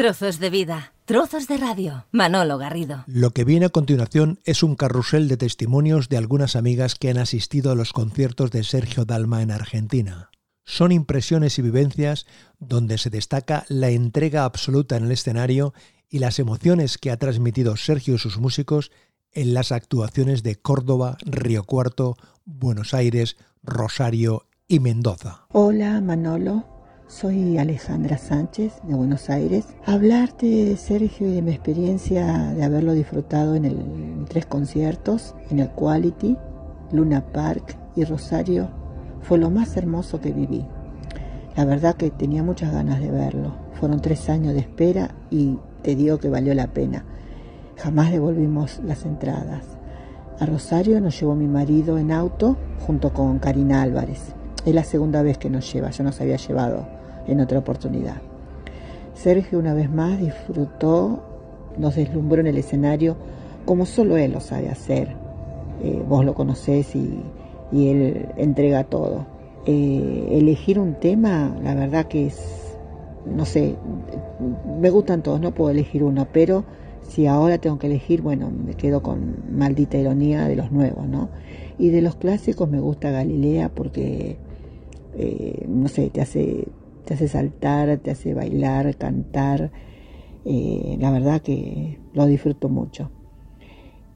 Trozos 0.00 0.38
de 0.38 0.48
vida, 0.48 0.94
trozos 1.04 1.46
de 1.46 1.58
radio. 1.58 2.06
Manolo 2.10 2.56
Garrido. 2.56 3.04
Lo 3.06 3.32
que 3.32 3.44
viene 3.44 3.66
a 3.66 3.68
continuación 3.68 4.38
es 4.44 4.62
un 4.62 4.74
carrusel 4.74 5.28
de 5.28 5.36
testimonios 5.36 6.08
de 6.08 6.16
algunas 6.16 6.56
amigas 6.56 6.94
que 6.94 7.10
han 7.10 7.18
asistido 7.18 7.70
a 7.70 7.74
los 7.74 7.92
conciertos 7.92 8.50
de 8.50 8.64
Sergio 8.64 9.04
Dalma 9.04 9.42
en 9.42 9.50
Argentina. 9.50 10.30
Son 10.64 10.90
impresiones 10.90 11.58
y 11.58 11.62
vivencias 11.62 12.24
donde 12.58 12.96
se 12.96 13.10
destaca 13.10 13.66
la 13.68 13.90
entrega 13.90 14.44
absoluta 14.44 14.96
en 14.96 15.04
el 15.04 15.12
escenario 15.12 15.74
y 16.08 16.20
las 16.20 16.38
emociones 16.38 16.96
que 16.96 17.10
ha 17.10 17.18
transmitido 17.18 17.76
Sergio 17.76 18.14
y 18.14 18.18
sus 18.18 18.38
músicos 18.38 18.92
en 19.32 19.52
las 19.52 19.70
actuaciones 19.70 20.42
de 20.42 20.56
Córdoba, 20.56 21.18
Río 21.26 21.64
Cuarto, 21.64 22.16
Buenos 22.46 22.94
Aires, 22.94 23.36
Rosario 23.62 24.46
y 24.66 24.80
Mendoza. 24.80 25.44
Hola 25.52 26.00
Manolo, 26.00 26.79
soy 27.10 27.58
Alejandra 27.58 28.18
Sánchez 28.18 28.80
de 28.84 28.94
Buenos 28.94 29.30
Aires. 29.30 29.66
Hablarte 29.84 30.76
Sergio 30.76 31.26
y 31.26 31.32
de 31.32 31.42
mi 31.42 31.50
experiencia 31.50 32.52
de 32.54 32.62
haberlo 32.62 32.92
disfrutado 32.92 33.56
en, 33.56 33.64
el, 33.64 34.24
tres 34.28 34.46
conciertos, 34.46 35.34
en 35.50 35.58
el 35.58 35.70
Quality, 35.70 36.36
Luna 36.92 37.20
Park 37.32 37.76
y 37.96 38.04
Rosario, 38.04 38.68
fue 39.22 39.38
lo 39.38 39.50
más 39.50 39.76
hermoso 39.76 40.20
que 40.20 40.32
viví. 40.32 40.64
La 41.56 41.64
verdad 41.64 41.96
que 41.96 42.10
tenía 42.10 42.44
muchas 42.44 42.72
ganas 42.72 43.00
de 43.00 43.10
verlo. 43.10 43.54
Fueron 43.72 44.00
tres 44.00 44.30
años 44.30 44.54
de 44.54 44.60
espera 44.60 45.10
y 45.30 45.58
te 45.82 45.96
digo 45.96 46.18
que 46.18 46.30
valió 46.30 46.54
la 46.54 46.68
pena. 46.68 47.04
Jamás 47.76 48.12
devolvimos 48.12 48.80
las 48.84 49.04
entradas. 49.04 49.64
A 50.38 50.46
Rosario 50.46 51.00
nos 51.00 51.18
llevó 51.18 51.34
mi 51.34 51.48
marido 51.48 51.98
en 51.98 52.12
auto 52.12 52.56
junto 52.86 53.12
con 53.12 53.40
Karina 53.40 53.82
Álvarez. 53.82 54.32
Es 54.64 54.74
la 54.74 54.84
segunda 54.84 55.22
vez 55.22 55.38
que 55.38 55.50
nos 55.50 55.70
lleva, 55.72 55.90
yo 55.90 56.04
nos 56.04 56.20
había 56.20 56.36
llevado 56.36 56.99
en 57.26 57.40
otra 57.40 57.58
oportunidad. 57.58 58.16
Sergio 59.14 59.58
una 59.58 59.74
vez 59.74 59.90
más 59.90 60.18
disfrutó, 60.18 61.22
nos 61.76 61.96
deslumbró 61.96 62.40
en 62.40 62.46
el 62.46 62.58
escenario 62.58 63.16
como 63.64 63.86
solo 63.86 64.16
él 64.16 64.32
lo 64.32 64.40
sabe 64.40 64.68
hacer. 64.68 65.14
Eh, 65.82 66.02
vos 66.08 66.24
lo 66.24 66.34
conocés 66.34 66.94
y, 66.96 67.22
él 67.72 68.26
entrega 68.36 68.84
todo. 68.84 69.26
Eh, 69.66 70.28
elegir 70.32 70.78
un 70.78 70.94
tema, 70.94 71.54
la 71.62 71.74
verdad 71.74 72.06
que 72.06 72.26
es, 72.26 72.76
no 73.26 73.44
sé, 73.44 73.76
me 74.80 74.90
gustan 74.90 75.22
todos, 75.22 75.40
no 75.40 75.52
puedo 75.52 75.70
elegir 75.70 76.02
uno, 76.02 76.26
pero 76.32 76.64
si 77.02 77.26
ahora 77.26 77.58
tengo 77.58 77.78
que 77.78 77.86
elegir, 77.86 78.22
bueno, 78.22 78.50
me 78.50 78.74
quedo 78.74 79.02
con 79.02 79.36
maldita 79.52 79.98
ironía 79.98 80.48
de 80.48 80.56
los 80.56 80.72
nuevos, 80.72 81.06
¿no? 81.06 81.28
Y 81.78 81.90
de 81.90 82.02
los 82.02 82.16
clásicos 82.16 82.68
me 82.68 82.80
gusta 82.80 83.10
Galilea 83.10 83.68
porque, 83.68 84.36
eh, 85.16 85.64
no 85.68 85.88
sé, 85.88 86.10
te 86.10 86.20
hace 86.20 86.66
te 87.10 87.14
hace 87.14 87.26
saltar, 87.26 87.98
te 87.98 88.12
hace 88.12 88.34
bailar, 88.34 88.96
cantar. 88.96 89.72
Eh, 90.44 90.96
la 91.00 91.10
verdad 91.10 91.42
que 91.42 91.98
lo 92.14 92.24
disfruto 92.26 92.68
mucho. 92.68 93.10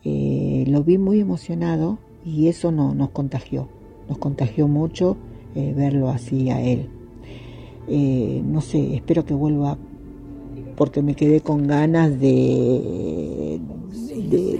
Eh, 0.05 0.65
lo 0.69 0.85
vi 0.85 0.97
muy 0.97 1.19
emocionado 1.19 1.99
y 2.25 2.47
eso 2.47 2.71
no, 2.71 2.95
nos 2.95 3.11
contagió, 3.11 3.69
nos 4.09 4.19
contagió 4.19 4.69
mucho 4.69 5.17
eh, 5.57 5.75
verlo 5.77 6.09
así 6.09 6.51
a 6.51 6.63
él. 6.63 6.89
no 8.45 8.61
sé, 8.61 8.95
espero 8.95 9.25
que 9.25 9.35
vuelva 9.35 9.77
porque 10.77 11.03
me 11.03 11.17
quedé 11.17 11.41
con 11.41 11.67
ganas 11.67 12.21
de, 12.21 13.61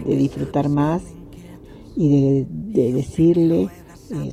disfrutar 0.09 0.69
más 0.69 1.05
y 1.95 2.47
de 2.49 2.93
decirle 2.93 3.69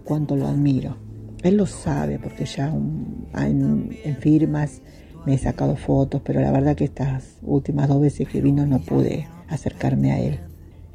cuánto 0.03 0.35
lo 0.35 0.47
admiro. 0.47 1.10
Él 1.43 1.57
lo 1.57 1.65
sabe 1.65 2.19
porque 2.19 2.45
ya 2.45 2.67
en, 2.67 4.17
firmas 4.19 4.81
me 5.25 5.35
he 5.35 5.37
sacado 5.37 5.75
fotos, 5.75 6.21
pero 6.23 6.39
la 6.39 6.51
verdad 6.51 6.75
que 6.75 6.83
estas 6.83 7.37
últimas 7.41 7.87
dos 7.87 8.01
veces 8.01 8.27
que 8.27 8.41
vino 8.41 8.65
no 8.65 8.79
pude 8.79 9.27
acercarme 9.47 10.11
a 10.11 10.19
él. 10.19 10.39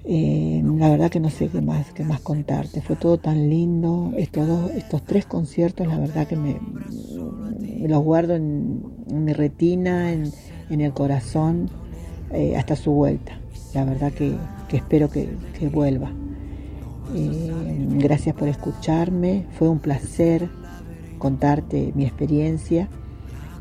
Eh, 0.04 0.62
la 0.64 0.88
verdad 0.88 1.10
que 1.10 1.18
no 1.18 1.30
sé 1.30 1.48
qué 1.48 1.60
más, 1.60 1.92
qué 1.92 2.04
más 2.04 2.20
contarte. 2.20 2.80
Fue 2.80 2.96
todo 2.96 3.18
tan 3.18 3.48
lindo. 3.48 4.12
Estos, 4.16 4.70
estos 4.72 5.04
tres 5.04 5.26
conciertos, 5.26 5.86
la 5.86 5.98
verdad 5.98 6.28
que 6.28 6.36
me, 6.36 6.60
los 7.88 8.02
guardo 8.02 8.34
en, 8.34 8.82
mi 9.10 9.32
retina, 9.32 10.12
en, 10.12 10.32
el 10.80 10.92
corazón, 10.92 11.70
eh, 12.32 12.56
hasta 12.56 12.76
su 12.76 12.92
vuelta. 12.92 13.40
La 13.74 13.84
verdad 13.84 14.12
que, 14.12 14.36
espero 14.72 15.10
que 15.10 15.28
vuelva. 15.72 16.12
Gracias 17.12 18.34
por 18.34 18.48
escucharme, 18.48 19.46
fue 19.58 19.68
un 19.68 19.78
placer 19.78 20.48
contarte 21.18 21.92
mi 21.94 22.04
experiencia 22.04 22.88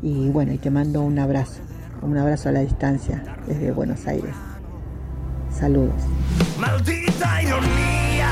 y 0.02 0.28
bueno, 0.28 0.52
y 0.52 0.58
te 0.58 0.70
mando 0.70 1.02
un 1.02 1.18
abrazo, 1.18 1.60
un 2.02 2.16
abrazo 2.18 2.48
a 2.50 2.52
la 2.52 2.60
distancia 2.60 3.24
desde 3.46 3.72
Buenos 3.72 4.06
Aires. 4.06 4.34
Saludos. 5.50 5.94
Maldita 6.58 7.42
ironía, 7.42 8.28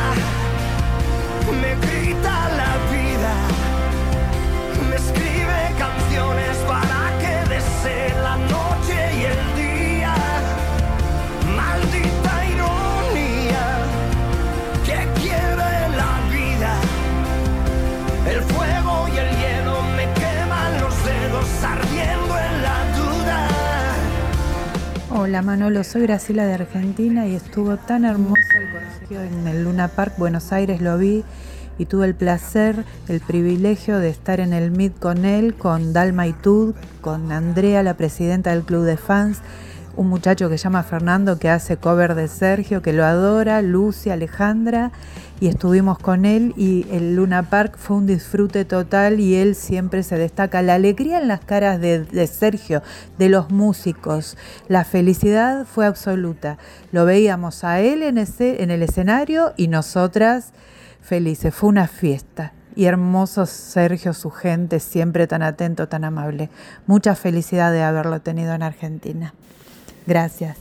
me 1.61 1.75
grita 1.87 2.49
la 2.57 2.77
vida, 2.93 3.35
me 4.91 4.97
escribe 4.97 5.75
canciones 5.79 6.57
para 6.69 6.84
Hola 25.11 25.43
Manolo, 25.43 25.85
soy 25.85 26.03
Graciela 26.03 26.45
de 26.45 26.55
Argentina 26.55 27.27
y 27.27 27.35
estuvo 27.35 27.77
tan 27.77 28.05
hermoso 28.05 28.41
el 28.57 28.71
concierto 28.71 29.23
en 29.23 29.47
el 29.47 29.65
Luna 29.65 29.89
Park 29.89 30.15
Buenos 30.19 30.53
Aires, 30.53 30.81
lo 30.81 30.99
vi 30.99 31.25
y 31.79 31.87
tuve 31.87 32.07
el 32.07 32.15
placer, 32.15 32.85
el 33.09 33.21
privilegio 33.21 33.99
de 33.99 34.11
estar 34.11 34.41
en 34.41 34.53
el 34.53 34.71
Meet 34.71 34.99
con 34.99 35.25
él, 35.25 35.55
con 35.55 35.93
Dalma 35.93 36.27
y 36.27 36.33
Tud, 36.33 36.75
con 37.01 37.33
Andrea, 37.33 37.83
la 37.83 37.95
presidenta 37.95 38.51
del 38.51 38.65
club 38.65 38.85
de 38.85 38.97
fans, 38.97 39.39
un 39.97 40.09
muchacho 40.09 40.49
que 40.49 40.59
se 40.59 40.65
llama 40.65 40.83
Fernando 40.83 41.39
que 41.39 41.49
hace 41.49 41.77
cover 41.77 42.15
de 42.15 42.29
Sergio, 42.29 42.83
que 42.83 42.93
lo 42.93 43.05
adora, 43.05 43.63
Lucy, 43.63 44.11
Alejandra 44.11 44.93
y 45.41 45.49
estuvimos 45.49 45.99
con 45.99 46.25
él 46.25 46.55
y 46.57 46.87
el 46.91 47.17
Luna 47.17 47.51
Park 47.51 47.77
fue 47.77 47.97
un 47.97 48.07
disfrute 48.07 48.65
total 48.65 49.21
y 49.21 49.35
él 49.35 49.55
siempre 49.55 50.03
se 50.03 50.17
destaca. 50.17 50.63
La 50.63 50.75
alegría 50.75 51.19
en 51.21 51.29
las 51.29 51.41
caras 51.41 51.81
de, 51.81 52.27
Sergio, 52.27 52.83
de 53.19 53.29
los 53.29 53.51
músicos, 53.51 54.37
la 54.69 54.85
felicidad 54.85 55.67
fue 55.67 55.87
absoluta. 55.87 56.59
Lo 56.93 57.05
veíamos 57.05 57.65
a 57.65 57.81
él 57.81 58.03
en, 58.03 58.19
ese, 58.19 58.63
en 58.63 58.71
el 58.71 58.83
escenario 58.83 59.53
y 59.57 59.69
nosotras 59.69 60.53
felices. 61.03 61.55
Fue 61.55 61.69
una 61.69 61.89
fiesta. 61.89 62.53
Y 62.77 62.87
hermoso 62.87 63.47
Sergio, 63.47 64.15
su 64.15 64.31
gente, 64.31 64.81
siempre 64.81 65.27
tan 65.29 65.43
atento, 65.43 65.89
tan 65.89 66.05
amable. 66.05 66.51
Mucha 66.87 67.15
felicidad 67.15 67.71
de 67.71 67.83
haberlo 67.83 68.21
tenido 68.21 68.53
en 68.53 68.63
Argentina. 68.65 69.35
Gracias. 70.07 70.59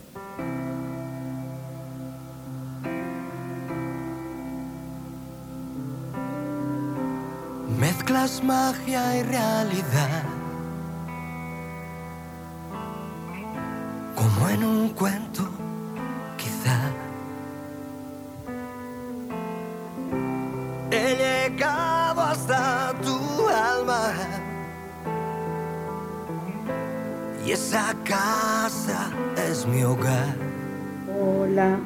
Mezclas 7.77 8.41
magia 8.41 9.17
y 9.17 9.23
realidad. 9.23 10.23
Como 14.15 14.49
en 14.49 14.63
un 14.63 14.89
cuento, 14.89 15.43
quizá. 16.37 16.79
He 20.91 21.15
llegado 21.15 22.21
hasta 22.21 22.93
tu 23.01 23.47
alma. 23.49 24.52
Y 27.45 27.51
esa 27.51 27.93
casa 28.05 29.11
es 29.49 29.67
mi 29.67 29.83
hogar. 29.83 30.35
Hola, 31.19 31.77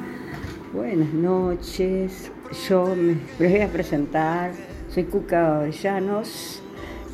buenas 0.72 1.12
noches. 1.12 2.30
Yo 2.68 2.94
me 2.94 3.18
voy 3.38 3.60
a 3.60 3.68
presentar 3.68 4.52
soy 4.88 5.04
Cuca 5.04 5.68
Llanos 5.68 6.62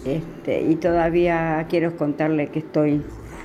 este, 0.05 0.63
y 0.63 0.77
todavía 0.77 1.67
quiero 1.69 1.97
contarle 1.97 2.49
que 2.49 2.59
estoy 2.59 3.03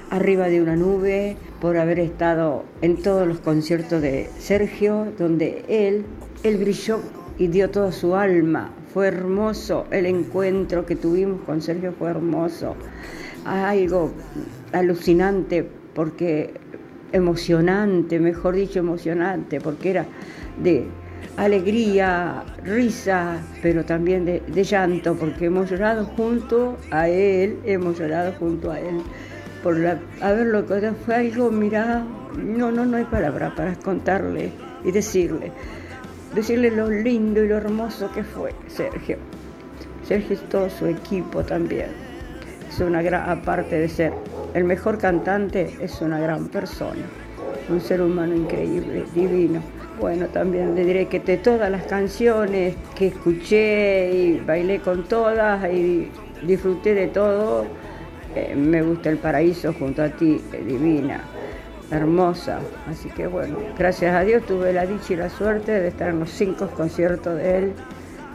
arriba 0.10 0.48
de 0.48 0.62
una 0.62 0.76
nube 0.76 1.38
por 1.62 1.78
haber 1.78 2.00
estado 2.00 2.66
en 2.82 3.02
todos 3.02 3.26
los 3.26 3.40
conciertos 3.40 4.02
de 4.02 4.30
Sergio, 4.38 5.14
donde 5.18 5.64
él, 5.68 6.06
él 6.44 6.58
brilló 6.58 7.00
y 7.38 7.48
dio 7.48 7.70
toda 7.72 7.92
su 7.92 8.16
alma. 8.16 8.72
Fue 8.94 9.08
hermoso 9.08 9.86
el 9.92 10.06
encuentro 10.06 10.86
que 10.86 10.96
tuvimos 10.96 11.42
con 11.42 11.62
Sergio, 11.62 11.94
fue 11.98 12.10
hermoso. 12.10 12.76
Algo 13.46 14.12
alucinante 14.72 15.68
porque 15.94 16.54
emocionante, 17.12 18.20
mejor 18.20 18.56
dicho, 18.56 18.80
emocionante, 18.80 19.60
porque 19.60 19.92
era 19.92 20.06
de 20.62 20.86
alegría, 21.38 22.44
risa, 22.64 23.38
pero 23.62 23.84
también 23.86 24.26
de, 24.26 24.64
llanto, 24.64 25.16
porque 25.16 25.46
hemos 25.46 25.70
llorado 25.70 26.06
junto 26.06 26.78
a 26.92 27.08
él, 27.08 27.58
hemos 27.66 27.98
llorado 27.98 28.34
junto 28.34 28.72
a 28.72 28.80
él. 28.80 29.02
por 29.64 29.78
la, 29.78 30.00
a 30.22 30.34
que 30.36 30.92
fue 31.06 31.16
algo, 31.16 31.52
mira, 31.52 32.04
no, 32.38 32.72
no, 32.72 32.86
no 32.86 32.98
hay 32.98 33.06
palabra 33.06 33.54
para 33.56 33.76
contarle 33.76 34.52
y 34.84 34.92
decirle, 34.92 35.52
decirle 36.36 36.72
lo 36.72 36.90
lindo 36.90 37.44
y 37.44 37.48
lo 37.48 37.58
hermoso 37.58 38.12
que 38.14 38.24
fue 38.24 38.54
Sergio. 38.68 39.18
Sergio 40.08 40.36
y 40.36 40.50
todo 40.50 40.70
su 40.70 40.88
equipo 40.88 41.44
también. 41.44 41.88
Es 42.68 42.80
una 42.80 43.02
gran, 43.02 43.30
aparte 43.30 43.80
de 43.80 43.90
ser 43.90 44.14
el 44.54 44.64
mejor 44.64 44.98
cantante, 44.98 45.76
es 45.82 46.02
una 46.02 46.20
gran 46.20 46.48
persona, 46.48 47.04
un 47.70 47.80
ser 47.82 48.02
humano 48.02 48.36
increíble, 48.36 49.06
divino. 49.14 49.62
Bueno, 50.00 50.28
también 50.28 50.76
le 50.76 50.86
diré 50.86 51.08
que 51.08 51.20
de 51.20 51.38
todas 51.38 51.70
las 51.70 51.84
canciones 51.84 52.76
que 52.96 53.08
escuché 53.08 54.12
y 54.12 54.40
bailé 54.40 54.80
con 54.80 55.04
todas 55.04 55.72
y 55.72 56.10
disfruté 56.44 56.94
de 56.94 57.08
todo, 57.08 57.66
eh, 58.36 58.56
me 58.56 58.82
gusta 58.82 59.10
el 59.10 59.18
paraíso 59.18 59.74
junto 59.74 60.02
a 60.02 60.10
ti, 60.10 60.42
divina, 60.66 61.22
hermosa. 61.92 62.60
Así 62.88 63.10
que 63.10 63.28
bueno, 63.28 63.58
gracias 63.78 64.16
a 64.16 64.22
Dios 64.22 64.46
tuve 64.46 64.72
la 64.72 64.86
dicha 64.86 65.14
y 65.14 65.16
la 65.18 65.30
suerte 65.30 65.72
de 65.72 65.90
estar 65.90 66.10
en 66.10 66.20
los 66.20 66.30
cinco 66.30 66.68
conciertos 66.68 67.36
de 67.36 67.58
él 67.58 67.74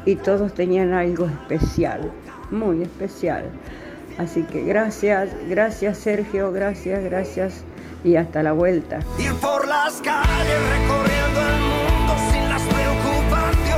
y 0.05 0.17
todos 0.17 0.52
tenían 0.52 0.93
algo 0.93 1.26
especial, 1.26 2.10
muy 2.50 2.82
especial. 2.82 3.44
Así 4.19 4.43
que 4.43 4.62
gracias, 4.62 5.31
gracias 5.49 5.99
Sergio, 5.99 6.52
gracias, 6.52 7.02
gracias 7.02 7.64
y 8.05 8.14
hasta 8.16 8.43
la 8.43 8.52
vuelta. 8.52 9.00
Ir 9.19 9.34
por 9.34 9.66
las 9.66 9.94
calles 10.02 10.61
recorriendo 10.70 11.40
el 11.40 11.61
mundo 11.61 12.14
sin 12.31 12.49
las 12.49 12.62
preocupaciones 12.62 13.75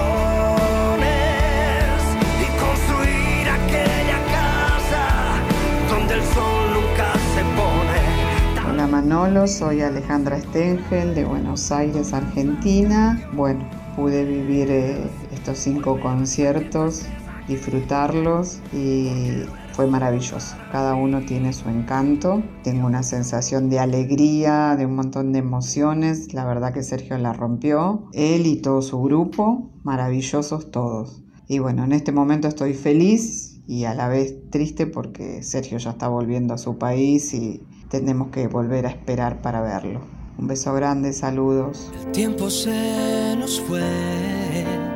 y 2.42 2.46
construir 2.58 3.48
aquella 3.48 4.18
casa 4.30 5.40
donde 5.88 6.14
el 6.14 6.22
sol 6.22 6.74
nunca 6.74 7.12
se 7.34 7.42
pone. 7.56 8.70
Hola 8.70 8.86
Manolo, 8.86 9.46
soy 9.46 9.80
Alejandra 9.80 10.38
Stengel 10.38 11.14
de 11.14 11.24
Buenos 11.24 11.72
Aires, 11.72 12.12
Argentina. 12.12 13.18
Bueno, 13.32 13.66
pude 13.96 14.24
vivir 14.24 14.70
eh, 14.70 14.98
estos 15.32 15.56
cinco 15.56 15.98
conciertos, 15.98 17.06
disfrutarlos 17.48 18.58
y 18.74 19.44
fue 19.76 19.87
maravilloso. 19.87 20.56
Cada 20.73 20.94
uno 20.94 21.20
tiene 21.26 21.52
su 21.52 21.69
encanto. 21.69 22.43
Tengo 22.64 22.87
una 22.87 23.02
sensación 23.02 23.69
de 23.69 23.78
alegría, 23.78 24.75
de 24.75 24.87
un 24.87 24.96
montón 24.96 25.32
de 25.32 25.40
emociones. 25.40 26.32
La 26.32 26.46
verdad 26.46 26.73
que 26.73 26.82
Sergio 26.82 27.19
la 27.19 27.34
rompió. 27.34 28.08
Él 28.14 28.46
y 28.46 28.56
todo 28.62 28.81
su 28.81 29.02
grupo, 29.02 29.70
maravillosos 29.84 30.70
todos. 30.70 31.23
Y 31.46 31.58
bueno, 31.58 31.84
en 31.84 31.93
este 31.93 32.11
momento 32.11 32.49
estoy 32.49 32.73
feliz 32.73 33.61
y 33.67 33.84
a 33.84 33.94
la 33.94 34.08
vez 34.08 34.37
triste 34.50 34.87
porque 34.87 35.43
Sergio 35.43 35.76
ya 35.76 35.90
está 35.90 36.08
volviendo 36.08 36.55
a 36.55 36.58
su 36.58 36.78
país 36.78 37.34
y 37.34 37.62
tenemos 37.90 38.28
que 38.28 38.49
volver 38.49 38.87
a 38.87 38.88
esperar 38.88 39.43
para 39.43 39.61
verlo. 39.61 40.00
Un 40.38 40.46
beso 40.46 40.73
grande, 40.73 41.12
saludos. 41.12 41.93
El 42.02 42.12
tiempo 42.12 42.49
se 42.49 43.37
nos 43.38 43.61
fue. 43.61 44.95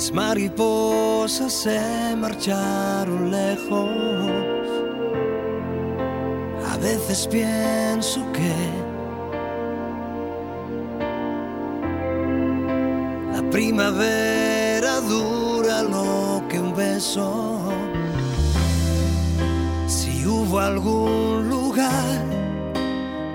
Las 0.00 0.12
mariposas 0.12 1.52
se 1.52 2.16
marcharon 2.16 3.30
lejos. 3.30 3.90
A 6.72 6.78
veces 6.78 7.26
pienso 7.26 8.24
que 8.32 8.54
la 13.34 13.42
primavera 13.50 15.00
dura 15.02 15.82
lo 15.82 16.44
que 16.48 16.58
un 16.58 16.74
beso. 16.74 17.60
Si 19.86 20.24
hubo 20.24 20.60
algún 20.60 21.46
lugar 21.50 22.24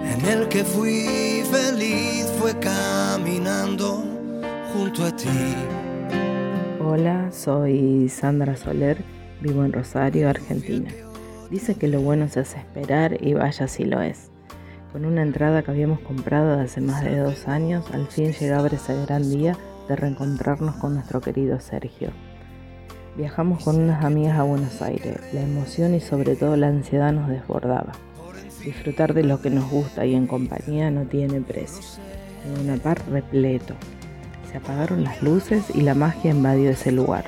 en 0.03 0.25
el 0.25 0.47
que 0.47 0.63
fui 0.63 1.43
feliz 1.51 2.25
fue 2.39 2.57
caminando 2.57 4.03
junto 4.73 5.05
a 5.05 5.15
ti. 5.15 5.84
Hola, 6.87 7.31
soy 7.31 8.09
Sandra 8.09 8.55
Soler, 8.55 8.99
vivo 9.41 9.65
en 9.65 9.73
Rosario, 9.73 10.29
Argentina. 10.29 10.91
Dice 11.49 11.73
que 11.73 11.87
lo 11.87 11.99
bueno 11.99 12.27
se 12.27 12.41
hace 12.41 12.59
esperar 12.59 13.17
y 13.25 13.33
vaya 13.33 13.67
si 13.67 13.85
lo 13.85 14.03
es. 14.03 14.29
Con 14.91 15.03
una 15.05 15.23
entrada 15.23 15.63
que 15.63 15.71
habíamos 15.71 15.99
comprado 16.01 16.59
hace 16.59 16.81
más 16.81 17.03
de 17.03 17.17
dos 17.17 17.47
años, 17.47 17.89
al 17.91 18.05
fin 18.05 18.33
llegaba 18.33 18.67
ese 18.67 19.03
gran 19.03 19.27
día 19.27 19.57
de 19.89 19.95
reencontrarnos 19.95 20.75
con 20.75 20.93
nuestro 20.93 21.21
querido 21.21 21.59
Sergio. 21.59 22.11
Viajamos 23.17 23.63
con 23.63 23.81
unas 23.81 24.05
amigas 24.05 24.37
a 24.37 24.43
Buenos 24.43 24.79
Aires. 24.83 25.17
La 25.33 25.41
emoción 25.41 25.95
y 25.95 25.99
sobre 25.99 26.35
todo 26.35 26.55
la 26.55 26.67
ansiedad 26.67 27.11
nos 27.11 27.29
desbordaba. 27.29 27.93
Disfrutar 28.63 29.15
de 29.15 29.23
lo 29.23 29.41
que 29.41 29.49
nos 29.49 29.67
gusta 29.71 30.05
y 30.05 30.13
en 30.13 30.27
compañía 30.27 30.91
no 30.91 31.05
tiene 31.05 31.41
precio. 31.41 31.81
En 32.45 32.63
una 32.63 32.77
par 32.77 33.01
repleto, 33.09 33.73
apagaron 34.57 35.03
las 35.03 35.21
luces 35.21 35.65
y 35.73 35.81
la 35.81 35.95
magia 35.95 36.31
invadió 36.31 36.69
ese 36.69 36.91
lugar. 36.91 37.25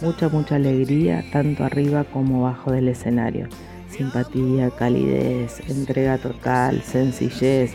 Mucha, 0.00 0.28
mucha 0.28 0.56
alegría, 0.56 1.24
tanto 1.32 1.64
arriba 1.64 2.04
como 2.04 2.46
abajo 2.46 2.72
del 2.72 2.88
escenario. 2.88 3.48
Simpatía, 3.88 4.70
calidez, 4.70 5.60
entrega 5.68 6.18
total, 6.18 6.82
sencillez. 6.82 7.72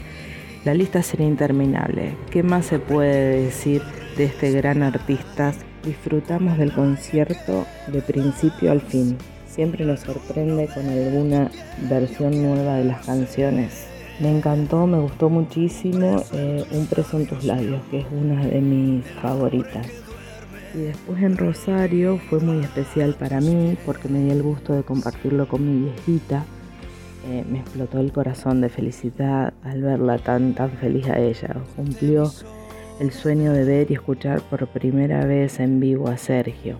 La 0.65 0.73
lista 0.73 1.01
sería 1.01 1.27
interminable. 1.27 2.15
¿Qué 2.29 2.43
más 2.43 2.65
se 2.65 2.79
puede 2.79 3.45
decir 3.45 3.81
de 4.17 4.25
este 4.25 4.51
gran 4.51 4.83
artista? 4.83 5.53
Disfrutamos 5.85 6.57
del 6.57 6.73
concierto 6.73 7.65
de 7.87 8.01
principio 8.01 8.71
al 8.71 8.81
fin. 8.81 9.17
Siempre 9.47 9.85
nos 9.85 10.01
sorprende 10.01 10.67
con 10.67 10.85
alguna 10.87 11.49
versión 11.89 12.41
nueva 12.41 12.75
de 12.75 12.83
las 12.83 13.05
canciones. 13.05 13.87
Me 14.19 14.35
encantó, 14.35 14.87
me 14.87 14.97
gustó 14.97 15.29
muchísimo 15.29 16.23
eh, 16.33 16.65
Un 16.71 16.87
preso 16.87 17.19
en 17.19 17.27
tus 17.27 17.43
labios, 17.43 17.81
que 17.91 17.99
es 17.99 18.05
una 18.11 18.43
de 18.43 18.61
mis 18.61 19.05
favoritas. 19.21 19.87
Y 20.73 20.79
después 20.79 21.21
en 21.21 21.37
Rosario 21.37 22.19
fue 22.29 22.39
muy 22.39 22.63
especial 22.63 23.13
para 23.13 23.39
mí 23.39 23.77
porque 23.85 24.09
me 24.09 24.19
di 24.19 24.31
el 24.31 24.41
gusto 24.41 24.73
de 24.73 24.81
compartirlo 24.81 25.47
con 25.47 25.63
mi 25.63 25.85
viejita. 25.85 26.45
Eh, 27.29 27.45
me 27.47 27.59
explotó 27.59 27.99
el 27.99 28.11
corazón 28.11 28.59
de 28.61 28.69
felicidad 28.69 29.53
al 29.63 29.83
verla 29.83 30.17
tan, 30.17 30.55
tan 30.55 30.71
feliz 30.71 31.07
a 31.09 31.19
ella. 31.19 31.55
Cumplió 31.75 32.31
el 32.99 33.11
sueño 33.11 33.53
de 33.53 33.65
ver 33.65 33.91
y 33.91 33.93
escuchar 33.93 34.41
por 34.41 34.65
primera 34.67 35.25
vez 35.25 35.59
en 35.59 35.79
vivo 35.79 36.07
a 36.07 36.17
Sergio. 36.17 36.79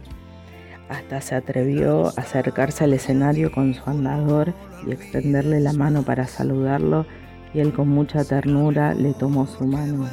Hasta 0.90 1.22
se 1.22 1.36
atrevió 1.36 2.07
a 2.07 2.22
acercarse 2.22 2.86
al 2.86 2.94
escenario 2.94 3.51
con 3.51 3.75
su 3.75 3.88
andador 3.88 4.54
y 4.88 4.92
extenderle 4.92 5.60
la 5.60 5.74
mano 5.74 6.01
para 6.01 6.26
saludarlo 6.26 7.06
y 7.54 7.59
él 7.59 7.73
con 7.73 7.89
mucha 7.89 8.23
ternura 8.23 8.94
le 8.94 9.13
tomó 9.13 9.47
su 9.47 9.66
mano. 9.66 10.07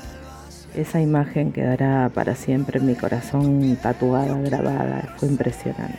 Esa 0.75 1.01
imagen 1.01 1.53
quedará 1.53 2.11
para 2.13 2.35
siempre 2.35 2.81
en 2.81 2.87
mi 2.87 2.95
corazón 2.95 3.79
tatuada, 3.81 4.37
grabada, 4.39 5.15
fue 5.17 5.29
impresionante. 5.29 5.99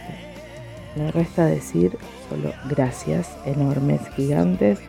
Me 0.96 1.12
resta 1.12 1.46
decir 1.46 1.98
solo 2.30 2.54
gracias 2.70 3.30
enormes, 3.46 4.02
gigantes, 4.16 4.80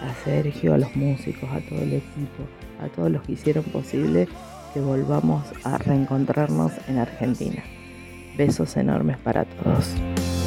a 0.00 0.24
Sergio, 0.24 0.74
a 0.74 0.78
los 0.78 0.94
músicos, 0.94 1.48
a 1.50 1.60
todo 1.60 1.80
el 1.80 1.94
equipo, 1.94 2.44
a 2.80 2.88
todos 2.88 3.10
los 3.10 3.22
que 3.22 3.32
hicieron 3.32 3.64
posible 3.64 4.28
que 4.74 4.80
volvamos 4.80 5.44
a 5.64 5.78
reencontrarnos 5.78 6.72
en 6.88 6.98
Argentina. 6.98 7.62
Besos 8.36 8.76
enormes 8.76 9.16
para 9.18 9.44
todos. 9.44 9.94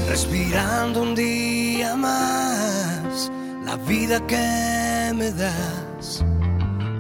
Respirando 0.08 1.02
un 1.02 1.16
día 1.16 1.96
más, 1.96 3.32
la 3.66 3.76
vida 3.88 4.26
que 4.28 4.89
me 5.20 5.32
das, 5.34 6.24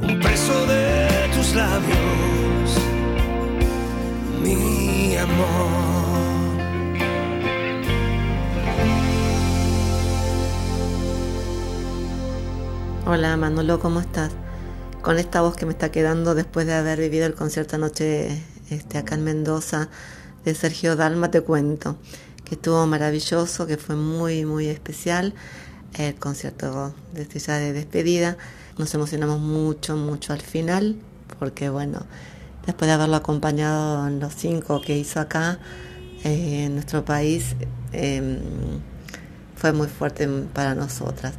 un 0.01 0.19
beso 0.19 0.65
de 0.67 1.07
tus 1.33 1.55
labios, 1.55 2.69
mi 4.43 5.15
amor. 5.15 5.69
Hola 13.05 13.38
Manolo, 13.38 13.79
¿cómo 13.79 14.01
estás? 14.01 14.31
Con 15.01 15.17
esta 15.17 15.39
voz 15.39 15.55
que 15.55 15.65
me 15.65 15.71
está 15.71 15.89
quedando 15.89 16.35
después 16.35 16.67
de 16.67 16.73
haber 16.73 16.99
vivido 16.99 17.25
el 17.25 17.35
concierto 17.35 17.77
anoche 17.77 18.43
este, 18.69 18.97
acá 18.97 19.15
en 19.15 19.23
Mendoza 19.23 19.88
de 20.43 20.55
Sergio 20.55 20.97
Dalma, 20.97 21.31
te 21.31 21.39
cuento 21.39 21.95
que 22.43 22.55
estuvo 22.55 22.85
maravilloso, 22.85 23.65
que 23.65 23.77
fue 23.77 23.95
muy, 23.95 24.43
muy 24.43 24.67
especial. 24.67 25.33
El 25.98 26.15
concierto 26.15 26.93
desde 27.13 27.39
ya 27.39 27.58
de 27.58 27.74
despedida. 27.74 28.38
Nos 28.77 28.93
emocionamos 28.93 29.39
mucho, 29.39 29.98
mucho 29.98 30.34
al 30.34 30.41
final, 30.41 30.96
porque 31.39 31.69
bueno, 31.69 32.05
después 32.65 32.88
de 32.88 32.93
haberlo 32.93 33.17
acompañado 33.17 34.08
en 34.08 34.19
los 34.19 34.34
cinco 34.36 34.81
que 34.81 34.98
hizo 34.98 35.19
acá, 35.19 35.60
eh, 36.24 36.65
en 36.65 36.75
nuestro 36.75 37.03
país, 37.03 37.55
eh, 37.91 38.39
fue 39.55 39.74
muy 39.74 39.88
fuerte 39.88 40.27
para 40.53 40.75
nosotras. 40.75 41.34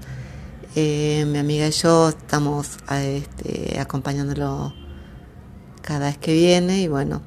Eh, 0.76 1.24
mi 1.26 1.38
amiga 1.38 1.66
y 1.66 1.72
yo 1.72 2.10
estamos 2.10 2.78
este, 2.90 3.80
acompañándolo 3.80 4.72
cada 5.82 6.06
vez 6.06 6.18
que 6.18 6.32
viene 6.32 6.80
y 6.80 6.88
bueno, 6.88 7.22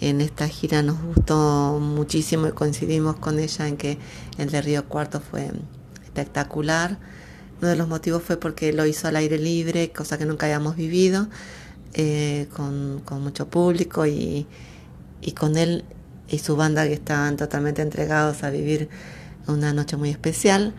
en 0.00 0.20
esta 0.20 0.46
gira 0.48 0.82
nos 0.82 1.02
gustó 1.02 1.78
muchísimo 1.80 2.46
y 2.46 2.52
coincidimos 2.52 3.16
con 3.16 3.38
ella 3.38 3.66
en 3.66 3.76
que 3.76 3.98
el 4.38 4.50
de 4.50 4.62
Río 4.62 4.84
Cuarto 4.88 5.20
fue 5.20 5.50
espectacular. 6.14 6.98
Uno 7.60 7.68
de 7.68 7.76
los 7.76 7.88
motivos 7.88 8.22
fue 8.22 8.36
porque 8.36 8.72
lo 8.72 8.86
hizo 8.86 9.08
al 9.08 9.16
aire 9.16 9.38
libre, 9.38 9.90
cosa 9.90 10.18
que 10.18 10.26
nunca 10.26 10.46
habíamos 10.46 10.76
vivido, 10.76 11.28
eh, 11.94 12.46
con, 12.54 13.02
mucho 13.22 13.48
público 13.48 14.06
y, 14.06 14.46
y 15.20 15.32
con 15.32 15.56
él 15.56 15.84
y 16.28 16.38
su 16.38 16.56
banda 16.56 16.86
que 16.86 16.94
estaban 16.94 17.36
totalmente 17.36 17.82
entregados 17.82 18.42
a 18.44 18.50
vivir 18.50 18.88
una 19.46 19.72
noche 19.72 19.96
muy 19.96 20.10
especial. 20.10 20.74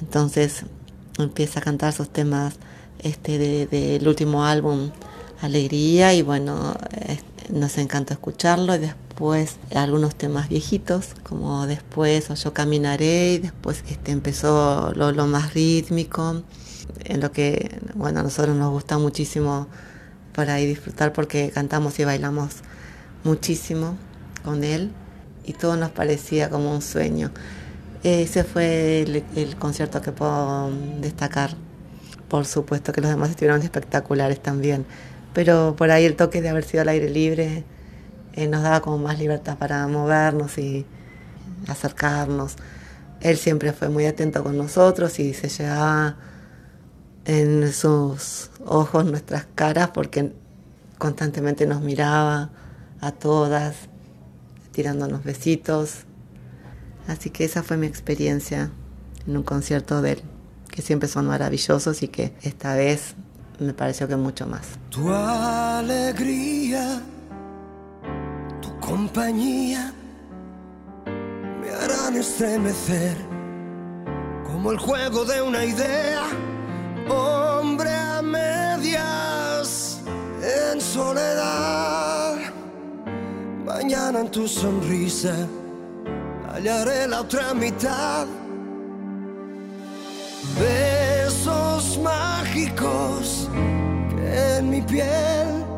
Entonces 0.00 0.64
empieza 1.18 1.60
a 1.60 1.62
cantar 1.62 1.92
sus 1.92 2.08
temas 2.08 2.54
este 3.00 3.66
del 3.66 4.06
último 4.06 4.44
álbum 4.44 4.90
Alegría 5.40 6.14
y 6.14 6.22
bueno, 6.22 6.76
nos 7.50 7.76
encantó 7.78 8.12
escucharlo 8.14 8.76
y 8.76 8.78
después 8.78 9.11
algunos 9.74 10.14
temas 10.14 10.48
viejitos 10.48 11.14
como 11.22 11.66
después 11.66 12.30
o 12.30 12.34
yo 12.34 12.52
caminaré 12.52 13.34
y 13.34 13.38
después 13.38 13.84
este 13.88 14.10
empezó 14.10 14.92
lo, 14.94 15.12
lo 15.12 15.26
más 15.26 15.54
rítmico 15.54 16.42
en 17.04 17.20
lo 17.20 17.30
que 17.30 17.78
bueno 17.94 18.20
a 18.20 18.22
nosotros 18.22 18.56
nos 18.56 18.70
gusta 18.72 18.98
muchísimo 18.98 19.68
para 20.34 20.60
ir 20.60 20.68
disfrutar 20.68 21.12
porque 21.12 21.50
cantamos 21.50 21.98
y 21.98 22.04
bailamos 22.04 22.56
muchísimo 23.24 23.96
con 24.44 24.64
él 24.64 24.90
y 25.44 25.52
todo 25.52 25.76
nos 25.76 25.90
parecía 25.90 26.50
como 26.50 26.72
un 26.72 26.82
sueño. 26.82 27.30
Ese 28.02 28.44
fue 28.44 29.02
el, 29.36 29.56
concierto 29.56 30.02
que 30.02 30.12
puedo 30.12 30.70
destacar. 31.00 31.54
Por 32.28 32.46
supuesto 32.46 32.92
que 32.92 33.00
los 33.00 33.10
demás 33.10 33.30
estuvieron 33.30 33.60
espectaculares 33.62 34.40
también, 34.40 34.86
pero 35.34 35.74
por 35.76 35.90
ahí 35.90 36.04
el 36.04 36.16
toque 36.16 36.40
de 36.40 36.48
haber 36.48 36.64
sido 36.64 36.82
al 36.82 36.88
aire 36.88 37.10
libre 37.10 37.64
eh, 38.34 38.48
nos 38.48 38.62
daba 38.62 38.80
como 38.80 38.98
más 38.98 39.18
libertad 39.18 39.58
para 39.58 39.86
movernos 39.86 40.58
y 40.58 40.86
acercarnos. 41.68 42.56
Él 43.20 43.36
siempre 43.36 43.72
fue 43.72 43.88
muy 43.88 44.06
atento 44.06 44.42
con 44.42 44.56
nosotros 44.56 45.18
y 45.18 45.32
se 45.34 45.48
llevaba 45.48 46.16
en 47.24 47.72
sus 47.72 48.50
ojos 48.64 49.04
nuestras 49.04 49.46
caras 49.54 49.90
porque 49.90 50.32
constantemente 50.98 51.66
nos 51.66 51.80
miraba 51.80 52.50
a 53.00 53.12
todas, 53.12 53.74
tirándonos 54.72 55.22
besitos, 55.24 56.06
Así 57.08 57.30
que 57.30 57.44
esa 57.44 57.62
fue 57.62 57.76
mi 57.76 57.86
experiencia 57.86 58.70
en 59.26 59.36
un 59.36 59.42
concierto 59.42 60.02
de 60.02 60.12
él, 60.12 60.22
que 60.70 60.82
siempre 60.82 61.08
son 61.08 61.26
maravillosos 61.26 62.02
y 62.02 62.08
que 62.08 62.32
esta 62.42 62.74
vez 62.74 63.14
me 63.58 63.74
pareció 63.74 64.08
que 64.08 64.16
mucho 64.16 64.46
más. 64.46 64.62
Tu 64.90 65.12
alegría, 65.12 67.02
compañía 68.92 69.90
me 71.62 71.70
harán 71.70 72.14
estremecer 72.14 73.16
como 74.44 74.70
el 74.70 74.78
juego 74.78 75.24
de 75.24 75.40
una 75.40 75.64
idea, 75.64 76.24
hombre 77.08 77.88
a 77.88 78.20
medias 78.20 79.98
en 80.42 80.78
soledad. 80.78 82.36
Mañana 83.64 84.20
en 84.20 84.30
tu 84.30 84.46
sonrisa 84.46 85.34
hallaré 86.50 87.08
la 87.08 87.22
otra 87.22 87.54
mitad. 87.54 88.26
Besos 90.60 91.98
mágicos 91.98 93.48
que 94.10 94.56
en 94.58 94.68
mi 94.68 94.82
piel 94.82 95.71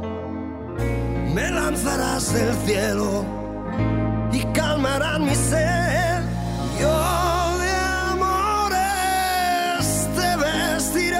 me 1.34 1.50
lanzarás 1.50 2.32
del 2.32 2.54
cielo 2.64 3.24
y 4.32 4.44
calmarán 4.52 5.24
mi 5.24 5.34
sed. 5.34 6.22
Yo 6.80 7.58
de 7.62 7.72
amores 8.12 9.86
te 10.16 10.36
vestiré 10.44 11.18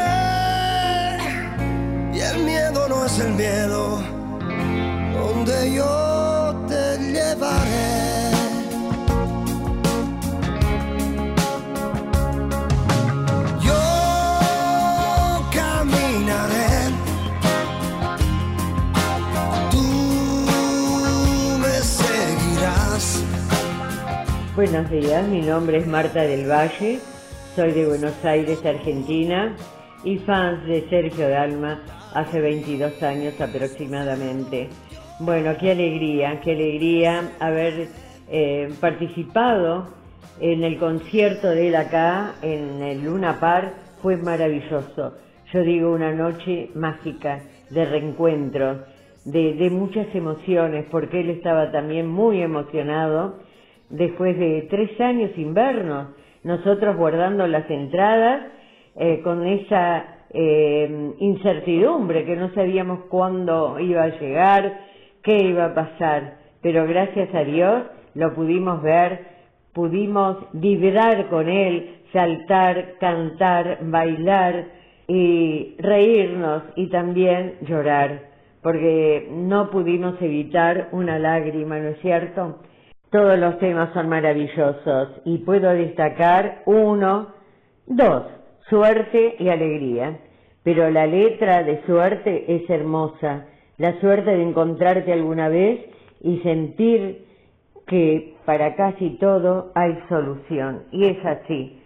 y 2.14 2.20
el 2.20 2.44
miedo 2.44 2.88
no 2.88 3.04
es 3.04 3.18
el 3.18 3.32
miedo 3.34 4.00
donde 5.14 5.72
yo 5.74 6.03
Buenos 24.56 24.88
días, 24.88 25.26
mi 25.26 25.40
nombre 25.40 25.78
es 25.78 25.86
Marta 25.88 26.22
del 26.22 26.48
Valle, 26.48 27.00
soy 27.56 27.72
de 27.72 27.88
Buenos 27.88 28.24
Aires, 28.24 28.64
Argentina, 28.64 29.56
y 30.04 30.18
fans 30.18 30.64
de 30.66 30.88
Sergio 30.88 31.28
Dalma 31.28 31.82
hace 32.14 32.40
22 32.40 33.02
años 33.02 33.40
aproximadamente. 33.40 34.68
Bueno, 35.18 35.56
qué 35.58 35.72
alegría, 35.72 36.40
qué 36.40 36.52
alegría 36.52 37.32
haber 37.40 37.88
eh, 38.30 38.72
participado 38.80 39.88
en 40.38 40.62
el 40.62 40.78
concierto 40.78 41.48
de 41.48 41.70
él 41.70 41.74
acá, 41.74 42.34
en 42.40 42.80
el 42.80 43.02
Luna 43.02 43.40
Park, 43.40 43.74
fue 44.02 44.16
maravilloso. 44.18 45.14
Yo 45.52 45.62
digo 45.62 45.92
una 45.92 46.12
noche 46.12 46.70
mágica 46.76 47.40
de 47.70 47.84
reencuentro, 47.86 48.84
de 49.24 49.68
muchas 49.72 50.14
emociones, 50.14 50.86
porque 50.92 51.22
él 51.22 51.30
estaba 51.30 51.72
también 51.72 52.06
muy 52.06 52.40
emocionado 52.40 53.42
después 53.90 54.38
de 54.38 54.66
tres 54.70 55.00
años 55.00 55.30
sin 55.34 55.54
vernos, 55.54 56.08
nosotros 56.42 56.96
guardando 56.96 57.46
las 57.46 57.68
entradas 57.70 58.46
eh, 58.96 59.20
con 59.22 59.46
esa 59.46 60.04
eh, 60.30 61.12
incertidumbre 61.18 62.24
que 62.24 62.36
no 62.36 62.52
sabíamos 62.54 63.04
cuándo 63.08 63.78
iba 63.78 64.02
a 64.02 64.18
llegar, 64.20 64.80
qué 65.22 65.36
iba 65.44 65.66
a 65.66 65.74
pasar, 65.74 66.38
pero 66.60 66.86
gracias 66.86 67.34
a 67.34 67.44
Dios 67.44 67.84
lo 68.14 68.34
pudimos 68.34 68.82
ver, 68.82 69.26
pudimos 69.72 70.36
vibrar 70.52 71.28
con 71.28 71.48
él, 71.48 72.02
saltar, 72.12 72.94
cantar, 73.00 73.78
bailar 73.82 74.66
y 75.08 75.76
reírnos 75.78 76.62
y 76.76 76.88
también 76.88 77.54
llorar, 77.62 78.30
porque 78.62 79.28
no 79.30 79.70
pudimos 79.70 80.20
evitar 80.22 80.88
una 80.92 81.18
lágrima, 81.18 81.78
¿no 81.78 81.88
es 81.88 82.00
cierto? 82.00 82.60
Todos 83.14 83.38
los 83.38 83.60
temas 83.60 83.92
son 83.94 84.08
maravillosos 84.08 85.20
y 85.24 85.38
puedo 85.38 85.70
destacar 85.70 86.62
uno, 86.66 87.28
dos, 87.86 88.24
suerte 88.68 89.36
y 89.38 89.50
alegría. 89.50 90.18
Pero 90.64 90.90
la 90.90 91.06
letra 91.06 91.62
de 91.62 91.80
suerte 91.86 92.44
es 92.56 92.68
hermosa, 92.68 93.46
la 93.78 94.00
suerte 94.00 94.32
de 94.32 94.42
encontrarte 94.42 95.12
alguna 95.12 95.48
vez 95.48 95.78
y 96.22 96.38
sentir 96.38 97.24
que 97.86 98.34
para 98.46 98.74
casi 98.74 99.10
todo 99.10 99.70
hay 99.76 99.96
solución. 100.08 100.82
Y 100.90 101.06
es 101.06 101.24
así. 101.24 101.80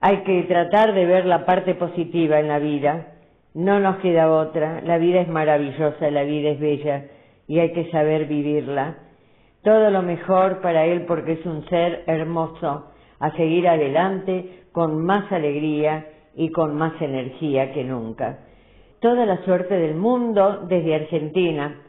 Hay 0.00 0.18
que 0.18 0.44
tratar 0.44 0.94
de 0.94 1.06
ver 1.06 1.26
la 1.26 1.44
parte 1.44 1.74
positiva 1.74 2.38
en 2.38 2.46
la 2.46 2.60
vida. 2.60 3.14
No 3.52 3.80
nos 3.80 3.96
queda 3.96 4.30
otra. 4.30 4.80
La 4.82 4.98
vida 4.98 5.22
es 5.22 5.28
maravillosa, 5.28 6.08
la 6.12 6.22
vida 6.22 6.50
es 6.50 6.60
bella 6.60 7.06
y 7.48 7.58
hay 7.58 7.72
que 7.72 7.90
saber 7.90 8.26
vivirla 8.26 9.07
todo 9.62 9.90
lo 9.90 10.02
mejor 10.02 10.60
para 10.60 10.84
él 10.84 11.04
porque 11.06 11.32
es 11.32 11.46
un 11.46 11.68
ser 11.68 12.04
hermoso, 12.06 12.86
a 13.20 13.30
seguir 13.32 13.68
adelante 13.68 14.64
con 14.72 15.04
más 15.04 15.30
alegría 15.32 16.06
y 16.34 16.50
con 16.52 16.76
más 16.76 16.92
energía 17.00 17.72
que 17.72 17.82
nunca. 17.84 18.38
Toda 19.00 19.26
la 19.26 19.44
suerte 19.44 19.74
del 19.74 19.96
mundo 19.96 20.66
desde 20.68 20.94
Argentina. 20.94 21.82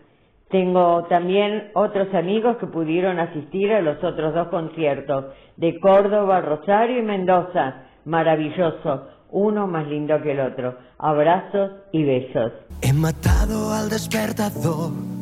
Tengo 0.50 1.04
también 1.04 1.70
otros 1.76 2.14
amigos 2.16 2.58
que 2.58 2.66
pudieron 2.66 3.20
asistir 3.20 3.72
a 3.72 3.82
los 3.82 4.04
otros 4.04 4.34
dos 4.34 4.48
conciertos 4.48 5.26
de 5.58 5.80
Córdoba, 5.80 6.42
Rosario 6.42 7.00
y 7.00 7.04
Mendoza. 7.04 7.84
Maravilloso, 8.06 9.08
uno 9.30 9.68
más 9.68 9.88
lindo 9.88 10.20
que 10.24 10.32
el 10.32 10.40
otro. 10.40 10.76
Abrazos 10.98 11.72
y 11.92 12.04
besos. 12.04 12.52
He 12.82 12.94
matado 12.94 13.72
al 13.72 13.90
despertador 13.90 15.19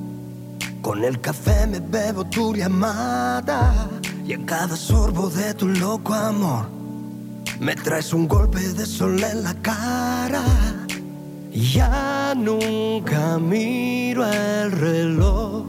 con 0.88 1.04
el 1.04 1.20
café 1.20 1.68
me 1.68 1.82
bebo 1.82 2.24
tu 2.24 2.56
llamada 2.56 3.90
y 4.26 4.32
en 4.32 4.46
cada 4.46 4.78
sorbo 4.78 5.30
de 5.30 5.54
tu 5.54 5.68
loco 5.68 6.14
amor 6.14 6.66
me 7.60 7.76
traes 7.76 8.14
un 8.14 8.26
golpe 8.26 8.62
de 8.62 8.86
sol 8.86 9.22
en 9.22 9.44
la 9.44 9.54
cara. 9.56 10.46
Ya 11.52 12.34
nunca 12.38 13.38
miro 13.38 14.26
el 14.26 14.72
reloj, 14.72 15.66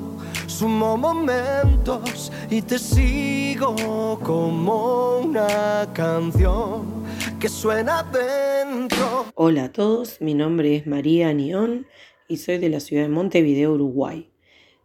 sumo 0.47 0.97
momentos 0.97 2.31
y 2.49 2.63
te 2.63 2.79
sigo 2.79 4.21
como 4.23 5.19
una 5.19 5.89
canción 5.95 7.03
que 7.41 7.49
suena 7.49 8.05
dentro. 8.05 9.27
Hola 9.35 9.65
a 9.65 9.73
todos, 9.73 10.21
mi 10.21 10.35
nombre 10.35 10.77
es 10.77 10.87
María 10.87 11.33
Nión 11.33 11.89
y 12.29 12.37
soy 12.37 12.59
de 12.59 12.69
la 12.69 12.79
ciudad 12.79 13.03
de 13.03 13.09
Montevideo, 13.09 13.73
Uruguay. 13.73 14.31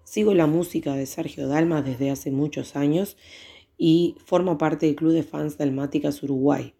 Sigo 0.03 0.33
la 0.33 0.47
música 0.47 0.95
de 0.95 1.05
Sergio 1.05 1.47
Dalma 1.47 1.81
desde 1.81 2.11
hace 2.11 2.29
muchos 2.29 2.75
años 2.75 3.15
y 3.77 4.15
formo 4.25 4.57
parte 4.57 4.85
del 4.85 4.95
Club 4.95 5.13
de 5.13 5.23
Fans 5.23 5.57
Dalmáticas 5.57 6.21
Uruguay. 6.23 6.73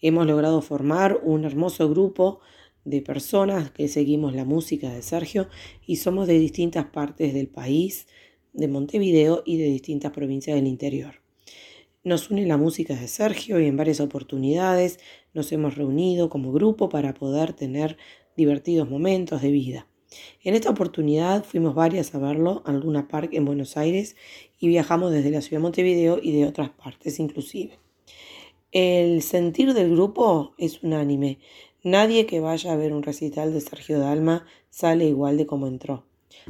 Hemos 0.00 0.26
logrado 0.26 0.62
formar 0.62 1.20
un 1.22 1.44
hermoso 1.44 1.88
grupo 1.90 2.40
de 2.84 3.02
personas 3.02 3.70
que 3.70 3.88
seguimos 3.88 4.34
la 4.34 4.46
música 4.46 4.90
de 4.92 5.02
Sergio 5.02 5.48
y 5.86 5.96
somos 5.96 6.26
de 6.26 6.38
distintas 6.38 6.86
partes 6.86 7.34
del 7.34 7.48
país, 7.48 8.06
de 8.54 8.66
Montevideo 8.66 9.42
y 9.44 9.58
de 9.58 9.66
distintas 9.66 10.12
provincias 10.12 10.56
del 10.56 10.66
interior. 10.66 11.16
Nos 12.02 12.30
une 12.30 12.46
la 12.46 12.56
música 12.56 12.94
de 12.94 13.08
Sergio 13.08 13.60
y 13.60 13.66
en 13.66 13.76
varias 13.76 14.00
oportunidades 14.00 14.98
nos 15.34 15.52
hemos 15.52 15.76
reunido 15.76 16.30
como 16.30 16.50
grupo 16.50 16.88
para 16.88 17.12
poder 17.12 17.52
tener 17.52 17.98
divertidos 18.36 18.88
momentos 18.88 19.42
de 19.42 19.50
vida. 19.50 19.86
En 20.42 20.54
esta 20.54 20.70
oportunidad 20.70 21.44
fuimos 21.44 21.74
varias 21.74 22.14
a 22.14 22.18
verlo 22.18 22.62
al 22.66 22.80
Luna 22.80 23.08
Park 23.08 23.30
en 23.32 23.44
Buenos 23.44 23.76
Aires 23.76 24.16
y 24.58 24.68
viajamos 24.68 25.12
desde 25.12 25.30
la 25.30 25.40
ciudad 25.40 25.60
de 25.60 25.64
Montevideo 25.64 26.18
y 26.22 26.32
de 26.32 26.46
otras 26.46 26.70
partes 26.70 27.18
inclusive. 27.18 27.78
El 28.72 29.22
sentir 29.22 29.72
del 29.72 29.90
grupo 29.90 30.54
es 30.58 30.82
unánime. 30.82 31.38
Nadie 31.82 32.26
que 32.26 32.40
vaya 32.40 32.72
a 32.72 32.76
ver 32.76 32.92
un 32.92 33.02
recital 33.02 33.52
de 33.52 33.60
Sergio 33.60 33.98
Dalma 33.98 34.46
sale 34.70 35.04
igual 35.04 35.36
de 35.36 35.46
como 35.46 35.66
entró. 35.66 36.04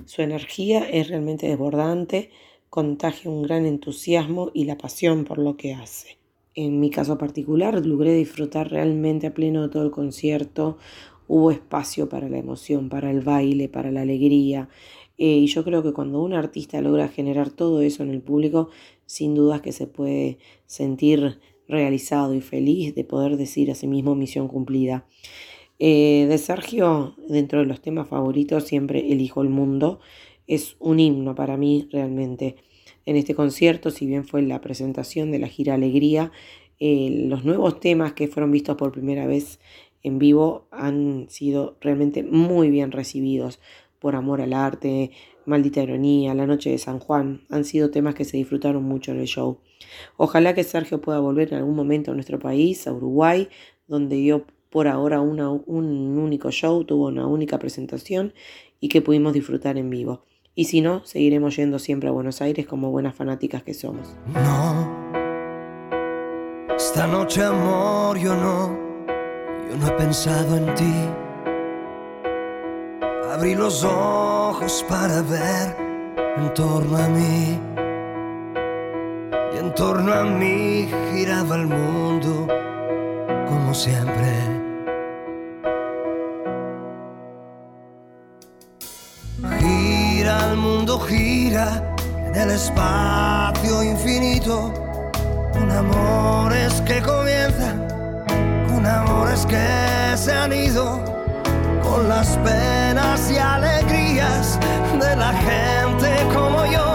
Su 0.07 0.23
energía 0.23 0.89
es 0.89 1.09
realmente 1.09 1.49
desbordante, 1.49 2.31
contagia 2.71 3.31
un 3.31 3.43
gran 3.43 3.67
entusiasmo 3.67 4.51
y 4.55 4.65
la 4.65 4.79
pasión 4.79 5.25
por 5.25 5.39
lo 5.39 5.57
que 5.57 5.75
hace. 5.75 6.19
En 6.55 6.79
mi 6.79 6.89
caso 6.89 7.19
particular, 7.19 7.85
logré 7.85 8.15
disfrutar 8.15 8.71
realmente 8.71 9.27
a 9.27 9.35
pleno 9.35 9.63
de 9.63 9.69
todo 9.69 9.83
el 9.83 9.91
concierto. 9.91 10.79
Hubo 11.27 11.51
espacio 11.51 12.09
para 12.09 12.29
la 12.29 12.39
emoción, 12.39 12.89
para 12.89 13.11
el 13.11 13.21
baile, 13.21 13.69
para 13.69 13.91
la 13.91 14.03
alegría. 14.03 14.69
Eh, 15.17 15.39
y 15.39 15.47
yo 15.47 15.65
creo 15.65 15.83
que 15.83 15.93
cuando 15.93 16.23
un 16.23 16.33
artista 16.33 16.81
logra 16.81 17.09
generar 17.09 17.51
todo 17.51 17.81
eso 17.81 18.03
en 18.03 18.11
el 18.11 18.21
público, 18.21 18.71
sin 19.07 19.35
dudas 19.35 19.61
que 19.61 19.73
se 19.73 19.87
puede 19.87 20.39
sentir 20.67 21.39
realizado 21.69 22.35
y 22.35 22.41
feliz 22.41 22.95
de 22.95 23.05
poder 23.05 23.37
decir 23.37 23.71
a 23.71 23.75
sí 23.75 23.87
mismo 23.87 24.15
misión 24.15 24.49
cumplida. 24.49 25.07
Eh, 25.79 26.27
de 26.29 26.39
Sergio, 26.39 27.15
dentro 27.29 27.61
de 27.61 27.67
los 27.67 27.81
temas 27.81 28.09
favoritos, 28.09 28.65
siempre 28.65 29.13
elijo 29.13 29.43
el 29.43 29.49
mundo. 29.49 30.01
Es 30.47 30.77
un 30.79 31.01
himno 31.01 31.35
para 31.35 31.57
mí 31.57 31.89
realmente. 31.91 32.57
En 33.07 33.17
este 33.17 33.35
concierto, 33.35 33.91
si 33.91 34.07
bien 34.07 34.25
fue 34.25 34.43
la 34.43 34.61
presentación 34.61 35.31
de 35.31 35.39
la 35.39 35.49
gira 35.49 35.75
Alegría, 35.75 36.33
eh, 36.81 37.27
los 37.29 37.45
nuevos 37.45 37.81
temas 37.81 38.15
que 38.15 38.29
fueron 38.29 38.51
vistos 38.51 38.77
por 38.77 38.93
primera 38.93 39.27
vez 39.27 39.61
en 40.05 40.21
vivo 40.21 40.69
han 40.71 41.27
sido 41.29 41.77
realmente 41.81 42.23
muy 42.23 42.71
bien 42.71 42.93
recibidos 42.93 43.59
por 43.99 44.15
amor 44.15 44.41
al 44.41 44.53
arte, 44.53 45.11
Maldita 45.47 45.83
Ironía, 45.83 46.35
La 46.35 46.47
Noche 46.47 46.71
de 46.71 46.79
San 46.79 46.99
Juan, 46.99 47.43
han 47.51 47.65
sido 47.65 47.91
temas 47.91 48.15
que 48.15 48.25
se 48.25 48.37
disfrutaron 48.37 48.83
mucho 48.85 49.13
en 49.13 49.19
el 49.19 49.27
show. 49.27 49.59
Ojalá 50.17 50.55
que 50.55 50.63
Sergio 50.63 51.01
pueda 51.01 51.19
volver 51.21 51.53
en 51.53 51.59
algún 51.59 51.75
momento 51.75 52.13
a 52.13 52.15
nuestro 52.15 52.39
país, 52.39 52.87
a 52.87 52.93
Uruguay, 52.93 53.49
donde 53.87 54.17
dio 54.17 54.45
por 54.71 54.89
ahora 54.89 55.21
un 55.21 55.41
único 55.41 56.51
show, 56.51 56.85
tuvo 56.85 57.07
una 57.07 57.27
única 57.27 57.59
presentación 57.59 58.35
y 58.81 58.89
que 58.89 59.03
pudimos 59.03 59.33
disfrutar 59.33 59.79
en 59.79 59.89
vivo. 59.89 60.25
Y 60.55 60.65
si 60.65 60.81
no, 60.81 61.05
seguiremos 61.05 61.57
yendo 61.57 61.79
siempre 61.79 62.09
a 62.09 62.13
Buenos 62.13 62.43
Aires 62.43 62.67
como 62.67 62.91
buenas 62.91 63.15
fanáticas 63.15 63.63
que 63.63 63.75
somos. 63.75 64.17
No, 64.35 65.13
esta 66.77 67.07
noche 67.07 67.43
amor, 67.43 68.19
yo 68.19 68.35
no, 68.35 68.94
yo 69.75 69.81
no 69.81 69.87
he 69.89 69.91
pensado 69.93 70.57
en 70.57 70.75
ti. 70.75 70.95
Abrí 73.33 73.55
los 73.55 73.83
ojos 73.83 74.85
para 74.89 75.21
ver 75.23 75.77
en 76.37 76.55
torno 76.55 76.97
a 76.97 77.09
mí 77.09 77.59
en 79.59 79.75
torno 79.75 80.13
a 80.13 80.25
mí 80.25 80.89
giraba 81.13 81.57
el 81.57 81.67
mundo 81.67 82.47
como 83.49 83.73
siempre. 83.75 84.33
Gira 89.59 90.51
el 90.51 90.57
mundo, 90.57 91.01
gira 91.01 91.95
en 92.27 92.35
el 92.35 92.51
espacio 92.51 93.83
infinito, 93.83 94.73
con 95.53 95.71
amores 95.71 96.81
que 96.83 97.01
comienzan, 97.01 97.84
con 98.85 98.93
amores 98.93 99.47
que 99.47 100.17
se 100.17 100.33
han 100.33 100.53
ido, 100.53 101.03
con 101.83 102.07
las 102.07 102.37
penas 102.39 103.31
y 103.31 103.39
alegrías 103.39 104.61
de 105.01 105.17
la 105.17 105.33
gente 105.33 106.35
como 106.35 106.67
yo. 106.67 106.95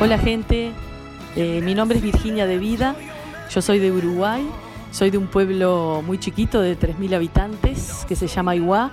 Hola 0.00 0.18
gente, 0.18 0.72
eh, 1.34 1.62
mi 1.62 1.74
nombre 1.74 1.96
es 1.96 2.04
Virginia 2.04 2.46
de 2.46 2.58
Vida, 2.58 2.94
yo 3.48 3.62
soy 3.62 3.78
de 3.78 3.90
Uruguay, 3.90 4.46
soy 4.90 5.08
de 5.08 5.16
un 5.16 5.28
pueblo 5.28 6.02
muy 6.04 6.18
chiquito 6.18 6.60
de 6.60 6.78
3.000 6.78 7.14
habitantes 7.14 8.04
que 8.06 8.14
se 8.14 8.26
llama 8.26 8.54
Iguá 8.54 8.90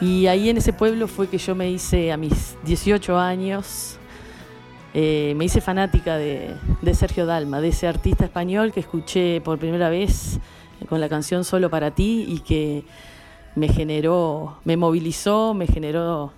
y 0.00 0.26
ahí 0.26 0.48
en 0.48 0.56
ese 0.56 0.72
pueblo 0.72 1.08
fue 1.08 1.28
que 1.28 1.38
yo 1.38 1.54
me 1.54 1.70
hice 1.70 2.12
a 2.12 2.16
mis 2.16 2.56
18 2.64 3.18
años, 3.18 3.98
eh, 4.94 5.34
me 5.36 5.44
hice 5.44 5.60
fanática 5.60 6.16
de, 6.16 6.54
de 6.80 6.94
Sergio 6.94 7.26
Dalma, 7.26 7.60
de 7.60 7.68
ese 7.68 7.86
artista 7.86 8.24
español 8.24 8.72
que 8.72 8.80
escuché 8.80 9.40
por 9.40 9.58
primera 9.58 9.88
vez 9.88 10.40
con 10.88 11.00
la 11.00 11.08
canción 11.08 11.44
Solo 11.44 11.70
para 11.70 11.90
ti 11.92 12.24
y 12.26 12.40
que 12.40 12.84
me 13.54 13.68
generó, 13.68 14.58
me 14.64 14.76
movilizó, 14.76 15.54
me 15.54 15.66
generó 15.66 16.32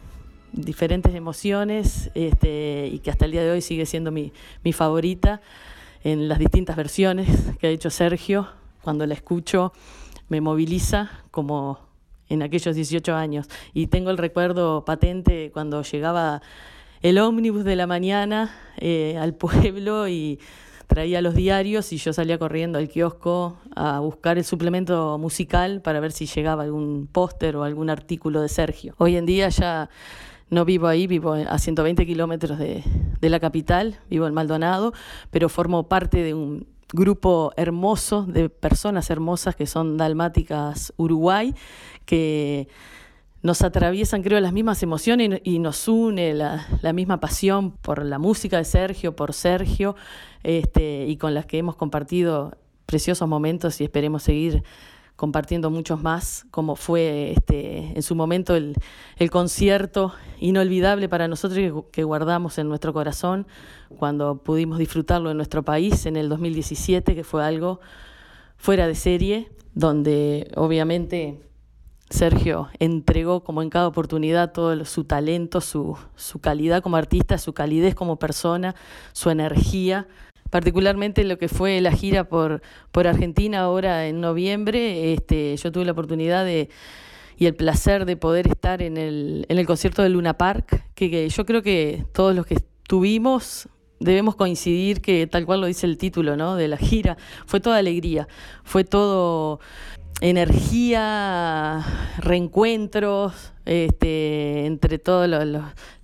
diferentes 0.53 1.14
emociones 1.14 2.11
este, 2.14 2.88
y 2.92 2.98
que 2.98 3.11
hasta 3.11 3.25
el 3.25 3.33
día 3.33 3.42
de 3.42 3.51
hoy 3.51 3.62
sigue 3.62 3.87
siendo 3.87 4.11
mi, 4.11 4.33
mi 4.64 4.72
favorita 4.72 5.40
en 6.05 6.29
las 6.29 6.38
distintas 6.38 6.77
versiones 6.77 7.29
que 7.59 7.68
ha 7.68 7.70
hecho 7.70 7.90
Sergio. 7.90 8.48
Cuando 8.83 9.07
la 9.07 9.14
escucho 9.14 9.72
me 10.29 10.40
moviliza 10.40 11.11
como 11.31 11.92
en 12.29 12.43
aquellos 12.43 12.75
18 12.75 13.15
años. 13.15 13.49
Y 13.75 13.89
tengo 13.89 14.11
el 14.11 14.19
recuerdo 14.19 14.85
patente 14.85 15.51
cuando 15.53 15.83
llegaba 15.83 16.43
el 17.03 17.19
ómnibus 17.19 17.65
de 17.65 17.77
la 17.77 17.87
mañana 17.87 18.55
eh, 18.79 19.17
al 19.21 19.35
pueblo 19.35 20.09
y 20.09 20.39
traía 20.87 21.23
los 21.23 21.35
diarios 21.35 21.93
y 21.93 21.97
yo 21.97 22.13
salía 22.13 22.39
corriendo 22.39 22.79
al 22.79 22.89
kiosco 22.89 23.57
a 23.75 23.99
buscar 24.01 24.37
el 24.37 24.45
suplemento 24.45 25.17
musical 25.19 25.81
para 25.81 26.01
ver 26.01 26.13
si 26.13 26.27
llegaba 26.27 26.65
algún 26.65 27.09
póster 27.11 27.57
o 27.57 27.65
algún 27.65 27.91
artículo 27.91 28.43
de 28.43 28.49
Sergio. 28.49 28.95
Hoy 28.99 29.17
en 29.17 29.27
día 29.27 29.49
ya 29.49 29.89
no 30.51 30.67
vivo 30.67 30.87
ahí, 30.87 31.07
vivo 31.07 31.33
a 31.33 31.59
120 31.59 32.05
kilómetros 32.05 32.59
de, 32.59 32.85
la 33.21 33.41
capital, 33.41 33.99
vivo 34.11 34.27
en 34.27 34.35
Maldonado, 34.35 34.93
pero 35.31 35.49
formo 35.49 35.89
parte 35.89 36.23
de 36.23 36.35
un 36.35 36.67
grupo 36.93 37.53
hermoso 37.57 38.25
de 38.25 38.49
personas 38.49 39.11
hermosas 39.11 39.57
que 39.57 39.67
son 39.67 39.97
dalmáticas 39.97 40.93
Uruguay, 40.97 41.55
que 42.05 42.69
nos 43.43 43.63
atraviesan, 43.63 44.23
creo, 44.23 44.39
las 44.41 44.53
mismas 44.53 44.83
emociones 44.83 45.41
y, 45.43 45.59
nos 45.59 45.89
une 45.89 46.33
la, 46.33 46.93
misma 46.93 47.19
pasión 47.19 47.73
por 47.73 48.05
la 48.05 48.19
música 48.19 48.59
de 48.59 48.65
Sergio, 48.65 49.17
por 49.17 49.33
Sergio, 49.33 49.97
este, 50.45 51.07
y 51.07 51.17
con 51.17 51.35
las 51.35 51.47
que 51.47 51.59
hemos 51.59 51.75
compartido 51.75 52.57
preciosos 52.87 53.29
momentos 53.29 53.81
y 53.81 53.85
esperemos 53.85 54.23
seguir 54.23 54.63
compartiendo 55.23 55.71
muchos 55.71 56.03
más, 56.03 56.47
como 56.51 56.75
fue 56.75 57.31
este, 57.37 57.93
en 57.95 58.03
su 58.03 58.17
momento 58.17 58.57
el, 58.57 58.75
concierto 59.31 60.13
inolvidable 60.41 61.09
para 61.09 61.29
nosotros 61.29 61.85
que, 61.93 62.03
guardamos 62.03 62.59
en 62.59 62.69
nuestro 62.69 62.93
corazón 62.93 63.47
cuando 64.01 64.39
pudimos 64.39 64.79
disfrutarlo 64.79 65.31
en 65.31 65.37
nuestro 65.37 65.63
país 65.63 66.07
en 66.07 66.17
el 66.17 66.29
2017, 66.29 67.15
que 67.15 67.23
fue 67.23 67.45
algo 67.45 67.79
fuera 68.57 68.89
de 68.89 68.97
serie, 68.97 69.53
donde 69.75 70.51
obviamente 70.57 71.41
Sergio 72.11 72.71
entregó 72.81 73.45
como 73.45 73.63
en 73.63 73.71
cada 73.71 73.87
oportunidad 73.87 74.51
todo 74.51 74.85
su 74.85 75.05
talento, 75.05 75.61
su, 75.61 75.97
su 76.17 76.41
calidad 76.41 76.83
como 76.83 76.97
artista, 76.97 77.39
su 77.39 77.53
calidez 77.53 77.95
como 77.95 78.17
persona, 78.17 78.75
su 79.13 79.31
energía 79.31 80.09
particularmente 80.53 81.25
lo 81.25 81.38
que 81.38 81.49
fue 81.49 81.81
la 81.81 81.93
gira 81.93 82.25
por, 82.25 82.61
por 82.91 83.07
Argentina 83.07 83.61
ahora 83.61 84.07
en 84.07 84.21
noviembre, 84.21 85.15
este, 85.15 85.57
yo 85.57 85.73
tuve 85.73 85.87
la 85.87 85.93
oportunidad 85.93 86.45
de 86.45 86.69
y 87.38 87.47
el 87.47 87.55
placer 87.55 88.05
de 88.05 88.19
poder 88.19 88.47
estar 88.47 88.83
en 88.83 88.99
el, 88.99 89.47
en 89.49 89.59
el 89.59 89.67
concierto 89.67 90.03
de 90.03 90.11
Luna 90.11 90.37
Park, 90.37 90.85
que, 90.95 91.27
yo 91.27 91.47
creo 91.47 91.62
que 91.62 92.05
todos 92.12 92.37
los 92.37 92.45
que 92.45 92.57
estuvimos 92.57 93.67
debemos 93.99 94.37
coincidir 94.37 95.01
que 95.01 95.27
tal 95.27 95.47
cual 95.47 95.62
lo 95.62 95.69
dice 95.69 95.87
el 95.87 95.97
título 95.97 96.37
¿no? 96.37 96.55
de 96.55 96.69
la 96.69 96.77
gira, 96.77 97.17
fue 97.47 97.59
toda 97.59 97.79
alegría, 97.79 98.29
fue 98.62 98.85
todo 98.85 99.59
energía, 100.23 101.85
reencuentros 102.19 103.53
este, 103.65 104.67
entre 104.67 105.01
todos 105.01 105.29
los, 105.29 105.45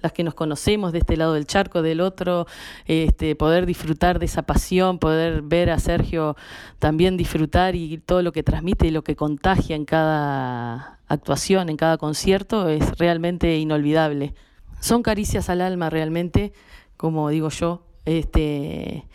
las 0.02 0.12
que 0.12 0.24
nos 0.24 0.35
conocemos 0.35 0.90
de 0.92 0.98
este 0.98 1.16
lado 1.16 1.35
del 1.35 1.46
charco, 1.46 1.83
del 1.83 2.00
otro, 2.00 2.48
este, 2.87 3.37
poder 3.37 3.64
disfrutar 3.64 4.18
de 4.18 4.26
esa 4.26 4.42
pasión, 4.42 4.98
poder 4.98 5.42
ver 5.42 5.70
a 5.70 5.78
Sergio 5.78 6.37
también 6.81 7.16
disfrutar 7.16 7.76
y 7.76 7.98
todo 7.98 8.22
lo 8.22 8.33
que 8.33 8.42
transmite 8.42 8.88
y 8.88 8.90
lo 8.90 9.04
que 9.04 9.14
contagia 9.14 9.76
en 9.76 9.85
cada 9.85 10.98
actuación, 11.07 11.68
en 11.68 11.76
cada 11.76 11.96
concierto, 11.96 12.68
es 12.68 12.98
realmente 12.98 13.57
inolvidable. 13.59 14.35
Son 14.81 15.04
caricias 15.04 15.48
al 15.48 15.61
alma 15.61 15.90
realmente, 15.90 16.52
como 16.96 17.28
digo 17.28 17.50
yo, 17.50 17.85
este, 18.04 19.07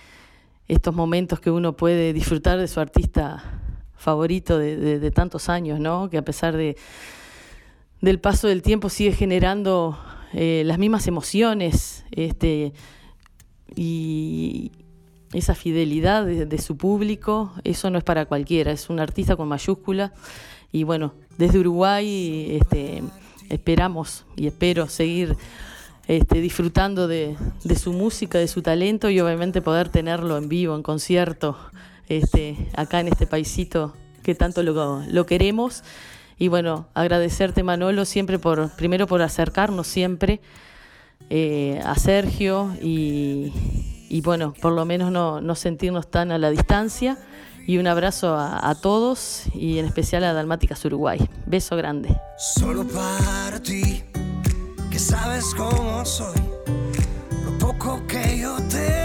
estos 0.70 0.96
momentos 0.96 1.42
que 1.42 1.52
uno 1.52 1.76
puede 1.76 2.14
disfrutar 2.14 2.58
de 2.58 2.70
su 2.70 2.80
artista 2.80 3.63
favorito 4.04 4.60
de, 4.60 5.12
tantos 5.12 5.48
años, 5.50 5.80
¿no? 5.80 6.10
Que 6.10 6.18
a 6.18 6.26
pesar 6.26 6.58
de, 6.58 6.76
del 8.02 8.20
paso 8.20 8.48
del 8.48 8.62
tiempo 8.62 8.90
sigue 8.90 9.14
generando 9.14 9.98
eh, 10.34 10.64
las 10.66 10.78
mismas 10.78 11.08
emociones 11.08 12.04
este, 12.12 12.74
y 13.76 14.72
esa 15.32 15.56
fidelidad 15.56 16.26
de, 16.26 16.58
su 16.58 16.76
público, 16.76 17.54
eso 17.64 17.90
no 17.90 17.98
es 17.98 18.04
para 18.04 18.26
cualquiera, 18.26 18.72
es 18.72 18.90
un 18.90 19.00
artista 19.00 19.36
con 19.36 19.48
mayúscula 19.48 20.14
y 20.72 20.84
bueno, 20.84 21.14
desde 21.38 21.60
Uruguay 21.60 22.58
este, 22.62 23.02
esperamos 23.50 24.26
y 24.36 24.48
espero 24.48 24.88
seguir 24.88 25.36
este, 26.08 26.42
disfrutando 26.42 27.08
de, 27.08 27.36
de, 27.64 27.76
su 27.76 27.94
música, 27.94 28.38
de 28.38 28.48
su 28.48 28.62
talento 28.62 29.10
y 29.10 29.20
obviamente 29.22 29.62
poder 29.62 29.90
tenerlo 29.90 30.38
en 30.38 30.50
vivo, 30.50 30.76
en 30.76 30.84
concierto, 30.84 31.58
este, 32.10 32.58
acá 32.76 33.00
en 33.00 33.08
este 33.08 33.28
paisito 33.28 33.94
que 34.24 34.36
tanto 34.36 34.64
lo, 34.64 35.26
queremos. 35.26 35.84
Y 36.40 36.48
bueno, 36.48 36.88
agradecerte 36.94 37.62
Manolo 37.64 38.06
siempre 38.06 38.40
por, 38.40 38.72
primero 38.76 39.06
por 39.06 39.22
acercarnos 39.22 39.88
siempre 39.88 40.42
eh, 41.30 41.80
a 41.86 41.96
Sergio 41.96 42.76
y, 42.82 43.52
bueno, 44.24 44.54
por 44.62 44.74
lo 44.74 44.86
menos 44.86 45.12
no, 45.12 45.56
sentirnos 45.56 46.10
tan 46.10 46.32
a 46.32 46.38
la 46.38 46.50
distancia. 46.50 47.18
Y 47.66 47.78
un 47.78 47.88
abrazo 47.88 48.36
a, 48.38 48.76
todos 48.82 49.44
y 49.54 49.80
en 49.80 49.86
especial 49.86 50.26
a 50.26 50.34
Dalmáticas 50.34 50.84
Uruguay. 50.84 51.20
Beso 51.46 51.78
grande. 51.78 52.14
Solo 52.38 52.86
para 52.86 53.62
ti, 53.62 54.04
que 54.92 55.00
sabes 55.00 55.46
cómo 55.56 56.04
soy, 56.04 56.36
lo 57.46 57.58
poco 57.60 58.06
que 58.06 58.40
yo 58.40 58.58
te 58.70 59.03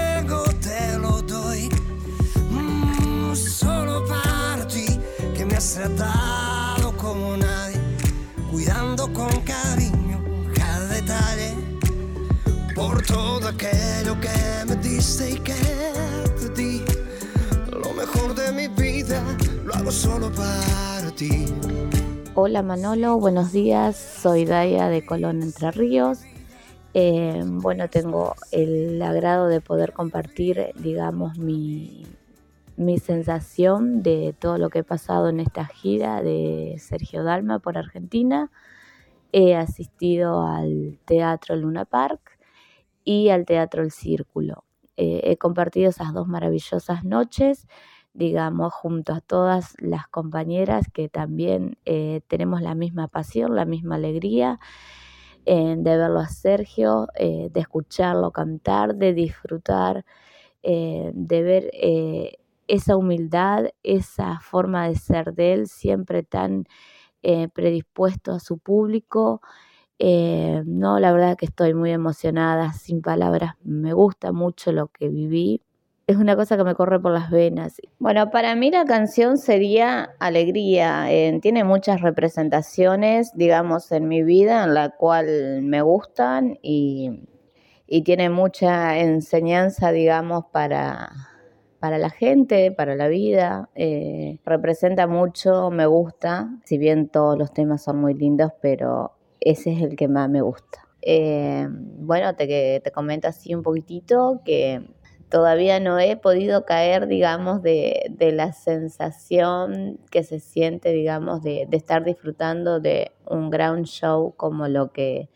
has 5.59 5.75
tratado 5.75 6.97
como 6.97 7.37
nadie, 7.37 7.81
cuidando 8.49 9.12
con 9.12 9.29
cariño 9.40 10.23
cada 10.55 10.87
detalle, 10.87 11.53
por 12.77 13.05
todo 13.05 13.49
aquello 13.49 14.14
que 14.21 14.64
me 14.68 14.77
diste 14.77 15.31
y 15.33 15.35
que 15.40 15.55
te 16.38 16.49
di. 16.51 16.85
Lo 17.73 17.92
mejor 17.92 18.37
de 18.37 18.53
mi 18.53 18.68
vida 18.68 19.21
lo 19.64 19.75
hago 19.75 19.90
solo 19.90 20.31
para 20.31 21.11
ti. 21.16 21.47
Hola 22.37 22.62
Manolo, 22.62 23.18
buenos 23.18 23.51
días, 23.51 23.97
soy 23.97 24.44
Daya 24.44 24.88
de 24.88 25.05
Colón 25.05 25.42
Entre 25.42 25.73
Ríos. 25.73 26.21
Eh, 26.94 27.42
bueno, 27.44 27.90
tengo 27.90 28.37
el 28.53 29.03
agrado 29.03 29.49
de 29.49 29.61
poder 29.61 29.92
compartir, 29.92 30.73
digamos, 30.77 31.37
mi, 31.37 32.07
mi 32.79 32.99
sensación 32.99 34.05
de 34.05 34.35
todo 34.38 34.57
lo 34.57 34.71
que 34.71 34.79
he 34.79 34.85
pasado 34.85 35.29
en 35.29 35.41
esta 35.41 35.67
gira 35.67 36.23
de 36.23 36.77
Sergio 36.79 37.25
Dalma 37.25 37.59
por 37.59 37.77
Argentina. 37.77 38.53
He 39.33 39.57
asistido 39.57 40.47
al 40.47 41.01
Teatro 41.05 41.57
Luna 41.57 41.85
Park 41.85 42.38
y 43.03 43.31
al 43.31 43.47
Teatro 43.47 43.83
El 43.83 43.91
Círculo. 43.91 44.64
Eh, 44.97 45.23
he 45.25 45.37
compartido 45.37 45.91
esas 45.91 46.14
dos 46.14 46.29
maravillosas 46.29 47.05
noches, 47.05 47.67
digamos, 48.14 48.73
junto 48.73 49.12
a 49.12 49.21
todas 49.21 49.75
las 49.81 50.07
compañeras 50.07 50.87
que 50.93 51.09
también 51.09 51.79
eh, 51.85 52.21
tenemos 52.29 52.62
la 52.62 52.77
misma 52.77 53.09
pasión, 53.09 53.57
la 53.57 53.64
misma 53.64 53.97
alegría 53.97 54.61
de 55.45 55.77
verlo 55.83 56.21
a 56.21 56.29
Sergio, 56.29 57.09
eh, 57.14 57.49
de 57.51 57.61
escucharlo 57.61 58.33
cantar, 58.33 58.97
de 58.97 59.14
disfrutar, 59.14 60.05
de 60.62 61.43
ver 61.43 61.71
esa 62.69 62.97
humildad, 62.97 63.71
esa 63.83 64.39
forma 64.41 64.89
de 64.89 64.95
ser 64.95 65.35
de 65.35 65.55
él, 65.55 65.67
siempre 65.67 66.23
tan 66.23 66.67
eh, 67.23 67.49
predispuesto 67.49 68.33
a 68.33 68.41
su 68.41 68.59
público. 68.59 69.41
Eh, 69.99 70.63
no, 70.67 71.01
la 71.01 71.13
verdad 71.13 71.37
que 71.37 71.47
estoy 71.47 71.75
muy 71.75 71.91
emocionada, 71.91 72.73
sin 72.73 73.03
palabras, 73.03 73.55
me 73.65 73.93
gusta 73.93 74.31
mucho 74.33 74.71
lo 74.71 74.89
que 74.89 75.09
viví. 75.09 75.63
Es 76.07 76.17
una 76.17 76.37
cosa 76.37 76.57
que 76.57 76.65
me 76.65 76.75
corre 76.75 77.01
por 77.01 77.13
las 77.13 77.31
venas. 77.31 77.83
Bueno, 77.99 78.31
para 78.31 78.55
mí 78.55 78.71
la 78.71 78.85
canción 78.85 79.37
sería 79.37 80.11
Alegría. 80.21 81.07
tiene 81.43 81.65
muchas 81.65 82.01
representaciones, 82.01 83.33
digamos, 83.35 83.93
en 83.93 84.09
mi 84.09 84.23
vida, 84.23 84.65
en 84.65 84.73
la 84.73 84.91
cual 84.91 85.61
me 85.63 85.83
gustan 85.83 86.59
y, 86.63 87.29
y 87.87 88.03
tiene 88.05 88.31
mucha 88.31 88.99
enseñanza, 88.99 89.93
digamos, 89.93 90.45
para, 90.51 91.11
para 91.81 91.99
la 91.99 92.11
gente, 92.11 92.73
para 92.73 92.95
la 92.95 93.09
vida. 93.09 93.69
Eh, 93.75 94.38
representa 94.45 95.07
mucho, 95.07 95.71
me 95.71 95.87
gusta, 95.87 96.51
si 96.64 96.79
bien 96.79 97.09
todos 97.09 97.38
los 97.38 97.53
temas 97.53 97.83
son 97.83 98.01
muy 98.01 98.14
lindos, 98.14 98.53
pero 98.61 99.12
ese 99.41 99.73
es 99.73 99.83
el 99.83 99.97
que 99.97 100.09
más 100.09 100.29
me 100.29 100.41
gusta. 100.41 100.87
Eh, 101.03 101.69
bueno, 101.71 102.35
te, 102.35 102.81
te 102.81 102.91
comento 102.91 103.29
así 103.29 103.55
un 103.55 103.62
poquitito 103.62 104.41
que 104.45 104.83
todavía 105.29 105.79
no 105.79 105.99
he 105.99 106.17
podido 106.17 106.64
caer, 106.64 107.07
digamos, 107.07 107.62
de, 107.62 108.14
la 108.19 108.53
sensación 108.53 110.01
que 110.11 110.25
se 110.25 110.41
siente, 110.41 110.91
digamos, 110.91 111.43
de, 111.43 111.67
de 111.69 111.77
estar 111.77 112.05
disfrutando 112.05 112.81
de 112.81 113.12
un 113.27 113.51
ground 113.51 113.87
show 113.87 114.35
como 114.37 114.69
lo 114.69 114.91
que 114.93 115.29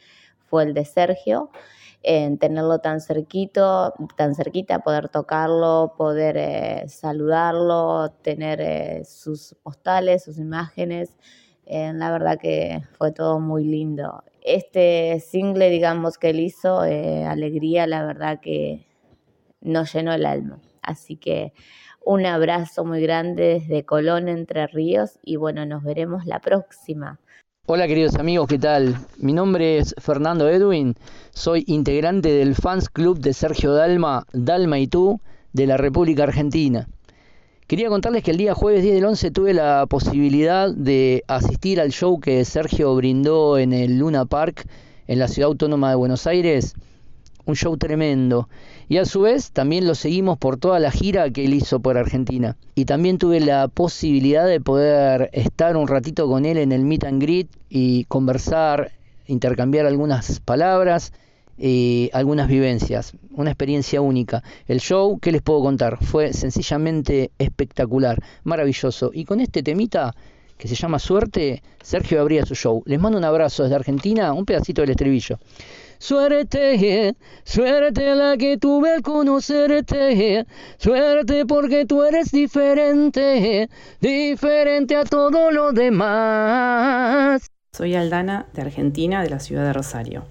fue 0.48 0.64
el 0.64 0.74
de 0.74 0.85
Sergio 0.85 1.50
en 2.02 2.38
tenerlo 2.38 2.80
tan 2.80 3.00
cerquito, 3.00 3.94
tan 4.16 4.34
cerquita, 4.34 4.80
poder 4.80 5.08
tocarlo, 5.08 5.94
poder 5.96 6.36
eh, 6.36 6.84
saludarlo, 6.88 8.10
tener 8.22 8.60
eh, 8.60 9.04
sus 9.04 9.54
postales, 9.62 10.24
sus 10.24 10.38
imágenes. 10.38 11.16
Eh, 11.66 11.92
la 11.94 12.10
verdad 12.10 12.38
que 12.40 12.82
fue 12.98 13.12
todo 13.12 13.38
muy 13.38 13.64
lindo. 13.64 14.24
Este 14.42 15.20
single, 15.20 15.70
digamos, 15.70 16.18
que 16.18 16.30
él 16.30 16.40
hizo, 16.40 16.80
Alegría, 16.80 17.86
la 17.86 18.04
verdad 18.04 18.40
que 18.40 18.86
nos 19.60 19.92
llenó 19.92 20.12
el 20.12 20.26
alma. 20.26 20.60
Así 20.82 21.16
que 21.16 21.52
un 22.04 22.26
abrazo 22.26 22.84
muy 22.84 23.00
grande 23.00 23.60
desde 23.60 23.84
Colón, 23.84 24.28
Entre 24.28 24.66
Ríos, 24.66 25.20
y 25.22 25.36
bueno, 25.36 25.64
nos 25.66 25.84
veremos 25.84 26.26
la 26.26 26.40
próxima. 26.40 27.20
Hola 27.64 27.87
queridos 27.87 28.16
amigos, 28.16 28.48
¿qué 28.48 28.59
tal? 28.59 28.96
Mi 29.18 29.33
nombre 29.33 29.79
es 29.79 29.94
Fernando 29.98 30.48
Edwin, 30.48 30.96
soy 31.31 31.62
integrante 31.68 32.33
del 32.33 32.57
Fans 32.57 32.88
Club 32.88 33.20
de 33.20 33.33
Sergio 33.33 33.72
Dalma, 33.72 34.27
Dalma 34.33 34.81
y 34.81 34.88
tú, 34.88 35.20
de 35.53 35.68
la 35.68 35.77
República 35.77 36.25
Argentina. 36.25 36.88
Quería 37.68 37.88
contarles 37.88 38.25
que 38.25 38.33
el 38.33 38.37
día 38.38 38.57
jueves 38.57 38.83
10 38.83 38.96
del 38.96 39.05
11 39.05 39.31
tuve 39.31 39.55
la 39.55 39.87
posibilidad 39.87 40.75
de 40.75 41.22
asistir 41.29 41.81
al 41.81 41.92
show 41.92 42.18
que 42.18 42.44
Sergio 42.44 42.96
brindó 42.96 43.57
en 43.57 43.72
el 43.72 43.96
Luna 43.96 44.25
Park 44.25 44.66
en 45.07 45.20
la 45.20 45.29
ciudad 45.29 45.46
autónoma 45.46 45.90
de 45.90 45.94
Buenos 45.94 46.27
Aires 46.27 46.75
un 47.44 47.57
show 47.57 47.76
tremendo. 47.76 48.48
Y 48.88 48.98
a 48.98 49.05
su 49.05 49.22
vez 49.22 49.52
también 49.52 49.87
lo 49.87 49.94
seguimos 49.94 50.38
por 50.38 50.57
toda 50.57 50.78
la 50.78 50.90
gira 50.90 51.31
que 51.31 51.44
él 51.44 51.55
hizo 51.55 51.81
por 51.81 51.96
Argentina. 51.96 52.57
Y 52.74 52.85
también 52.85 53.18
tuve 53.18 53.40
la 53.40 53.68
posibilidad 53.68 54.46
de 54.46 54.61
poder 54.61 55.31
estar 55.33 55.76
un 55.76 55.88
ratito 55.88 56.28
con 56.28 56.44
él 56.44 56.59
en 56.59 56.72
el 56.72 56.83
meet 56.83 57.05
and 57.05 57.22
greet 57.22 57.48
y 57.68 58.05
conversar, 58.05 58.92
intercambiar 59.26 59.87
algunas 59.87 60.40
palabras 60.40 61.12
y 61.59 62.11
algunas 62.12 62.48
vivencias. 62.48 63.14
Una 63.35 63.50
experiencia 63.50 64.00
única. 64.00 64.42
El 64.66 64.81
show, 64.81 65.18
¿qué 65.20 65.33
les 65.33 65.42
puedo 65.42 65.61
contar? 65.62 65.98
Fue 66.05 66.33
sencillamente 66.33 67.31
espectacular, 67.38 68.18
maravilloso. 68.44 69.11
Y 69.12 69.24
con 69.24 69.40
este 69.40 69.62
temita 69.62 70.14
que 70.59 70.68
se 70.68 70.74
llama 70.74 70.98
Suerte, 70.98 71.62
Sergio 71.83 72.20
abría 72.20 72.46
su 72.46 72.55
show. 72.55 72.83
Les 72.87 73.00
mando 73.00 73.18
un 73.18 73.24
abrazo 73.24 73.64
desde 73.64 73.74
Argentina, 73.74 74.33
un 74.33 74.44
pedacito 74.44 74.83
del 74.83 74.90
estribillo. 74.90 75.38
Suerte, 76.02 77.14
suerte 77.44 78.16
la 78.16 78.36
que 78.36 78.58
tuve 78.58 78.90
al 78.90 79.02
conocerte, 79.02 80.44
suerte 80.76 81.46
porque 81.46 81.86
tú 81.86 82.02
eres 82.02 82.32
diferente, 82.32 83.68
diferente 84.00 84.96
a 84.96 85.04
todo 85.04 85.52
lo 85.52 85.70
demás. 85.70 87.46
Soy 87.72 87.94
Aldana 87.94 88.46
de 88.52 88.62
Argentina, 88.62 89.22
de 89.22 89.30
la 89.30 89.38
ciudad 89.38 89.62
de 89.62 89.72
Rosario. 89.72 90.24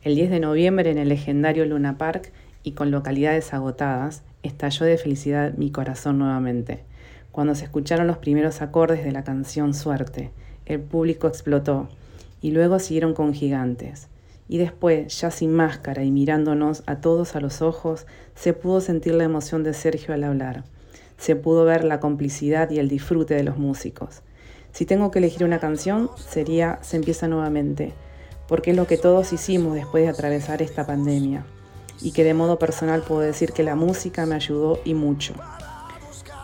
El 0.00 0.14
10 0.14 0.30
de 0.30 0.40
noviembre 0.40 0.90
en 0.90 0.96
el 0.96 1.10
legendario 1.10 1.66
Luna 1.66 1.98
Park 1.98 2.32
y 2.62 2.72
con 2.72 2.90
localidades 2.90 3.52
agotadas, 3.52 4.22
estalló 4.42 4.86
de 4.86 4.96
felicidad 4.96 5.52
mi 5.58 5.70
corazón 5.70 6.20
nuevamente, 6.20 6.84
cuando 7.32 7.54
se 7.54 7.64
escucharon 7.64 8.06
los 8.06 8.16
primeros 8.16 8.62
acordes 8.62 9.04
de 9.04 9.12
la 9.12 9.24
canción 9.24 9.74
Suerte. 9.74 10.30
El 10.64 10.80
público 10.80 11.28
explotó 11.28 11.90
y 12.40 12.52
luego 12.52 12.78
siguieron 12.78 13.12
con 13.12 13.34
gigantes. 13.34 14.08
Y 14.52 14.58
después, 14.58 15.18
ya 15.18 15.30
sin 15.30 15.54
máscara 15.54 16.04
y 16.04 16.10
mirándonos 16.10 16.82
a 16.84 16.96
todos 16.96 17.36
a 17.36 17.40
los 17.40 17.62
ojos, 17.62 18.04
se 18.34 18.52
pudo 18.52 18.82
sentir 18.82 19.14
la 19.14 19.24
emoción 19.24 19.62
de 19.62 19.72
Sergio 19.72 20.12
al 20.12 20.24
hablar. 20.24 20.64
Se 21.16 21.36
pudo 21.36 21.64
ver 21.64 21.84
la 21.84 22.00
complicidad 22.00 22.68
y 22.68 22.78
el 22.78 22.86
disfrute 22.86 23.34
de 23.34 23.44
los 23.44 23.56
músicos. 23.56 24.20
Si 24.70 24.84
tengo 24.84 25.10
que 25.10 25.20
elegir 25.20 25.44
una 25.44 25.58
canción, 25.58 26.10
sería 26.16 26.80
Se 26.82 26.98
empieza 26.98 27.28
nuevamente, 27.28 27.94
porque 28.46 28.72
es 28.72 28.76
lo 28.76 28.86
que 28.86 28.98
todos 28.98 29.32
hicimos 29.32 29.74
después 29.74 30.04
de 30.04 30.10
atravesar 30.10 30.60
esta 30.60 30.84
pandemia. 30.84 31.46
Y 32.02 32.12
que 32.12 32.22
de 32.22 32.34
modo 32.34 32.58
personal 32.58 33.00
puedo 33.00 33.22
decir 33.22 33.52
que 33.52 33.62
la 33.62 33.74
música 33.74 34.26
me 34.26 34.34
ayudó 34.34 34.80
y 34.84 34.92
mucho. 34.92 35.32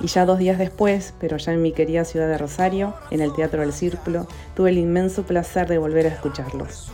Y 0.01 0.07
ya 0.07 0.25
dos 0.25 0.39
días 0.39 0.57
después, 0.57 1.13
pero 1.21 1.37
ya 1.37 1.53
en 1.53 1.61
mi 1.61 1.73
querida 1.73 2.07
ciudad 2.07 2.29
de 2.29 2.39
Rosario, 2.39 2.95
en 3.11 3.21
el 3.21 3.35
Teatro 3.35 3.61
del 3.61 3.75
Círculo, 3.75 4.27
tuve 4.57 4.71
el 4.71 4.79
inmenso 4.79 5.25
placer 5.25 5.69
de 5.69 5.77
volver 5.77 6.07
a 6.07 6.15
escucharlos. 6.15 6.91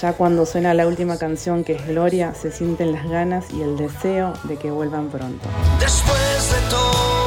Ya 0.00 0.14
cuando 0.14 0.46
suena 0.46 0.72
la 0.74 0.86
última 0.86 1.18
canción 1.18 1.64
que 1.64 1.74
es 1.74 1.86
Gloria, 1.86 2.34
se 2.34 2.50
sienten 2.50 2.92
las 2.92 3.08
ganas 3.08 3.50
y 3.52 3.62
el 3.62 3.76
deseo 3.76 4.32
de 4.44 4.56
que 4.56 4.70
vuelvan 4.70 5.10
pronto. 5.10 5.48
Después 5.78 6.50
de 6.50 6.70
todo 6.70 7.21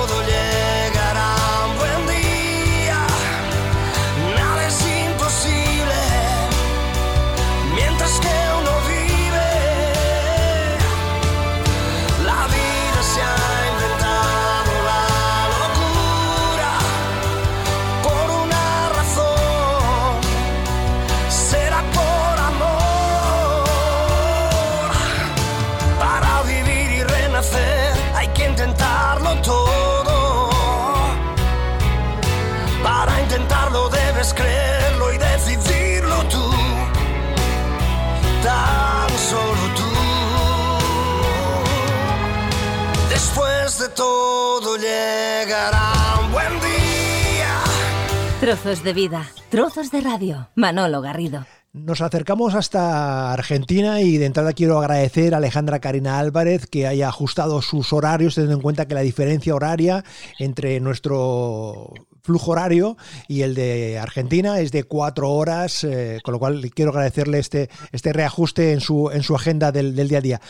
Trozos 48.56 48.84
de 48.86 48.94
vida, 48.94 49.30
trozos 49.50 49.92
de 49.92 50.00
radio. 50.00 50.48
Manolo 50.56 51.02
Garrido. 51.02 51.46
Nos 51.74 52.00
acercamos 52.00 52.56
hasta 52.56 53.34
Argentina 53.34 54.00
y 54.00 54.18
de 54.18 54.28
entrada 54.28 54.54
quiero 54.54 54.80
agradecer 54.80 55.34
a 55.34 55.38
Alejandra 55.38 55.82
Karina 55.82 56.20
Álvarez 56.20 56.66
que 56.66 56.88
haya 56.88 57.10
ajustado 57.10 57.62
sus 57.62 57.92
horarios 57.92 58.36
teniendo 58.36 58.56
en 58.56 58.62
cuenta 58.62 58.88
que 58.88 58.96
la 58.96 59.02
diferencia 59.02 59.54
horaria 59.54 60.06
entre 60.40 60.80
nuestro 60.80 61.92
flujo 62.24 62.52
horario 62.52 62.96
y 63.28 63.42
el 63.42 63.56
de 63.56 64.00
Argentina 64.00 64.62
es 64.62 64.72
de 64.72 64.86
cuatro 64.86 65.32
horas, 65.32 65.84
eh, 65.84 66.20
con 66.24 66.32
lo 66.32 66.40
cual 66.40 66.72
quiero 66.74 66.92
agradecerle 66.92 67.40
este, 67.40 67.70
este 67.92 68.14
reajuste 68.14 68.72
en 68.72 68.80
su, 68.80 69.12
en 69.12 69.22
su 69.22 69.36
agenda 69.36 69.74
del, 69.74 69.98
del 69.98 70.08
día 70.08 70.20
a 70.20 70.22
día. 70.22 70.42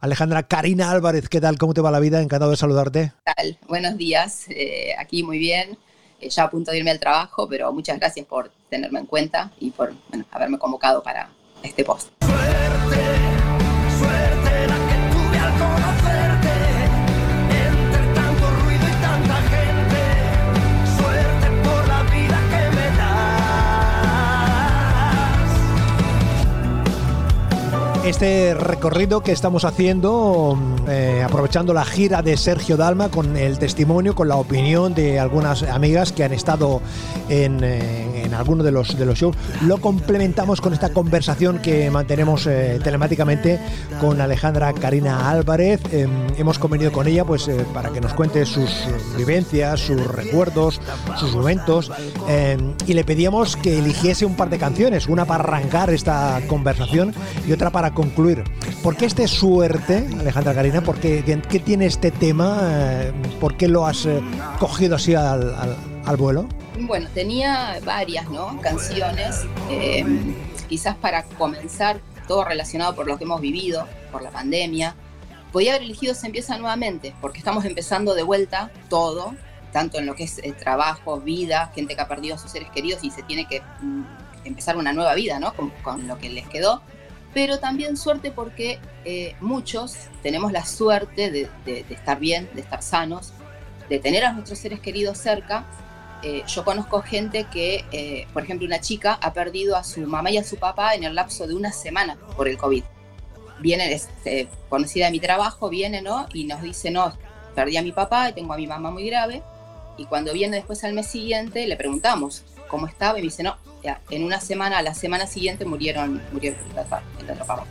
Alejandra 0.00 0.42
Karina 0.42 0.90
Álvarez, 0.90 1.30
¿qué 1.30 1.40
tal? 1.40 1.56
¿Cómo 1.56 1.72
te 1.72 1.80
va 1.80 1.90
la 1.90 2.00
vida? 2.00 2.20
Encantado 2.20 2.50
de 2.50 2.58
saludarte. 2.58 3.14
¿Qué 3.24 3.32
tal? 3.34 3.58
Buenos 3.66 3.96
días, 3.96 4.44
eh, 4.50 4.94
aquí 4.98 5.22
muy 5.22 5.38
bien, 5.38 5.78
ya 6.28 6.44
a 6.44 6.50
punto 6.50 6.70
de 6.70 6.78
irme 6.78 6.90
al 6.90 7.00
trabajo, 7.00 7.48
pero 7.48 7.72
muchas 7.72 7.98
gracias 7.98 8.26
por 8.26 8.50
tenerme 8.68 9.00
en 9.00 9.06
cuenta 9.06 9.50
y 9.60 9.70
por 9.70 9.92
haberme 10.30 10.58
convocado 10.58 11.02
para 11.02 11.30
este 11.62 11.84
post. 11.84 12.10
Este 28.04 28.52
recorrido 28.52 29.22
que 29.22 29.32
estamos 29.32 29.64
haciendo, 29.64 30.58
eh, 30.86 31.22
aprovechando 31.24 31.72
la 31.72 31.86
gira 31.86 32.20
de 32.20 32.36
Sergio 32.36 32.76
Dalma 32.76 33.08
con 33.08 33.34
el 33.38 33.58
testimonio, 33.58 34.14
con 34.14 34.28
la 34.28 34.36
opinión 34.36 34.92
de 34.92 35.18
algunas 35.18 35.62
amigas 35.62 36.12
que 36.12 36.22
han 36.22 36.34
estado 36.34 36.82
en, 37.30 37.60
eh, 37.64 38.14
alguno 38.34 38.62
de 38.62 38.72
los, 38.72 38.88
shows, 38.88 39.36
lo 39.62 39.78
complementamos 39.78 40.60
con 40.60 40.72
esta 40.72 40.90
conversación 40.90 41.58
que 41.58 41.90
mantenemos 41.90 42.46
eh, 42.46 42.80
telemáticamente 42.82 43.60
con 44.00 44.20
Alejandra 44.20 44.72
Karina 44.72 45.30
Álvarez. 45.30 45.80
Eh, 45.92 46.06
hemos 46.36 46.58
convenido 46.58 46.92
con 46.92 47.06
ella 47.06 47.24
pues 47.24 47.48
para 47.72 47.90
que 47.90 48.00
nos 48.00 48.14
cuente 48.14 48.44
sus 48.46 48.70
vivencias, 49.16 49.80
sus 49.80 50.06
recuerdos, 50.06 50.80
sus 51.16 51.34
momentos 51.34 51.90
eh, 52.28 52.56
y 52.86 52.94
le 52.94 53.04
pedíamos 53.04 53.56
que 53.56 53.78
eligiese 53.78 54.26
un 54.26 54.36
par 54.36 54.50
de 54.50 54.58
canciones, 54.58 55.08
una 55.08 55.24
para 55.24 55.44
arrancar 55.44 55.90
esta 55.90 56.40
conversación 56.48 57.14
y 57.46 57.52
otra 57.52 57.70
para 57.70 57.92
concluir. 57.94 58.44
¿Por 58.82 58.96
qué 58.96 59.06
este 59.06 59.26
suerte, 59.28 60.06
Alejandra 60.18 60.52
Karina? 60.54 60.82
¿Por 60.82 60.96
qué, 60.98 61.22
qué 61.48 61.58
tiene 61.60 61.86
este 61.86 62.10
tema? 62.10 62.58
Eh, 62.62 63.12
¿Por 63.40 63.56
qué 63.56 63.68
lo 63.68 63.86
has 63.86 64.04
eh, 64.06 64.20
cogido 64.58 64.96
así 64.96 65.14
al, 65.14 65.54
al- 66.04 66.16
vuelo? 66.16 66.46
Bueno, 66.80 67.08
tenía 67.14 67.78
varias 67.84 68.28
¿no? 68.28 68.60
canciones, 68.60 69.46
eh, 69.70 70.04
quizás 70.68 70.96
para 70.96 71.22
comenzar, 71.22 72.00
todo 72.28 72.44
relacionado 72.44 72.94
por 72.94 73.06
lo 73.06 73.16
que 73.16 73.24
hemos 73.24 73.40
vivido, 73.40 73.86
por 74.12 74.22
la 74.22 74.30
pandemia. 74.30 74.94
Podía 75.52 75.72
haber 75.72 75.84
elegido 75.84 76.14
Se 76.14 76.26
empieza 76.26 76.58
nuevamente, 76.58 77.14
porque 77.20 77.38
estamos 77.38 77.64
empezando 77.64 78.14
de 78.14 78.22
vuelta 78.22 78.70
todo, 78.90 79.34
tanto 79.72 79.98
en 79.98 80.06
lo 80.06 80.14
que 80.14 80.24
es 80.24 80.38
eh, 80.38 80.52
trabajo, 80.52 81.20
vida, 81.20 81.70
gente 81.74 81.94
que 81.94 82.00
ha 82.00 82.08
perdido 82.08 82.34
a 82.34 82.38
sus 82.38 82.50
seres 82.50 82.68
queridos 82.70 83.02
y 83.04 83.10
se 83.10 83.22
tiene 83.22 83.46
que 83.46 83.60
mm, 83.80 84.02
empezar 84.44 84.76
una 84.76 84.92
nueva 84.92 85.14
vida 85.14 85.38
¿no? 85.38 85.52
con, 85.54 85.70
con 85.82 86.06
lo 86.08 86.18
que 86.18 86.28
les 86.28 86.46
quedó. 86.48 86.82
Pero 87.34 87.58
también 87.58 87.96
suerte 87.96 88.30
porque 88.30 88.78
eh, 89.04 89.34
muchos 89.40 89.96
tenemos 90.22 90.52
la 90.52 90.64
suerte 90.64 91.30
de, 91.30 91.50
de- 91.66 91.84
de 91.84 91.94
estar 91.94 92.18
bien, 92.18 92.48
de 92.54 92.60
estar 92.62 92.82
sanos, 92.82 93.32
de 93.88 93.98
tener 93.98 94.24
a 94.24 94.32
nuestros 94.32 94.58
seres 94.58 94.80
queridos 94.80 95.18
cerca 95.18 95.66
eh, 96.22 96.42
yo 96.46 96.64
conozco 96.64 97.02
gente 97.02 97.44
que, 97.52 97.84
eh, 97.92 98.26
por 98.32 98.44
ejemplo, 98.44 98.66
una 98.66 98.80
chica 98.80 99.18
ha 99.20 99.34
perdido 99.34 99.76
a 99.76 99.84
su 99.84 100.00
mamá 100.06 100.30
y 100.30 100.38
a 100.38 100.44
su 100.44 100.56
papá 100.56 100.94
en 100.94 101.04
el 101.04 101.14
lapso 101.14 101.46
de 101.46 101.54
una 101.54 101.70
semana 101.70 102.16
por 102.34 102.48
el 102.48 102.56
COVID. 102.56 102.82
Viene, 103.60 103.92
es 103.92 104.08
eh, 104.24 104.48
conocida 104.70 105.04
de 105.04 105.10
mi 105.12 105.20
trabajo, 105.20 105.68
viene, 105.68 106.00
¿no? 106.00 106.26
Y 106.32 106.44
nos 106.44 106.62
dice, 106.62 106.90
no, 106.90 107.12
perdí 107.54 107.76
a 107.76 107.82
mi 107.82 107.92
papá 107.92 108.30
y 108.30 108.32
tengo 108.32 108.54
a 108.54 108.56
mi 108.56 108.66
mamá 108.66 108.90
muy 108.90 109.04
grave. 109.06 109.42
Y 109.98 110.06
cuando 110.06 110.32
viene 110.32 110.56
después 110.56 110.82
al 110.84 110.94
mes 110.94 111.08
siguiente, 111.08 111.66
le 111.66 111.76
preguntamos 111.76 112.42
cómo 112.68 112.86
estaba 112.86 113.18
y 113.18 113.20
me 113.20 113.26
dice, 113.26 113.42
no, 113.42 113.58
en 114.10 114.24
una 114.24 114.40
semana, 114.40 114.78
a 114.78 114.82
la 114.82 114.94
semana 114.94 115.26
siguiente 115.26 115.64
murieron, 115.64 116.22
otro, 116.32 117.02
el 117.20 117.30
otro 117.30 117.46
papá. 117.46 117.64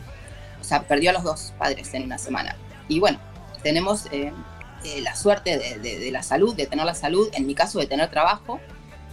O 0.60 0.64
sea, 0.64 0.82
perdió 0.82 1.10
a 1.10 1.12
los 1.12 1.22
dos 1.24 1.52
padres 1.58 1.92
en 1.94 2.04
una 2.04 2.18
semana. 2.18 2.56
Y 2.88 3.00
bueno, 3.00 3.18
tenemos 3.62 4.06
eh, 4.12 4.32
eh, 4.84 5.00
la 5.02 5.14
suerte 5.16 5.58
de, 5.58 5.78
de- 5.78 5.98
de 5.98 6.10
la 6.10 6.22
salud, 6.22 6.54
de 6.54 6.66
tener 6.66 6.84
la 6.86 6.94
salud, 6.94 7.28
en 7.32 7.46
mi 7.46 7.54
caso 7.54 7.78
de 7.78 7.86
tener 7.86 8.10
trabajo, 8.10 8.60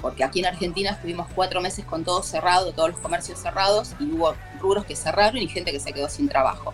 porque 0.02 0.24
aquí 0.24 0.40
en 0.40 0.48
Argentina 0.48 0.92
estuvimos 0.92 1.28
cuatro 1.36 1.62
meses 1.62 1.86
con 1.86 2.04
todo 2.04 2.24
cerrado, 2.24 2.72
todos 2.74 2.90
los 2.92 3.00
comercios 3.00 3.40
cerrados, 3.40 3.94
y 4.00 4.06
hubo 4.06 4.34
rubros 4.60 4.86
que 4.86 4.96
cerraron 4.96 5.38
y 5.38 5.48
gente 5.48 5.72
que 5.72 5.80
se 5.80 5.94
quedó 5.94 6.10
sin 6.10 6.28
trabajo. 6.28 6.74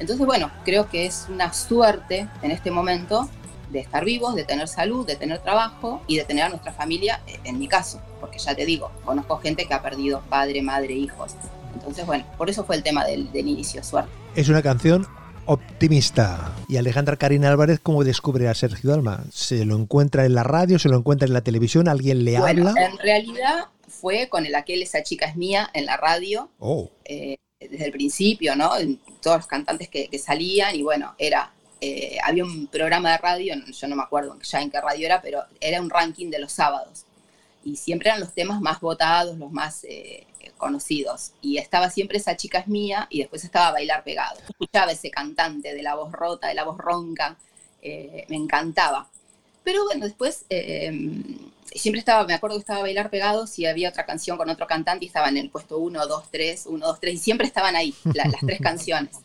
Entonces, 0.00 0.24
bueno, 0.26 0.50
creo 0.64 0.88
que 0.88 1.06
es 1.06 1.26
una 1.28 1.52
suerte 1.52 2.28
en 2.42 2.50
este 2.50 2.70
momento 2.70 3.28
de 3.70 3.80
estar 3.80 4.04
vivos, 4.04 4.34
de 4.34 4.44
tener 4.44 4.66
salud, 4.68 5.06
de 5.06 5.16
tener 5.16 5.38
trabajo 5.40 6.02
y 6.06 6.16
de 6.16 6.24
tener 6.24 6.44
a 6.44 6.48
nuestra 6.48 6.72
familia, 6.72 7.20
eh, 7.26 7.38
en 7.44 7.58
mi 7.58 7.68
caso, 7.68 8.00
porque 8.20 8.38
ya 8.38 8.54
te 8.54 8.64
digo, 8.66 8.90
conozco 9.04 9.38
gente 9.38 9.66
que 9.66 9.74
ha 9.74 9.82
perdido 9.82 10.22
padre, 10.28 10.62
madre, 10.62 10.94
hijos. 10.94 11.32
Entonces, 11.74 12.06
bueno, 12.06 12.24
por 12.36 12.48
eso 12.50 12.64
fue 12.64 12.76
el 12.76 12.82
tema 12.82 13.04
del, 13.04 13.30
del 13.32 13.46
inicio, 13.48 13.82
suerte. 13.84 14.10
Es 14.34 14.48
una 14.48 14.62
canción 14.62 15.06
optimista. 15.46 16.52
Y 16.68 16.76
Alejandra 16.76 17.16
Karina 17.16 17.48
Álvarez, 17.50 17.80
¿cómo 17.82 18.04
descubre 18.04 18.48
a 18.48 18.54
Sergio 18.54 18.90
Dalma? 18.90 19.24
¿Se 19.32 19.64
lo 19.64 19.76
encuentra 19.76 20.24
en 20.24 20.34
la 20.34 20.42
radio? 20.42 20.78
¿Se 20.78 20.88
lo 20.88 20.96
encuentra 20.96 21.26
en 21.26 21.32
la 21.34 21.40
televisión? 21.42 21.88
¿Alguien 21.88 22.24
le 22.24 22.38
Bueno, 22.38 22.68
habla? 22.68 22.86
en 22.86 22.98
realidad 22.98 23.66
fue 23.86 24.28
con 24.28 24.46
el 24.46 24.54
aquel 24.54 24.82
Esa 24.82 25.02
chica 25.02 25.26
es 25.26 25.36
mía 25.36 25.68
en 25.74 25.86
la 25.86 25.96
radio, 25.96 26.50
Oh. 26.58 26.90
eh, 27.04 27.36
desde 27.60 27.86
el 27.86 27.92
principio, 27.92 28.54
¿no? 28.56 28.70
Todos 29.20 29.38
los 29.38 29.46
cantantes 29.46 29.88
que, 29.88 30.08
que 30.08 30.18
salían 30.18 30.74
y 30.76 30.82
bueno, 30.82 31.14
era, 31.18 31.52
eh, 31.80 32.18
había 32.22 32.44
un 32.44 32.66
programa 32.66 33.12
de 33.12 33.18
radio, 33.18 33.54
yo 33.66 33.88
no 33.88 33.96
me 33.96 34.02
acuerdo 34.02 34.38
ya 34.40 34.60
en 34.60 34.70
qué 34.70 34.80
radio 34.80 35.06
era, 35.06 35.22
pero 35.22 35.44
era 35.60 35.80
un 35.80 35.90
ranking 35.90 36.30
de 36.30 36.38
los 36.38 36.52
sábados 36.52 37.04
y 37.64 37.76
siempre 37.76 38.08
eran 38.08 38.20
los 38.20 38.32
temas 38.32 38.60
más 38.60 38.80
votados, 38.80 39.36
los 39.36 39.52
más 39.52 39.84
eh, 39.84 40.26
conocidos. 40.56 41.32
Y 41.40 41.58
estaba 41.58 41.90
siempre 41.90 42.18
esa 42.18 42.36
chica 42.36 42.58
es 42.58 42.68
mía 42.68 43.06
y 43.10 43.20
después 43.20 43.44
estaba 43.44 43.72
Bailar 43.72 44.04
Pegado. 44.04 44.38
Escuchaba 44.48 44.92
ese 44.92 45.10
cantante 45.10 45.74
de 45.74 45.82
la 45.82 45.94
voz 45.94 46.12
rota, 46.12 46.48
de 46.48 46.54
la 46.54 46.64
voz 46.64 46.78
ronca, 46.78 47.36
eh, 47.82 48.24
me 48.28 48.36
encantaba. 48.36 49.08
Pero 49.64 49.84
bueno, 49.84 50.06
después 50.06 50.46
eh, 50.48 50.90
siempre 51.74 51.98
estaba, 51.98 52.24
me 52.24 52.34
acuerdo 52.34 52.56
que 52.56 52.60
estaba 52.60 52.78
a 52.78 52.82
bailar 52.82 53.10
pegados 53.10 53.58
y 53.58 53.66
había 53.66 53.90
otra 53.90 54.06
canción 54.06 54.38
con 54.38 54.48
otro 54.48 54.66
cantante 54.66 55.04
y 55.04 55.08
estaban 55.08 55.36
en 55.36 55.44
el 55.44 55.50
puesto 55.50 55.78
1, 55.78 56.06
2, 56.06 56.24
3, 56.30 56.66
1, 56.66 56.86
2, 56.86 57.00
3 57.00 57.14
y 57.14 57.18
siempre 57.18 57.46
estaban 57.46 57.76
ahí 57.76 57.94
las 58.14 58.32
tres 58.40 58.60
canciones. 58.62 59.16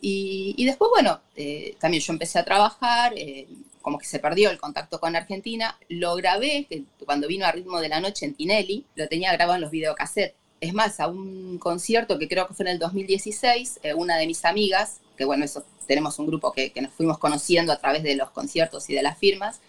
Y, 0.00 0.64
después, 0.64 0.90
bueno, 0.90 1.20
eh, 1.34 1.76
también 1.80 2.02
yo 2.02 2.12
empecé 2.12 2.38
a 2.38 2.44
trabajar, 2.44 3.12
eh, 3.16 3.48
como 3.82 3.98
que 3.98 4.04
se 4.04 4.18
perdió 4.18 4.50
el 4.50 4.58
contacto 4.58 5.00
con 5.00 5.16
Argentina, 5.16 5.78
lo 5.88 6.14
grabé 6.16 6.66
cuando 7.04 7.28
vino 7.28 7.46
a 7.46 7.52
Ritmo 7.52 7.80
de 7.80 7.88
la 7.88 8.00
Noche 8.00 8.26
en 8.26 8.34
Tinelli, 8.34 8.84
lo 8.94 9.08
tenía 9.08 9.32
grabado 9.32 9.56
en 9.56 9.62
los 9.62 9.70
videocassettes. 9.70 10.36
Es 10.60 10.74
más, 10.74 11.00
a 11.00 11.08
un 11.08 11.58
concierto 11.58 12.18
que 12.18 12.28
creo 12.28 12.46
que 12.46 12.54
fue 12.54 12.64
en 12.66 12.72
el 12.72 12.78
2016, 12.78 13.80
eh, 13.82 13.94
una 13.94 14.16
de 14.16 14.26
mis 14.26 14.44
amigas, 14.44 15.00
que 15.16 15.24
bueno, 15.24 15.44
eso 15.44 15.64
tenemos 15.86 16.18
un 16.18 16.26
grupo 16.26 16.52
que, 16.52 16.72
nos 16.80 16.92
fuimos 16.92 17.18
conociendo 17.18 17.72
a 17.72 17.78
través 17.78 18.02
de 18.02 18.16
los 18.16 18.30
conciertos 18.30 18.88
y 18.90 18.94
de 18.94 19.02
las 19.02 19.18
firmas, 19.18 19.60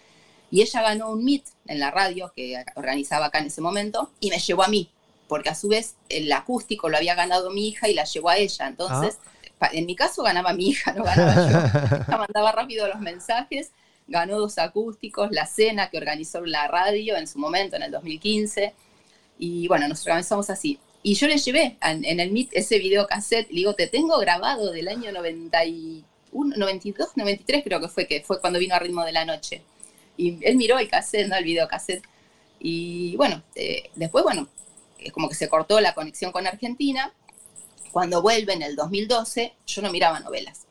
y 0.50 0.62
ella 0.62 0.82
ganó 0.82 1.10
un 1.10 1.24
meet 1.24 1.44
en 1.66 1.78
la 1.78 1.90
radio 1.90 2.32
que 2.34 2.62
organizaba 2.74 3.26
acá 3.26 3.38
en 3.38 3.46
ese 3.46 3.60
momento 3.60 4.10
y 4.18 4.30
me 4.30 4.38
llevó 4.38 4.62
a 4.62 4.68
mí, 4.68 4.90
porque 5.28 5.50
a 5.50 5.54
su 5.54 5.68
vez 5.68 5.94
el 6.08 6.32
acústico 6.32 6.88
lo 6.88 6.96
había 6.96 7.14
ganado 7.14 7.50
mi 7.50 7.68
hija 7.68 7.88
y 7.88 7.94
la 7.94 8.04
llevó 8.04 8.30
a 8.30 8.38
ella. 8.38 8.66
Entonces, 8.66 9.16
pa- 9.16 9.30
en 9.72 9.86
mi 9.86 9.96
caso 9.96 10.22
ganaba 10.22 10.52
mi 10.52 10.68
hija, 10.68 10.92
no 10.92 11.04
ganaba 11.04 11.34
yo. 11.34 11.58
Ella 12.08 12.18
mandaba 12.18 12.52
rápido 12.52 12.86
los 12.88 13.00
mensajes, 13.00 13.72
ganó 14.06 14.38
dos 14.38 14.58
acústicos, 14.58 15.30
la 15.30 15.46
cena 15.46 15.90
que 15.90 15.98
organizó 15.98 16.44
la 16.44 16.68
radio 16.68 17.16
en 17.16 17.26
su 17.26 17.38
momento, 17.38 17.76
en 17.76 17.82
el 17.82 17.90
2015. 17.90 18.74
Y 19.38 19.68
bueno, 19.68 19.88
nos 19.88 20.04
organizamos 20.06 20.50
así. 20.50 20.78
Y 21.02 21.14
yo 21.14 21.28
le 21.28 21.38
llevé 21.38 21.76
en, 21.80 22.04
en 22.04 22.20
el 22.20 22.32
meet 22.32 22.48
ese 22.52 22.78
video 22.78 23.06
cassette, 23.06 23.48
le 23.50 23.56
digo, 23.56 23.74
te 23.74 23.86
tengo 23.86 24.18
grabado 24.18 24.72
del 24.72 24.88
año 24.88 25.12
91, 25.12 26.56
92, 26.56 27.16
93 27.16 27.62
creo 27.64 27.80
que 27.80 27.88
fue, 27.88 28.06
que 28.06 28.22
fue 28.22 28.40
cuando 28.40 28.58
vino 28.58 28.74
a 28.74 28.78
Ritmo 28.78 29.04
de 29.04 29.12
la 29.12 29.24
Noche. 29.24 29.62
Y 30.16 30.44
él 30.44 30.56
miró 30.56 30.78
el 30.78 30.88
cassette, 30.88 31.28
¿no? 31.28 31.36
El 31.36 31.44
video 31.44 31.68
cassette. 31.68 32.02
Y 32.58 33.14
bueno, 33.16 33.42
eh, 33.54 33.90
después, 33.94 34.24
bueno, 34.24 34.48
es 34.98 35.12
como 35.12 35.28
que 35.28 35.34
se 35.34 35.48
cortó 35.48 35.80
la 35.80 35.94
conexión 35.94 36.32
con 36.32 36.46
Argentina. 36.46 37.12
Cuando 37.92 38.22
vuelve 38.22 38.52
en 38.52 38.62
el 38.62 38.76
2012, 38.76 39.54
yo 39.66 39.82
no 39.82 39.90
miraba 39.90 40.20
novelas. 40.20 40.66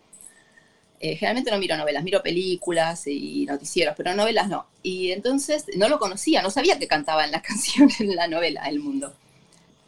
Eh, 1.00 1.16
generalmente 1.16 1.52
no 1.52 1.60
miro 1.60 1.78
novelas, 1.78 2.04
miro 2.04 2.24
películas 2.24 3.06
y 3.06 3.46
noticieros, 3.46 3.94
pero 3.96 4.16
novelas 4.16 4.50
no. 4.50 4.66
Y 4.82 5.12
entonces 5.12 5.66
no 5.76 5.90
lo 5.90 6.00
conocía, 6.00 6.42
no 6.42 6.50
sabía 6.50 6.80
que 6.80 6.88
cantaba 6.88 7.24
en 7.24 7.32
la 7.32 7.42
canción 7.44 7.90
en 8.00 8.16
la 8.16 8.28
novela 8.28 8.68
El 8.68 8.80
Mundo. 8.80 9.14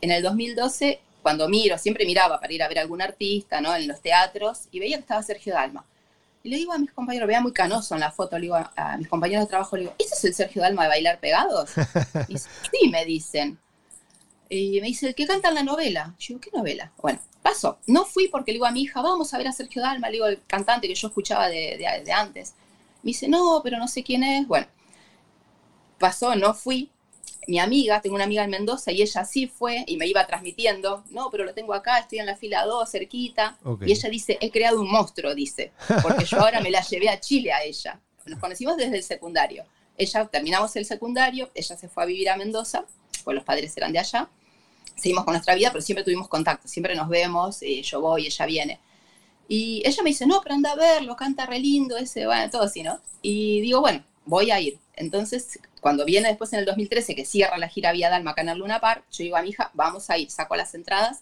En 0.02 0.12
el 0.12 0.22
2012, 0.22 1.00
cuando 1.22 1.50
miro, 1.50 1.78
siempre 1.78 2.06
miraba 2.06 2.40
para 2.40 2.54
ir 2.54 2.62
a 2.62 2.68
ver 2.68 2.80
a 2.80 2.82
algún 2.82 3.02
artista, 3.02 3.60
¿no? 3.60 3.76
En 3.76 3.88
los 3.88 4.02
teatros, 4.02 4.68
y 4.72 4.80
veía 4.80 4.98
que 4.98 5.02
estaba 5.02 5.24
Sergio 5.24 5.54
Dalma. 5.54 5.84
Y 6.44 6.50
le 6.50 6.58
digo 6.58 6.72
a 6.72 6.78
mis 6.78 6.92
compañeros, 6.92 7.28
veía 7.28 7.42
muy 7.42 7.52
canoso 7.52 7.96
en 7.96 8.02
la 8.02 8.12
foto, 8.12 8.38
le 8.38 8.44
digo 8.44 8.56
a, 8.56 8.72
a 8.76 8.98
mis 8.98 9.08
compañeros 9.08 9.46
de 9.46 9.50
trabajo, 9.50 9.76
le 9.76 9.84
digo, 9.84 9.96
¿ese 9.98 10.14
es 10.14 10.24
el 10.26 10.34
Sergio 10.34 10.62
Dalma 10.62 10.84
de 10.84 10.90
Bailar 10.90 11.20
Pegados? 11.20 11.72
Y 12.28 12.38
sí, 12.38 12.90
me 12.90 13.04
dicen. 13.04 13.58
Y 14.50 14.82
me 14.82 14.88
dice, 14.88 15.08
¿el 15.08 15.16
que 15.16 15.28
canta 15.28 15.50
en 15.50 15.56
la 15.56 15.64
novela? 15.64 16.16
Yo 16.20 16.28
digo, 16.30 16.40
¿qué 16.42 16.50
novela? 16.52 16.92
Bueno, 17.02 17.20
pasó. 17.44 17.78
No 17.86 18.04
fui 18.06 18.28
porque 18.30 18.52
le 18.52 18.56
digo 18.56 18.66
a 18.66 18.72
mi 18.72 18.82
hija, 18.82 19.02
vamos 19.02 19.34
a 19.34 19.38
ver 19.38 19.48
a 19.48 19.52
Sergio 19.52 19.82
Dalma, 19.82 20.08
le 20.08 20.14
digo, 20.14 20.26
el 20.28 20.42
cantante 20.48 20.88
que 20.88 20.96
yo 20.96 21.08
escuchaba 21.10 21.48
de, 21.50 21.78
de- 21.78 22.04
de 22.04 22.12
antes. 22.12 22.56
Me 23.04 23.10
dice, 23.10 23.28
no, 23.28 23.62
pero 23.64 23.78
no 23.78 23.88
sé 23.88 24.04
quién 24.04 24.24
es. 24.24 24.48
Bueno, 24.48 24.66
pasó, 25.98 26.36
no 26.36 26.54
fui. 26.54 26.90
Mi 27.48 27.58
amiga, 27.60 28.00
tengo 28.02 28.16
una 28.16 28.26
amiga 28.26 28.44
en 28.44 28.52
Mendoza 28.52 28.92
y 28.92 29.02
ella 29.02 29.26
sí 29.26 29.48
fue 29.48 29.84
y 29.88 29.98
me 29.98 30.06
iba 30.06 30.26
transmitiendo, 30.28 31.04
no, 31.10 31.30
pero 31.32 31.46
lo 31.46 31.54
tengo 31.54 31.74
acá, 31.74 31.98
estoy 31.98 32.20
en 32.20 32.28
la 32.28 32.36
fila 32.36 32.64
2, 32.66 32.90
cerquita. 32.90 33.58
Y 33.88 33.92
ella 33.94 34.10
dice, 34.10 34.38
he 34.40 34.52
creado 34.52 34.82
un 34.82 34.90
monstruo, 34.92 35.34
dice, 35.34 35.72
porque 36.04 36.26
yo 36.26 36.40
ahora 36.40 36.60
me 36.62 36.70
la 36.70 36.82
llevé 36.82 37.10
a 37.10 37.20
Chile 37.20 37.52
a 37.52 37.64
ella. 37.64 38.00
Nos 38.26 38.40
conocimos 38.40 38.78
desde 38.78 38.98
el 38.98 39.04
secundario. 39.04 39.64
Ella, 39.98 40.26
terminamos 40.28 40.76
el 40.76 40.86
secundario, 40.86 41.50
ella 41.56 41.76
se 41.76 41.90
fue 41.90 42.04
a 42.04 42.06
vivir 42.06 42.30
a 42.30 42.36
Mendoza, 42.38 42.86
pues 43.24 43.34
los 43.36 43.44
padres 43.44 43.76
eran 43.78 43.94
de 43.94 44.00
allá. 44.00 44.30
Seguimos 45.00 45.24
con 45.24 45.34
nuestra 45.34 45.56
vida, 45.56 45.72
pero 45.72 45.82
siempre 45.82 46.04
tuvimos 46.04 46.28
contacto, 46.28 46.68
siempre 46.68 46.96
nos 46.96 47.10
vemos, 47.10 47.62
eh, 47.62 47.82
yo 47.82 48.02
voy, 48.02 48.26
ella 48.26 48.46
viene. 48.46 48.80
Y 49.48 49.82
ella 49.86 50.04
me 50.04 50.12
dice, 50.12 50.28
no, 50.28 50.42
pero 50.42 50.56
anda 50.56 50.72
a 50.74 50.76
verlo, 50.76 51.16
canta 51.16 51.46
re 51.46 51.60
lindo 51.60 51.98
ese, 51.98 52.26
bueno, 52.26 52.50
todo 52.52 52.64
así, 52.64 52.84
¿no? 52.84 53.00
Y 53.22 53.62
digo, 53.62 53.82
bueno, 53.82 54.04
voy 54.26 54.52
a 54.52 54.60
ir. 54.60 54.78
Entonces, 54.96 55.60
cuando 55.82 56.06
viene 56.06 56.30
después 56.30 56.54
en 56.54 56.60
el 56.60 56.66
2013, 56.66 57.16
que 57.16 57.26
cierra 57.26 57.58
la 57.58 57.70
gira 57.70 57.92
Vía 57.92 58.10
Dalma 58.10 58.32
acá 58.32 58.44
Luna 58.54 58.80
Park, 58.80 59.06
yo 59.12 59.24
digo 59.24 59.38
a 59.38 59.42
mi 59.42 59.50
hija, 59.50 59.72
vamos 59.74 60.10
a 60.10 60.18
ir, 60.18 60.30
saco 60.30 60.56
las 60.56 60.76
entradas. 60.76 61.22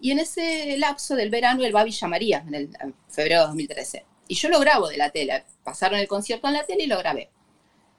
Y 0.00 0.10
en 0.10 0.18
ese 0.18 0.76
lapso 0.78 1.14
del 1.14 1.30
verano, 1.30 1.62
él 1.64 1.74
va 1.74 1.82
a 1.82 1.84
Villa 1.84 2.08
María, 2.08 2.44
en, 2.46 2.54
el, 2.54 2.70
en 2.80 2.94
febrero 3.08 3.42
de 3.42 3.46
2013. 3.48 4.04
Y 4.26 4.34
yo 4.34 4.48
lo 4.48 4.58
grabo 4.58 4.88
de 4.88 4.96
la 4.96 5.10
tele. 5.10 5.44
Pasaron 5.62 6.00
el 6.00 6.08
concierto 6.08 6.48
en 6.48 6.54
la 6.54 6.64
tele 6.64 6.84
y 6.84 6.86
lo 6.88 6.98
grabé. 6.98 7.30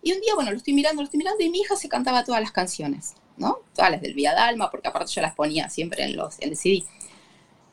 Y 0.01 0.11
un 0.11 0.19
día, 0.19 0.35
bueno, 0.35 0.51
lo 0.51 0.57
estoy 0.57 0.73
mirando, 0.73 1.01
lo 1.01 1.05
estoy 1.05 1.19
mirando, 1.19 1.41
y 1.41 1.49
mi 1.49 1.59
hija 1.59 1.77
se 1.77 1.87
cantaba 1.87 2.25
todas 2.25 2.41
las 2.41 2.51
canciones, 2.51 3.13
¿no? 3.37 3.59
Todas 3.75 3.91
las 3.91 4.01
del 4.01 4.13
Vía 4.13 4.33
Dalma, 4.33 4.69
porque 4.71 4.87
aparte 4.87 5.11
yo 5.11 5.21
las 5.21 5.33
ponía 5.35 5.69
siempre 5.69 6.03
en, 6.03 6.15
los, 6.15 6.39
en 6.39 6.49
el 6.49 6.57
CD. 6.57 6.83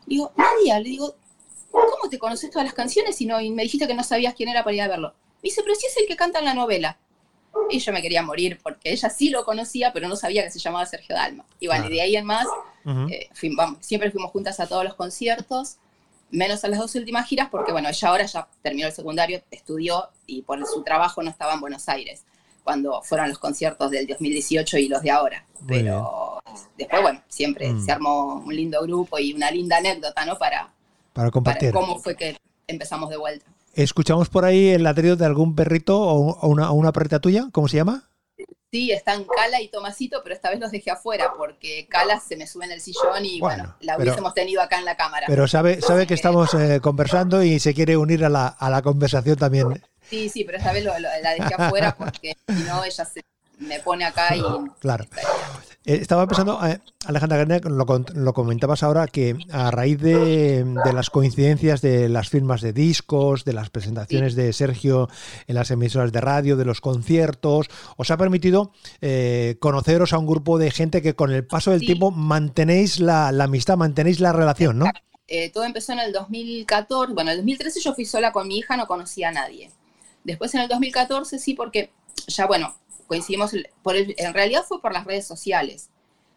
Digo, 0.07 0.33
Nadia, 0.37 0.79
le 0.81 0.89
digo, 0.89 1.15
¿cómo 1.71 2.09
te 2.11 2.19
conoces 2.19 2.51
todas 2.51 2.65
las 2.65 2.75
canciones 2.75 3.21
y, 3.21 3.27
no, 3.27 3.41
y 3.41 3.51
me 3.51 3.63
dijiste 3.63 3.87
que 3.87 3.95
no 3.95 4.03
sabías 4.03 4.35
quién 4.35 4.49
era 4.49 4.65
para 4.65 4.75
ir 4.75 4.83
a 4.83 4.89
verlo? 4.89 5.15
Me 5.43 5.49
dice, 5.49 5.63
pero 5.63 5.75
si 5.75 5.87
es 5.87 5.97
el 5.97 6.07
que 6.07 6.17
canta 6.17 6.39
en 6.39 6.45
la 6.47 6.55
novela. 6.55 6.99
Y 7.69 7.81
yo 7.81 7.93
me 7.93 8.01
quería 8.01 8.23
morir 8.23 8.61
porque 8.63 8.93
ella 8.93 9.11
sí 9.11 9.29
lo 9.31 9.45
conocía, 9.45 9.93
pero 9.93 10.07
no 10.09 10.15
sabía 10.17 10.43
que 10.45 10.51
se 10.51 10.59
llamaba 10.61 10.87
Sergio 10.87 11.17
Dalma. 11.17 11.45
Y 11.59 11.67
bueno, 11.67 11.87
y 11.87 11.91
de 11.91 12.01
ahí 12.03 12.17
en 12.17 12.25
más, 12.25 12.47
eh, 13.11 13.29
fui- 13.35 13.55
vamos, 13.55 13.79
siempre 13.85 14.11
fuimos 14.11 14.31
juntas 14.31 14.61
a 14.61 14.67
todos 14.69 14.85
los 14.85 14.95
conciertos, 14.95 15.77
menos 16.31 16.63
a 16.65 16.69
las 16.69 16.79
dos 16.79 16.95
últimas 16.95 17.27
giras, 17.27 17.49
porque 17.51 17.73
bueno, 17.73 17.89
ella 17.89 18.09
ahora 18.09 18.25
ya 18.25 18.49
terminó 18.63 18.87
el 18.87 18.93
secundario, 18.93 19.43
estudió 19.51 20.11
y 20.27 20.43
por 20.43 20.65
su 20.65 20.83
trabajo 20.85 21.23
no 21.25 21.31
estaba 21.31 21.55
en 21.55 21.61
Buenos 21.61 21.89
Aires 21.89 22.25
cuando 22.63 23.03
fueron 23.03 23.29
los 23.29 23.39
conciertos 23.39 23.91
del 23.91 24.07
2018 24.07 24.79
y 24.79 24.89
los 24.89 25.03
de 25.03 25.11
ahora. 25.11 25.45
Muy 25.61 25.69
bien. 25.69 25.85
Pero 25.87 26.41
después, 26.79 27.03
bueno, 27.03 27.23
siempre 27.29 27.73
Mm. 27.73 27.85
se 27.85 27.93
armó 27.93 28.43
un 28.45 28.55
lindo 28.55 28.81
grupo 28.83 29.19
y 29.19 29.33
una 29.33 29.51
linda 29.51 29.79
anécdota, 29.79 30.25
¿no? 30.27 30.39
Para, 30.39 30.65
Para 30.65 30.73
para 31.13 31.31
compartir. 31.31 31.73
cómo 31.73 31.99
fue 31.99 32.17
que 32.17 32.37
empezamos 32.67 33.11
de 33.11 33.17
vuelta. 33.17 33.47
¿Escuchamos 33.75 34.29
por 34.29 34.45
ahí 34.45 34.69
el 34.71 34.83
ladrido 34.83 35.17
de 35.17 35.25
algún 35.27 35.55
perrito 35.55 36.01
o 36.01 36.47
una, 36.49 36.71
o 36.71 36.75
una 36.75 36.93
perrita 36.93 37.21
tuya? 37.21 37.47
¿Cómo 37.53 37.69
se 37.69 37.77
llama? 37.77 38.09
Sí, 38.73 38.93
están 38.93 39.25
Cala 39.25 39.61
y 39.61 39.69
Tomasito, 39.69 40.21
pero 40.23 40.35
esta 40.35 40.49
vez 40.49 40.61
los 40.61 40.71
dejé 40.71 40.93
afuera 40.93 41.33
porque 41.37 41.89
Cala 41.89 42.21
se 42.21 42.37
me 42.37 42.47
sube 42.47 42.65
en 42.67 42.71
el 42.73 42.81
sillón 42.81 43.25
y 43.25 43.41
bueno, 43.41 43.65
Bueno, 43.65 43.77
la 43.81 43.97
pero- 43.97 44.05
hubiésemos 44.11 44.33
tenido 44.35 44.63
acá 44.63 44.79
en 44.79 44.85
la 44.85 44.97
cámara. 44.97 45.27
Pero 45.29 45.49
sabe, 45.49 45.81
sabe 45.81 46.07
que 46.07 46.15
estamos 46.15 46.55
eh, 46.55 46.79
conversando 46.81 47.43
y 47.43 47.59
se 47.59 47.75
quiere 47.75 47.97
unir 47.97 48.25
a 48.25 48.29
la, 48.29 48.47
a 48.47 48.71
la 48.71 48.81
conversación 48.83 49.37
también. 49.37 49.83
Sí, 50.11 50.29
sí, 50.29 50.45
pero 50.45 50.59
esta 50.59 50.73
vez 50.73 50.85
lo- 50.85 50.99
lo- 50.99 51.09
la 51.23 51.31
dejé 51.35 51.55
afuera 51.57 51.95
porque 51.99 52.37
si 52.49 52.63
no 52.65 52.85
ella 52.85 53.05
se 53.05 53.23
me 53.61 53.79
pone 53.81 54.05
acá 54.05 54.35
y 54.37 54.43
Claro. 54.81 55.05
Eh, 55.85 55.95
estaba 56.01 56.27
pensando, 56.27 56.59
eh, 56.67 56.79
Alejandra 57.07 57.45
lo, 57.45 57.87
lo 58.15 58.33
comentabas 58.35 58.83
ahora, 58.83 59.07
que 59.07 59.37
a 59.51 59.71
raíz 59.71 59.99
de, 59.99 60.65
de 60.65 60.93
las 60.93 61.09
coincidencias 61.11 61.81
de 61.81 62.09
las 62.09 62.29
firmas 62.29 62.61
de 62.63 62.73
discos, 62.75 63.45
de 63.45 63.53
las 63.55 63.71
presentaciones 63.71 64.35
de 64.35 64.53
Sergio 64.53 65.09
en 65.47 65.55
las 65.55 65.71
emisoras 65.71 66.13
de 66.13 66.21
radio, 66.21 66.57
de 66.57 66.65
los 66.67 66.81
conciertos, 66.83 67.69
os 67.97 68.11
ha 68.11 68.17
permitido 68.19 68.73
eh, 69.01 69.57
conoceros 69.61 70.13
a 70.13 70.19
un 70.19 70.27
grupo 70.27 70.59
de 70.59 70.71
gente 70.71 71.01
que 71.03 71.15
con 71.15 71.31
el 71.31 71.47
paso 71.47 71.71
del 71.71 71.81
Sí. 71.81 71.87
tiempo 71.87 72.11
mantenéis 72.11 72.99
la, 73.01 73.31
la 73.33 73.45
amistad, 73.45 73.77
mantenéis 73.77 74.21
la 74.21 74.33
relación, 74.33 74.79
¿no? 74.79 74.87
eh, 75.29 75.51
todo 75.51 75.65
empezó 75.65 75.93
en 75.93 76.01
el 76.01 76.13
2014. 76.13 77.13
Bueno, 77.15 77.31
en 77.31 77.35
el 77.39 77.39
2013 77.45 77.81
yo 77.81 77.95
fui 77.95 78.05
sola 78.05 78.33
con 78.33 78.49
mi 78.49 78.59
hija, 78.59 78.77
no 78.77 78.87
conocía 78.87 79.29
a 79.29 79.33
nadie. 79.33 79.71
Después 80.25 80.55
en 80.55 80.61
el 80.63 80.69
2014 80.69 81.39
sí, 81.39 81.55
porque 81.55 81.91
ya, 82.27 82.47
bueno, 82.47 82.75
coincidimos, 83.07 83.53
por 83.83 83.97
el- 83.97 84.15
en 84.19 84.35
realidad 84.35 84.65
fue 84.67 84.81
por 84.81 84.93
las 84.93 85.05
redes 85.05 85.27
sociales, 85.27 85.91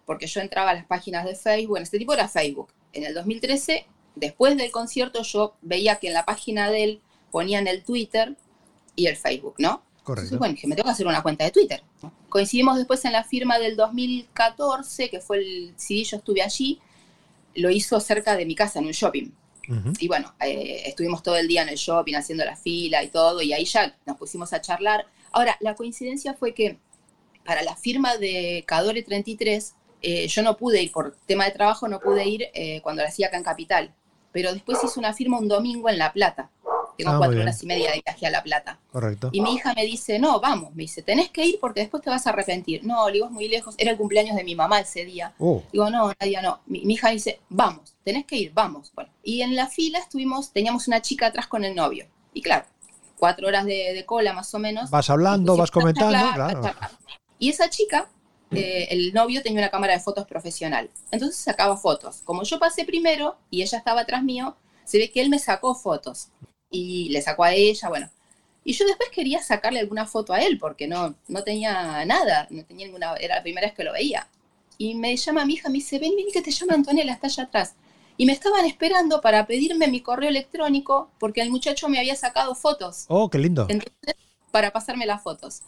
porque 0.05 0.27
yo 0.27 0.41
entraba 0.41 0.71
a 0.71 0.73
las 0.73 0.85
páginas 0.85 1.25
de 1.25 1.35
Facebook, 1.35 1.69
bueno, 1.71 1.83
este 1.83 1.97
tipo 1.99 2.13
era 2.13 2.27
Facebook. 2.27 2.69
En 2.93 3.03
el 3.03 3.13
2013, 3.13 3.85
después 4.15 4.55
del 4.57 4.71
concierto, 4.71 5.21
yo 5.23 5.55
veía 5.61 5.97
que 5.97 6.07
en 6.07 6.13
la 6.13 6.25
página 6.25 6.69
de 6.69 6.83
él 6.83 7.01
ponían 7.31 7.67
el 7.67 7.83
Twitter 7.83 8.35
y 8.95 9.07
el 9.07 9.15
Facebook, 9.17 9.55
¿no? 9.57 9.81
Entonces, 10.23 10.37
bueno, 10.39 10.53
dije, 10.55 10.67
me 10.67 10.75
tengo 10.75 10.85
que 10.87 10.91
hacer 10.91 11.07
una 11.07 11.23
cuenta 11.23 11.45
de 11.45 11.51
Twitter. 11.51 11.81
Coincidimos 12.29 12.77
después 12.77 13.03
en 13.05 13.13
la 13.13 13.23
firma 13.23 13.57
del 13.59 13.75
2014, 13.77 15.09
que 15.09 15.19
fue 15.21 15.37
el 15.37 15.73
CD, 15.77 16.03
yo 16.03 16.17
estuve 16.17 16.41
allí, 16.41 16.79
lo 17.55 17.69
hizo 17.69 17.99
cerca 17.99 18.35
de 18.35 18.45
mi 18.45 18.55
casa, 18.55 18.79
en 18.79 18.85
un 18.87 18.91
shopping. 18.91 19.29
Y 19.99 20.07
bueno, 20.07 20.33
eh, 20.41 20.83
estuvimos 20.85 21.23
todo 21.23 21.37
el 21.37 21.47
día 21.47 21.61
en 21.61 21.69
el 21.69 21.75
shopping 21.75 22.15
haciendo 22.15 22.43
la 22.43 22.55
fila 22.55 23.03
y 23.03 23.07
todo, 23.07 23.41
y 23.41 23.53
ahí 23.53 23.65
ya 23.65 23.95
nos 24.05 24.17
pusimos 24.17 24.51
a 24.53 24.61
charlar. 24.61 25.05
Ahora, 25.31 25.57
la 25.61 25.75
coincidencia 25.75 26.33
fue 26.33 26.53
que 26.53 26.79
para 27.45 27.63
la 27.63 27.75
firma 27.75 28.17
de 28.17 28.63
Cadore 28.67 29.03
33, 29.03 29.75
eh, 30.01 30.27
yo 30.27 30.43
no 30.43 30.57
pude 30.57 30.81
ir, 30.81 30.91
por 30.91 31.15
tema 31.25 31.45
de 31.45 31.51
trabajo, 31.51 31.87
no 31.87 31.99
pude 31.99 32.27
ir 32.27 32.47
eh, 32.53 32.81
cuando 32.81 33.01
la 33.03 33.09
hacía 33.09 33.27
acá 33.27 33.37
en 33.37 33.43
Capital. 33.43 33.93
Pero 34.31 34.53
después 34.53 34.79
hice 34.83 34.99
una 34.99 35.13
firma 35.13 35.39
un 35.39 35.47
domingo 35.47 35.89
en 35.89 35.97
La 35.97 36.11
Plata. 36.11 36.49
Tengo 36.97 37.11
Ah, 37.11 37.17
cuatro 37.17 37.39
horas 37.41 37.61
y 37.63 37.65
media 37.65 37.91
de 37.91 38.01
viaje 38.05 38.27
a 38.27 38.29
La 38.29 38.43
Plata. 38.43 38.79
Correcto. 38.91 39.29
Y 39.31 39.41
mi 39.41 39.53
hija 39.55 39.73
me 39.73 39.85
dice, 39.85 40.19
no, 40.19 40.39
vamos, 40.39 40.73
me 40.75 40.83
dice, 40.83 41.01
tenés 41.01 41.29
que 41.29 41.45
ir 41.45 41.59
porque 41.59 41.81
después 41.81 42.03
te 42.03 42.09
vas 42.09 42.25
a 42.27 42.29
arrepentir. 42.31 42.83
No, 42.85 43.07
le 43.07 43.13
digo, 43.13 43.25
es 43.25 43.31
muy 43.31 43.47
lejos, 43.47 43.75
era 43.77 43.91
el 43.91 43.97
cumpleaños 43.97 44.35
de 44.35 44.43
mi 44.43 44.55
mamá 44.55 44.79
ese 44.79 45.05
día. 45.05 45.33
Oh. 45.39 45.63
Digo, 45.71 45.89
no, 45.89 46.11
Nadia, 46.19 46.41
no. 46.41 46.61
Mi, 46.65 46.85
mi 46.85 46.93
hija 46.93 47.09
dice, 47.09 47.39
vamos, 47.49 47.95
tenés 48.03 48.25
que 48.25 48.35
ir, 48.35 48.51
vamos. 48.53 48.91
Bueno, 48.93 49.11
y 49.23 49.41
en 49.41 49.55
la 49.55 49.67
fila 49.67 49.99
estuvimos, 49.99 50.51
teníamos 50.51 50.87
una 50.87 51.01
chica 51.01 51.27
atrás 51.27 51.47
con 51.47 51.63
el 51.63 51.75
novio. 51.75 52.07
Y 52.33 52.41
claro, 52.41 52.65
cuatro 53.17 53.47
horas 53.47 53.65
de, 53.65 53.93
de 53.93 54.05
cola 54.05 54.33
más 54.33 54.53
o 54.53 54.59
menos. 54.59 54.89
Vas 54.89 55.09
hablando, 55.09 55.55
vas 55.57 55.71
comentando, 55.71 56.17
claro. 56.33 56.61
Y 57.39 57.49
esa 57.49 57.69
chica, 57.69 58.09
eh, 58.51 58.87
el 58.91 59.13
novio 59.13 59.41
tenía 59.41 59.59
una 59.59 59.69
cámara 59.69 59.93
de 59.93 59.99
fotos 59.99 60.25
profesional. 60.27 60.89
Entonces 61.11 61.37
sacaba 61.37 61.75
fotos. 61.77 62.21
Como 62.23 62.43
yo 62.43 62.59
pasé 62.59 62.85
primero 62.85 63.37
y 63.49 63.61
ella 63.61 63.77
estaba 63.77 64.01
atrás 64.01 64.23
mío, 64.23 64.55
se 64.85 64.97
ve 64.97 65.11
que 65.11 65.21
él 65.21 65.29
me 65.29 65.39
sacó 65.39 65.75
fotos. 65.75 66.29
Y 66.73 67.07
le 67.09 67.21
sacó 67.21 67.45
a 67.45 67.53
ella, 67.53 67.87
bueno. 67.87 68.09
Y 68.65 68.73
yo 68.73 68.85
después 68.85 69.09
quería 69.09 69.41
sacarle 69.41 69.79
alguna 69.79 70.05
foto 70.05 70.33
a 70.33 70.41
él 70.41 70.57
porque 70.57 70.87
no, 70.87 71.15
no 71.29 71.43
tenía 71.43 72.03
nada, 72.03 72.47
no 72.49 72.65
tenía 72.65 72.87
ninguna, 72.87 73.15
era 73.15 73.35
la 73.35 73.43
primera 73.43 73.67
vez 73.67 73.75
que 73.75 73.85
lo 73.85 73.93
veía. 73.93 74.27
Y 74.77 74.95
me 74.95 75.15
llama 75.15 75.45
mi 75.45 75.53
hija, 75.53 75.69
me 75.69 75.75
dice, 75.75 75.99
ven, 75.99 76.13
ven 76.17 76.25
que 76.33 76.41
te 76.41 76.51
llama 76.51 76.73
Antonella, 76.73 77.13
está 77.13 77.27
allá 77.27 77.43
atrás 77.43 77.75
y 78.17 78.25
me 78.25 78.33
estaban 78.33 78.65
esperando 78.65 79.21
para 79.21 79.45
pedirme 79.47 79.87
mi 79.87 80.01
correo 80.01 80.29
electrónico 80.29 81.09
porque 81.19 81.41
el 81.41 81.49
muchacho 81.49 81.89
me 81.89 81.99
había 81.99 82.15
sacado 82.15 82.55
fotos. 82.55 83.05
Oh, 83.07 83.29
qué 83.29 83.39
lindo. 83.39 83.65
Entonces, 83.69 84.15
para 84.51 84.71
pasarme 84.71 85.05
las 85.05 85.21
fotos. 85.23 85.61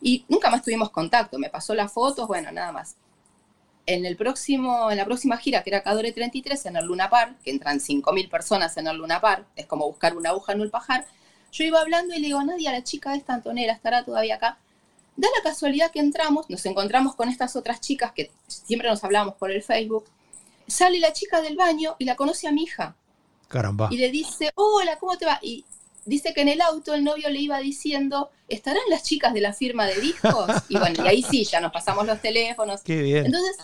Y 0.00 0.24
nunca 0.28 0.50
más 0.50 0.62
tuvimos 0.62 0.90
contacto, 0.90 1.38
me 1.38 1.50
pasó 1.50 1.74
las 1.74 1.92
fotos, 1.92 2.26
bueno, 2.26 2.50
nada 2.52 2.72
más. 2.72 2.94
En, 3.94 4.06
el 4.06 4.16
próximo, 4.16 4.90
en 4.90 4.96
la 4.98 5.04
próxima 5.04 5.36
gira, 5.36 5.62
que 5.62 5.70
era 5.70 5.82
Cadore 5.82 6.12
33, 6.12 6.66
en 6.66 6.76
el 6.76 6.86
Luna 6.86 7.10
Park, 7.10 7.36
que 7.42 7.50
entran 7.50 7.80
5.000 7.80 8.30
personas 8.30 8.76
en 8.76 8.86
el 8.86 8.96
Luna 8.96 9.20
Park, 9.20 9.46
es 9.56 9.66
como 9.66 9.86
buscar 9.86 10.16
una 10.16 10.30
aguja 10.30 10.52
en 10.52 10.60
un 10.60 10.70
pajar, 10.70 11.06
yo 11.52 11.64
iba 11.64 11.80
hablando 11.80 12.14
y 12.14 12.20
le 12.20 12.28
digo, 12.28 12.42
Nadia, 12.42 12.72
la 12.72 12.84
chica 12.84 13.14
esta 13.14 13.34
Antonera 13.34 13.72
estará 13.72 14.04
todavía 14.04 14.36
acá. 14.36 14.58
Da 15.16 15.28
la 15.36 15.42
casualidad 15.42 15.90
que 15.90 15.98
entramos, 15.98 16.48
nos 16.48 16.64
encontramos 16.66 17.16
con 17.16 17.28
estas 17.28 17.56
otras 17.56 17.80
chicas 17.80 18.12
que 18.12 18.30
siempre 18.46 18.88
nos 18.88 19.02
hablábamos 19.02 19.34
por 19.34 19.50
el 19.50 19.62
Facebook, 19.62 20.04
sale 20.68 21.00
la 21.00 21.12
chica 21.12 21.42
del 21.42 21.56
baño 21.56 21.96
y 21.98 22.04
la 22.04 22.14
conoce 22.14 22.46
a 22.46 22.52
mi 22.52 22.62
hija. 22.62 22.94
Caramba. 23.48 23.88
Y 23.90 23.96
le 23.96 24.10
dice, 24.10 24.52
hola, 24.54 24.98
¿cómo 24.98 25.18
te 25.18 25.26
va? 25.26 25.40
Y 25.42 25.64
dice 26.04 26.32
que 26.32 26.42
en 26.42 26.48
el 26.48 26.60
auto 26.60 26.94
el 26.94 27.02
novio 27.02 27.28
le 27.28 27.40
iba 27.40 27.58
diciendo, 27.58 28.30
¿estarán 28.48 28.82
las 28.88 29.02
chicas 29.02 29.34
de 29.34 29.40
la 29.40 29.52
firma 29.52 29.86
de 29.86 30.00
discos? 30.00 30.46
Y 30.68 30.78
bueno, 30.78 31.04
y 31.04 31.08
ahí 31.08 31.22
sí, 31.22 31.44
ya 31.44 31.60
nos 31.60 31.72
pasamos 31.72 32.06
los 32.06 32.20
teléfonos. 32.20 32.82
Qué 32.82 33.02
bien. 33.02 33.26
Entonces, 33.26 33.56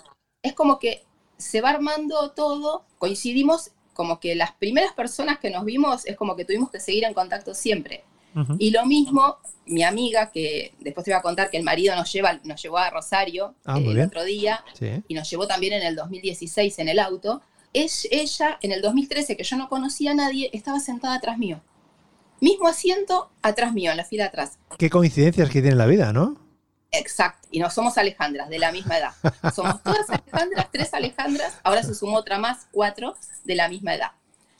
es 0.47 0.55
como 0.55 0.78
que 0.78 1.05
se 1.36 1.61
va 1.61 1.70
armando 1.70 2.30
todo, 2.30 2.84
coincidimos 2.99 3.70
como 3.92 4.20
que 4.20 4.34
las 4.34 4.53
primeras 4.53 4.92
personas 4.92 5.38
que 5.38 5.51
nos 5.51 5.64
vimos 5.64 6.07
es 6.07 6.16
como 6.16 6.36
que 6.36 6.44
tuvimos 6.44 6.70
que 6.70 6.80
seguir 6.80 7.05
en 7.05 7.14
contacto 7.14 7.55
siempre. 7.55 8.05
Y 8.59 8.70
lo 8.70 8.84
mismo, 8.84 9.38
mi 9.64 9.82
amiga, 9.82 10.30
que 10.30 10.74
después 10.80 11.07
te 11.07 11.11
voy 11.11 11.18
a 11.18 11.22
contar 11.22 11.49
que 11.49 11.57
el 11.57 11.62
marido 11.62 11.97
nos, 11.97 12.12
lleva, 12.12 12.38
nos 12.44 12.62
llevó 12.62 12.76
a 12.76 12.90
Rosario 12.90 13.55
ah, 13.64 13.78
el 13.78 13.99
otro 13.99 14.24
día 14.24 14.62
y 15.09 15.14
nos 15.14 15.30
llevó 15.30 15.47
también 15.47 15.72
en 15.72 15.82
el 15.82 15.97
2016 15.97 16.78
en 16.80 16.88
el 16.90 16.99
auto. 16.99 17.40
Es, 17.72 18.07
ella, 18.11 18.59
en 18.61 18.72
el 18.72 18.82
2013, 18.82 19.38
que 19.38 19.42
yo 19.42 19.57
no 19.57 19.70
conocía 19.70 20.11
a 20.11 20.14
nadie, 20.14 20.51
estaba 20.53 20.80
sentada 20.80 21.14
atrás 21.14 21.38
mío. 21.38 21.62
Mismo 22.42 22.68
asiento 22.68 23.30
atrás 23.40 23.72
mío, 23.72 23.90
en 23.90 23.97
la 23.97 24.05
fila 24.05 24.26
atrás. 24.26 24.59
Qué 24.76 24.90
coincidencias 24.90 25.49
que 25.49 25.62
tiene 25.62 25.76
la 25.76 25.86
vida, 25.86 26.12
¿no? 26.12 26.36
Exacto, 26.93 27.49
y 27.51 27.59
no 27.59 27.70
somos 27.70 27.99
Alejandras, 27.99 28.49
de 28.49 28.59
la 28.59 28.72
misma 28.72 28.99
edad. 28.99 29.12
Somos 29.55 29.82
todas 29.82 30.09
Alejandras, 30.09 30.68
tres 30.72 30.95
Alejandras, 30.95 31.55
ahora 31.62 31.82
se 31.82 31.95
sumó 31.95 32.16
otra 32.16 32.39
más, 32.39 32.68
cuatro 32.70 33.16
de 33.45 33.55
la 33.55 33.68
misma 33.68 33.95
edad. 33.95 34.12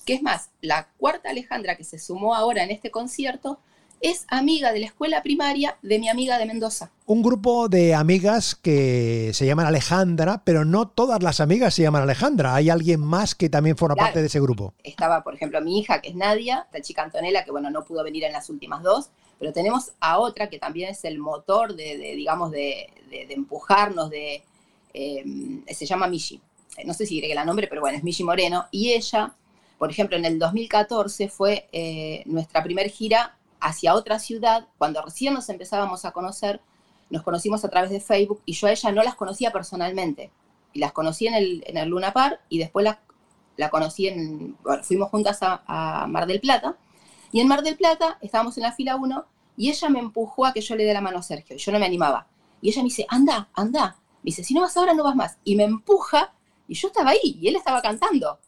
Que 0.05 0.15
es 0.15 0.23
más, 0.23 0.51
la 0.61 0.89
cuarta 0.99 1.31
Alejandra 1.31 1.77
que 1.77 1.85
se 1.85 1.99
sumó 1.99 2.35
ahora 2.35 2.63
en 2.63 2.71
este 2.71 2.91
concierto 2.91 3.61
es 4.01 4.27
amiga 4.29 4.73
de 4.73 4.81
la 4.81 4.87
escuela 4.87 5.23
primaria 5.23 5.79
de 5.83 5.99
mi 5.99 6.09
amiga 6.09 6.39
de 6.39 6.47
Mendoza. 6.47 6.91
Un 7.07 7.23
grupo 7.23 7.69
de 7.69 7.95
amigas 7.95 8.55
que 8.55 9.31
se 9.33 9.47
llaman 9.47 9.67
Alejandra, 9.67 10.43
pero 10.45 10.65
no 10.65 10.89
todas 10.89 11.23
las 11.23 11.41
amigas 11.41 11.75
se 11.75 11.83
llaman 11.83 12.03
Alejandra. 12.03 12.55
Hay 12.55 12.69
alguien 12.69 13.01
más 13.01 13.35
que 13.35 13.49
también 13.49 13.77
forma 13.77 13.97
parte 13.97 14.21
de 14.21 14.27
ese 14.27 14.41
grupo. 14.41 14.75
Estaba, 14.83 15.23
por 15.25 15.35
ejemplo, 15.35 15.61
mi 15.61 15.79
hija, 15.79 16.01
que 16.01 16.11
es 16.11 16.15
Nadia, 16.15 16.67
la 16.73 16.81
chica 16.83 17.03
Antonella, 17.03 17.45
que 17.45 17.51
bueno, 17.51 17.71
no 17.71 17.85
pudo 17.85 18.05
venir 18.05 18.25
en 18.25 18.33
las 18.33 18.51
últimas 18.51 18.83
dos, 18.83 19.11
pero 19.39 19.53
tenemos 19.53 19.93
a 20.01 20.19
otra 20.19 20.49
que 20.49 20.59
también 20.59 20.91
es 20.91 21.05
el 21.05 21.19
motor 21.19 21.75
de, 21.75 21.97
digamos, 22.17 22.51
de, 22.51 22.91
empujarnos, 23.11 24.11
de, 24.11 24.43
em, 24.95 25.65
se 25.67 25.87
llama 25.87 26.07
Michi. 26.07 26.41
No 26.85 26.95
sé 26.95 27.07
si 27.07 27.21
diré 27.21 27.35
la 27.35 27.45
nombre, 27.45 27.69
pero 27.69 27.81
bueno, 27.81 27.97
es 27.97 28.05
Michi 28.05 28.25
Moreno. 28.25 28.67
Y 28.71 28.93
ella, 28.93 29.35
por 29.79 29.91
ejemplo, 29.91 30.17
en 30.17 30.25
el 30.25 30.39
2014 30.39 31.29
fue 31.29 31.69
eh, 31.73 32.23
nuestra 32.27 32.63
primer 32.63 32.91
gira 32.91 33.37
hacia 33.61 33.95
otra 33.95 34.19
ciudad, 34.19 34.69
cuando 34.79 35.03
recién 35.03 35.35
nos 35.35 35.49
empezábamos 35.49 36.05
a 36.05 36.13
conocer, 36.13 36.61
nos 37.11 37.23
conocimos 37.23 37.65
a 37.65 37.69
través 37.69 37.91
de 37.91 38.01
Facebook 38.01 38.43
y 38.45 38.53
yo 38.53 38.67
a 38.67 38.73
ella 38.73 38.93
no 38.93 39.03
las 39.03 39.15
conocía 39.15 39.53
personalmente. 39.53 40.31
Y 40.73 40.81
las 40.81 40.93
conocí 40.93 41.27
en 41.27 41.35
el, 41.35 41.65
en 41.67 41.79
el 41.79 41.89
Luna 41.89 42.13
Park 42.13 42.41
y 42.49 42.59
después 42.59 42.85
la, 42.85 43.01
la 43.57 43.71
conocí 43.71 44.09
en, 44.09 44.57
bueno, 44.63 44.83
fuimos 44.83 45.11
juntas 45.11 45.39
a, 45.41 46.07
Mar 46.09 46.27
del 46.27 46.41
Plata. 46.41 46.77
Y 47.33 47.41
en 47.41 47.49
Mar 47.49 47.63
del 47.63 47.77
Plata 47.77 48.19
estábamos 48.21 48.57
en 48.57 48.63
la 48.63 48.73
fila 48.73 48.97
1 48.97 49.25
y 49.57 49.71
ella 49.71 49.89
me 49.89 49.99
empujó 49.99 50.47
a 50.47 50.53
que 50.53 50.61
yo 50.61 50.77
le 50.77 50.85
dé 50.85 50.93
la 50.93 51.01
mano 51.01 51.19
a 51.19 51.23
Sergio 51.23 51.57
y 51.57 51.59
yo 51.59 51.73
no 51.73 51.79
me 51.79 51.87
animaba. 51.87 52.27
Y 52.61 52.71
ella 52.71 52.83
me 52.83 52.89
dice, 52.89 53.07
anda, 53.09 53.49
anda. 53.55 53.97
Me 54.23 54.29
dice, 54.31 54.45
si 54.45 54.55
no 54.55 54.63
vas 54.63 54.77
ahora, 54.77 54.95
no 54.95 55.05
vas 55.05 55.17
más. 55.17 55.39
Y 55.45 55.57
me 55.57 55.65
empuja 55.65 56.35
y 56.69 56.75
yo 56.75 56.89
estaba 56.89 57.11
ahí 57.11 57.39
y 57.41 57.49
él 57.49 57.57
estaba 57.57 57.83
cantando. 57.83 58.39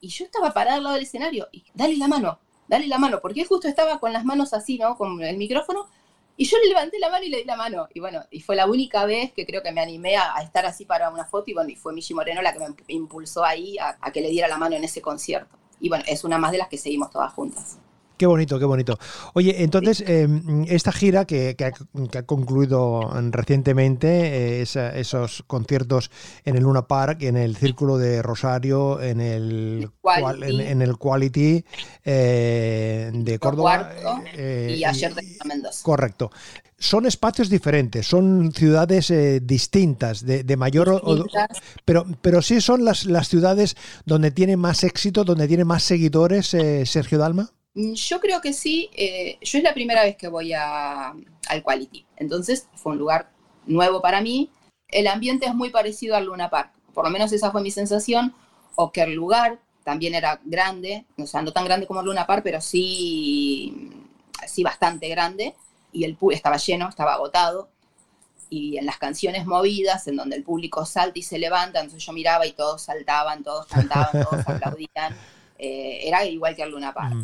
Y 0.00 0.08
yo 0.08 0.24
estaba 0.24 0.52
parada 0.52 0.76
al 0.76 0.82
lado 0.82 0.94
del 0.94 1.04
escenario 1.04 1.48
y 1.52 1.64
dale 1.74 1.96
la 1.96 2.08
mano 2.08 2.38
dale 2.72 2.86
la 2.86 2.98
mano, 2.98 3.20
porque 3.20 3.42
él 3.42 3.46
justo 3.46 3.68
estaba 3.68 3.98
con 3.98 4.14
las 4.14 4.24
manos 4.24 4.54
así, 4.54 4.78
¿no? 4.78 4.96
Con 4.96 5.22
el 5.22 5.36
micrófono, 5.36 5.88
y 6.38 6.46
yo 6.46 6.56
le 6.58 6.68
levanté 6.68 6.98
la 6.98 7.10
mano 7.10 7.24
y 7.24 7.28
le 7.28 7.38
di 7.38 7.44
la 7.44 7.56
mano. 7.56 7.86
Y 7.92 8.00
bueno, 8.00 8.22
y 8.30 8.40
fue 8.40 8.56
la 8.56 8.66
única 8.66 9.04
vez 9.04 9.32
que 9.32 9.44
creo 9.44 9.62
que 9.62 9.72
me 9.72 9.82
animé 9.82 10.16
a, 10.16 10.40
estar 10.42 10.64
así 10.64 10.86
para 10.86 11.10
una 11.10 11.26
foto, 11.26 11.50
y 11.50 11.54
bueno, 11.54 11.68
y 11.68 11.76
fue 11.76 11.92
Michi 11.92 12.14
Moreno 12.14 12.40
la 12.40 12.54
que 12.54 12.60
me 12.60 12.74
impulsó 12.88 13.44
ahí 13.44 13.76
a, 13.78 13.98
a 14.00 14.10
que 14.10 14.22
le 14.22 14.30
diera 14.30 14.48
la 14.48 14.56
mano 14.56 14.74
en 14.74 14.84
ese 14.84 15.02
concierto. 15.02 15.58
Y 15.80 15.90
bueno, 15.90 16.04
es 16.06 16.24
una 16.24 16.38
más 16.38 16.52
de 16.52 16.58
las 16.58 16.68
que 16.68 16.78
seguimos 16.78 17.10
todas 17.10 17.32
juntas. 17.34 17.78
Qué 18.22 18.26
bonito, 18.28 18.56
qué 18.56 18.66
bonito. 18.66 19.00
Oye, 19.34 19.64
entonces, 19.64 20.04
em, 20.06 20.64
esta 20.68 20.92
gira 20.92 21.24
que, 21.24 21.56
ha, 21.58 22.22
concluido 22.22 23.10
recientemente, 23.32 24.60
eh, 24.60 24.62
esos 24.62 25.42
conciertos 25.48 26.08
en 26.44 26.54
el 26.54 26.62
Luna 26.62 26.86
Park, 26.86 27.24
en 27.24 27.36
el 27.36 27.56
Círculo 27.56 27.98
de 27.98 28.22
Rosario, 28.22 29.02
en 29.02 29.20
el 29.20 29.90
Quality, 30.00 30.62
en, 30.62 30.82
el 30.82 30.98
Quality 30.98 31.64
eh, 32.04 33.10
de 33.12 33.38
Córdoba. 33.40 33.90
Eh, 34.36 34.76
y 34.78 34.84
ayer 34.84 35.12
de 35.16 35.26
Mendoza. 35.44 35.82
Correcto 35.82 36.30
son 36.78 37.06
espacios 37.06 37.48
diferentes, 37.48 38.08
son 38.08 38.52
ciudades 38.52 39.12
distintas, 39.42 40.26
de, 40.26 40.56
mayor... 40.56 41.00
pero, 41.84 42.04
pero 42.20 42.42
sí 42.42 42.60
son 42.60 42.84
las, 42.84 43.04
las 43.04 43.28
ciudades 43.28 43.76
donde 44.04 44.32
tiene 44.32 44.56
más 44.56 44.82
éxito, 44.82 45.22
donde 45.22 45.46
tiene 45.46 45.64
más 45.64 45.84
seguidores, 45.84 46.48
Sergio 46.48 47.18
Dalma. 47.18 47.52
Mm, 47.74 47.92
yo 47.94 48.20
creo 48.20 48.40
que 48.40 48.52
sí. 48.52 48.90
Eh, 48.94 49.38
yo 49.40 49.58
es 49.58 49.64
la 49.64 49.74
primera 49.74 50.02
vez 50.02 50.16
que 50.16 50.28
voy 50.28 50.52
a, 50.52 51.14
al 51.48 51.62
Quality. 51.62 52.06
Entonces 52.16 52.68
fue 52.74 52.92
un 52.92 52.98
lugar 52.98 53.30
nuevo 53.66 54.00
para 54.00 54.20
mí. 54.20 54.50
El 54.88 55.06
ambiente 55.06 55.46
es 55.46 55.54
muy 55.54 55.70
parecido 55.70 56.16
al 56.16 56.26
Luna 56.26 56.50
Park. 56.50 56.72
Por 56.94 57.04
lo 57.04 57.10
menos 57.10 57.32
esa 57.32 57.50
fue 57.50 57.62
mi 57.62 57.70
sensación. 57.70 58.34
O 58.74 58.92
que 58.92 59.02
el 59.02 59.14
lugar 59.14 59.58
también 59.84 60.14
era 60.14 60.40
grande. 60.44 61.06
O 61.18 61.26
sea, 61.26 61.42
no 61.42 61.52
tan 61.52 61.64
grande 61.64 61.86
como 61.86 62.00
el 62.00 62.06
Luna 62.06 62.26
Park, 62.26 62.42
pero 62.44 62.60
sí, 62.60 63.90
sí 64.46 64.62
bastante 64.62 65.08
grande. 65.08 65.54
Y 65.92 66.04
el 66.04 66.16
estaba 66.30 66.56
lleno, 66.56 66.88
estaba 66.88 67.14
agotado. 67.14 67.68
Y 68.50 68.76
en 68.76 68.84
las 68.84 68.98
canciones 68.98 69.46
movidas, 69.46 70.06
en 70.08 70.16
donde 70.16 70.36
el 70.36 70.42
público 70.44 70.84
salta 70.84 71.18
y 71.18 71.22
se 71.22 71.38
levanta, 71.38 71.80
entonces 71.80 72.04
yo 72.04 72.12
miraba 72.12 72.46
y 72.46 72.52
todos 72.52 72.82
saltaban, 72.82 73.42
todos 73.42 73.66
cantaban, 73.66 74.24
todos 74.24 74.46
aplaudían. 74.46 75.16
Eh, 75.58 76.00
era 76.06 76.24
igual 76.26 76.54
que 76.54 76.62
el 76.62 76.70
Luna 76.70 76.92
Park. 76.92 77.14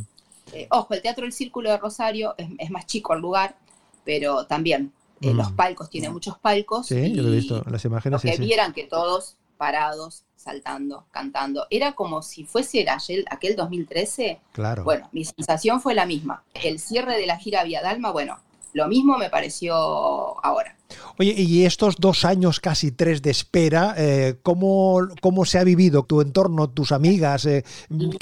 Eh, 0.53 0.67
ojo, 0.71 0.95
el 0.95 1.03
Teatro 1.03 1.25
del 1.25 1.33
Círculo 1.33 1.71
de 1.71 1.79
Rosario 1.79 2.35
es, 2.37 2.71
más 2.71 2.87
chico 2.87 3.15
el 3.15 3.21
lugar, 3.21 3.57
pero 4.05 4.47
también 4.47 4.93
eh, 5.21 5.35
los 5.35 5.53
mm. 5.53 5.57
palcos, 5.57 5.91
tiene 5.91 6.11
muchos 6.11 6.39
palcos. 6.39 6.87
Sí, 6.87 7.13
yo 7.13 7.23
lo 7.23 7.29
he 7.29 7.37
visto 7.37 7.63
en 7.65 7.73
las 7.73 7.85
imágenes. 7.85 8.23
que 8.23 8.37
vieran 8.37 8.73
que 8.73 8.85
todos 8.85 9.37
parados, 9.57 10.25
saltando, 10.37 11.07
cantando. 11.11 11.67
Era 11.69 11.93
como 11.93 12.23
si 12.23 12.45
fuese 12.45 12.89
aquel, 12.89 13.25
aquel 13.31 13.57
2013. 13.57 14.41
Claro. 14.53 14.85
Bueno, 14.85 15.09
mi 15.13 15.25
sensación 15.25 15.81
fue 15.81 15.95
la 15.95 16.07
misma. 16.07 16.45
El 16.55 16.79
cierre 16.79 17.19
de 17.19 17.27
la 17.27 17.37
gira 17.37 17.65
Vía 17.65 17.83
Dalma, 17.83 18.13
bueno, 18.13 18.39
lo 18.79 18.89
mismo 18.89 19.19
me 19.19 19.29
pareció 19.29 19.75
ahora. 19.75 20.77
Oye, 21.19 21.35
y 21.37 21.67
estos 21.67 21.97
dos 21.97 22.25
años, 22.25 22.61
casi 22.61 22.93
tres 22.93 23.21
de 23.23 23.31
espera, 23.31 23.95
eh, 23.99 24.37
¿cómo, 24.43 25.09
se 25.45 25.59
ha 25.59 25.65
vivido 25.65 26.05
tu 26.05 26.21
entorno, 26.21 26.71
tus 26.71 26.93
amigas? 26.93 27.45
Eh, 27.45 27.65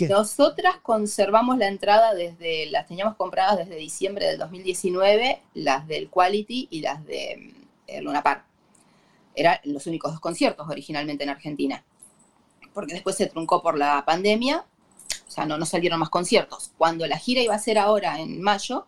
Nosotras 0.08 0.76
conservamos 0.82 1.58
la 1.58 1.68
entrada 1.68 2.14
desde, 2.14 2.66
las 2.70 2.86
teníamos 2.86 3.16
compradas 3.16 3.58
desde 3.58 3.76
diciembre 3.76 4.26
del 4.26 4.38
2019, 4.38 5.42
las 5.54 5.86
del 5.86 6.08
Quality 6.08 6.68
y 6.70 6.80
las 6.80 7.04
de 7.04 7.54
eh, 7.86 8.00
Luna 8.00 8.22
Park. 8.22 8.44
Eran 9.34 9.58
los 9.64 9.86
únicos 9.86 10.12
dos 10.12 10.20
conciertos 10.20 10.66
originalmente 10.68 11.22
en 11.24 11.30
Argentina, 11.30 11.84
porque 12.72 12.94
después 12.94 13.14
se 13.14 13.26
truncó 13.26 13.62
por 13.62 13.76
la 13.76 14.04
pandemia, 14.06 14.64
o 15.28 15.30
sea, 15.30 15.44
no, 15.44 15.58
no 15.58 15.66
salieron 15.66 16.00
más 16.00 16.08
conciertos. 16.08 16.72
Cuando 16.78 17.06
la 17.06 17.18
gira 17.18 17.42
iba 17.42 17.54
a 17.54 17.58
ser 17.58 17.78
ahora 17.78 18.18
en 18.18 18.40
mayo, 18.40 18.86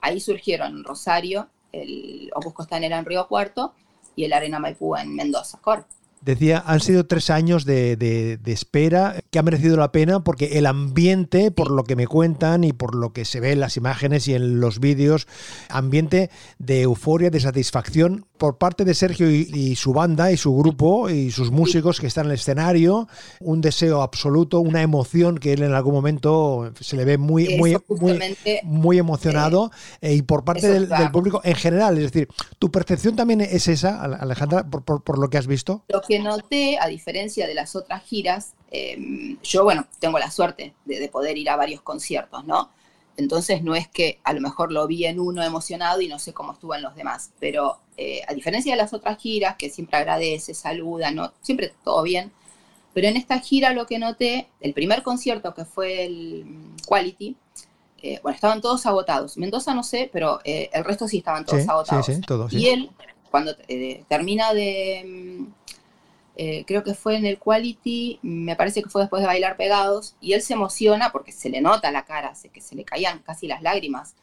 ahí 0.00 0.20
surgieron 0.20 0.84
Rosario, 0.84 1.48
el 1.72 2.30
Opus 2.34 2.52
Costanera 2.52 2.98
en 2.98 3.04
Río 3.04 3.26
Cuarto 3.28 3.74
y 4.16 4.24
el 4.24 4.32
Arena 4.32 4.58
Maipú 4.58 4.96
en 4.96 5.14
Mendoza, 5.14 5.58
Cor. 5.60 5.86
Decía, 6.22 6.62
han 6.66 6.80
sido 6.80 7.06
tres 7.06 7.30
años 7.30 7.64
de, 7.64 7.96
de, 7.96 8.36
de, 8.36 8.52
espera 8.52 9.22
que 9.30 9.38
ha 9.38 9.42
merecido 9.42 9.78
la 9.78 9.90
pena 9.90 10.22
porque 10.22 10.58
el 10.58 10.66
ambiente, 10.66 11.50
por 11.50 11.70
lo 11.70 11.84
que 11.84 11.96
me 11.96 12.06
cuentan 12.06 12.62
y 12.62 12.74
por 12.74 12.94
lo 12.94 13.14
que 13.14 13.24
se 13.24 13.40
ve 13.40 13.52
en 13.52 13.60
las 13.60 13.78
imágenes 13.78 14.28
y 14.28 14.34
en 14.34 14.60
los 14.60 14.80
vídeos, 14.80 15.26
ambiente 15.70 16.30
de 16.58 16.82
euforia, 16.82 17.30
de 17.30 17.40
satisfacción 17.40 18.26
por 18.40 18.56
parte 18.56 18.86
de 18.86 18.94
Sergio 18.94 19.30
y, 19.30 19.50
y, 19.52 19.76
su 19.76 19.92
banda 19.92 20.32
y 20.32 20.38
su 20.38 20.56
grupo 20.56 21.10
y 21.10 21.30
sus 21.30 21.50
músicos 21.50 22.00
que 22.00 22.06
están 22.06 22.24
en 22.24 22.30
el 22.30 22.36
escenario, 22.36 23.06
un 23.38 23.60
deseo 23.60 24.00
absoluto, 24.00 24.60
una 24.60 24.80
emoción 24.80 25.36
que 25.36 25.52
él 25.52 25.62
en 25.62 25.74
algún 25.74 25.92
momento 25.92 26.72
se 26.80 26.96
le 26.96 27.04
ve 27.04 27.18
muy, 27.18 27.58
muy, 27.58 27.76
muy, 27.86 28.18
muy, 28.62 28.98
emocionado 28.98 29.70
eh, 30.00 30.14
y 30.14 30.22
por 30.22 30.42
parte 30.42 30.70
del, 30.70 30.88
del, 30.88 31.10
público 31.10 31.42
en 31.44 31.54
general. 31.54 31.98
Es 31.98 32.12
decir, 32.12 32.28
¿tu 32.58 32.70
percepción 32.70 33.14
también 33.14 33.42
es 33.42 33.68
esa, 33.68 34.02
Alejandra, 34.02 34.64
por, 34.64 34.84
por, 34.84 35.02
por 35.04 35.18
lo 35.18 35.28
que 35.28 35.36
has 35.36 35.46
visto? 35.46 35.84
Lo 35.88 36.00
que 36.00 36.18
noté, 36.18 36.78
a 36.80 36.88
diferencia 36.88 37.46
de 37.46 37.52
las 37.52 37.76
otras 37.76 38.02
giras, 38.04 38.54
eh, 38.70 39.36
yo, 39.42 39.64
bueno, 39.64 39.86
tengo 39.98 40.18
la 40.18 40.30
suerte 40.30 40.72
de, 40.86 40.98
de 40.98 41.08
poder 41.08 41.36
ir 41.36 41.50
a 41.50 41.56
varios 41.56 41.82
conciertos, 41.82 42.46
¿no? 42.46 42.70
Entonces 43.20 43.62
no 43.62 43.74
es 43.74 43.86
que 43.86 44.18
a 44.24 44.32
lo 44.32 44.40
mejor 44.40 44.72
lo 44.72 44.86
vi 44.86 45.04
en 45.04 45.20
uno 45.20 45.42
emocionado 45.42 46.00
y 46.00 46.08
no 46.08 46.18
sé 46.18 46.32
cómo 46.32 46.52
estuvo 46.52 46.74
en 46.74 46.82
los 46.82 46.94
demás, 46.96 47.30
pero 47.38 47.78
eh, 47.98 48.22
a 48.26 48.32
diferencia 48.32 48.72
de 48.72 48.78
las 48.78 48.94
otras 48.94 49.18
giras, 49.18 49.56
que 49.56 49.68
siempre 49.68 49.98
agradece, 49.98 50.54
saluda, 50.54 51.10
¿no? 51.10 51.32
siempre 51.42 51.72
todo 51.84 52.02
bien, 52.02 52.32
pero 52.94 53.08
en 53.08 53.16
esta 53.16 53.38
gira 53.38 53.74
lo 53.74 53.86
que 53.86 53.98
noté, 53.98 54.48
el 54.60 54.72
primer 54.72 55.02
concierto 55.02 55.54
que 55.54 55.66
fue 55.66 56.04
el 56.06 56.46
Quality, 56.86 57.36
eh, 58.02 58.18
bueno, 58.22 58.34
estaban 58.34 58.62
todos 58.62 58.86
agotados. 58.86 59.36
Mendoza 59.36 59.74
no 59.74 59.82
sé, 59.82 60.08
pero 60.10 60.40
eh, 60.44 60.70
el 60.72 60.84
resto 60.84 61.06
sí 61.06 61.18
estaban 61.18 61.44
todos 61.44 61.62
sí, 61.62 61.68
agotados. 61.68 62.06
Sí, 62.06 62.14
sí, 62.14 62.20
todos, 62.22 62.52
y 62.54 62.68
él, 62.68 62.90
cuando 63.30 63.54
termina 64.08 64.54
de, 64.54 65.44
eh, 66.36 66.64
creo 66.66 66.82
que 66.84 66.94
fue 66.94 67.16
en 67.16 67.26
el 67.26 67.38
Quality, 67.38 68.20
me 68.22 68.56
parece 68.56 68.82
que 68.82 68.88
fue 68.88 69.02
después 69.02 69.20
de 69.20 69.26
bailar 69.26 69.56
pegados, 69.56 70.14
y 70.20 70.32
él 70.32 70.42
se 70.42 70.54
emociona 70.54 71.12
porque 71.12 71.32
se 71.32 71.50
le 71.50 71.60
nota 71.60 71.90
la 71.90 72.04
cara, 72.04 72.32
que 72.52 72.60
se 72.60 72.74
le 72.74 72.84
caían 72.84 73.20
casi 73.20 73.46
las 73.46 73.62
lágrimas, 73.62 74.14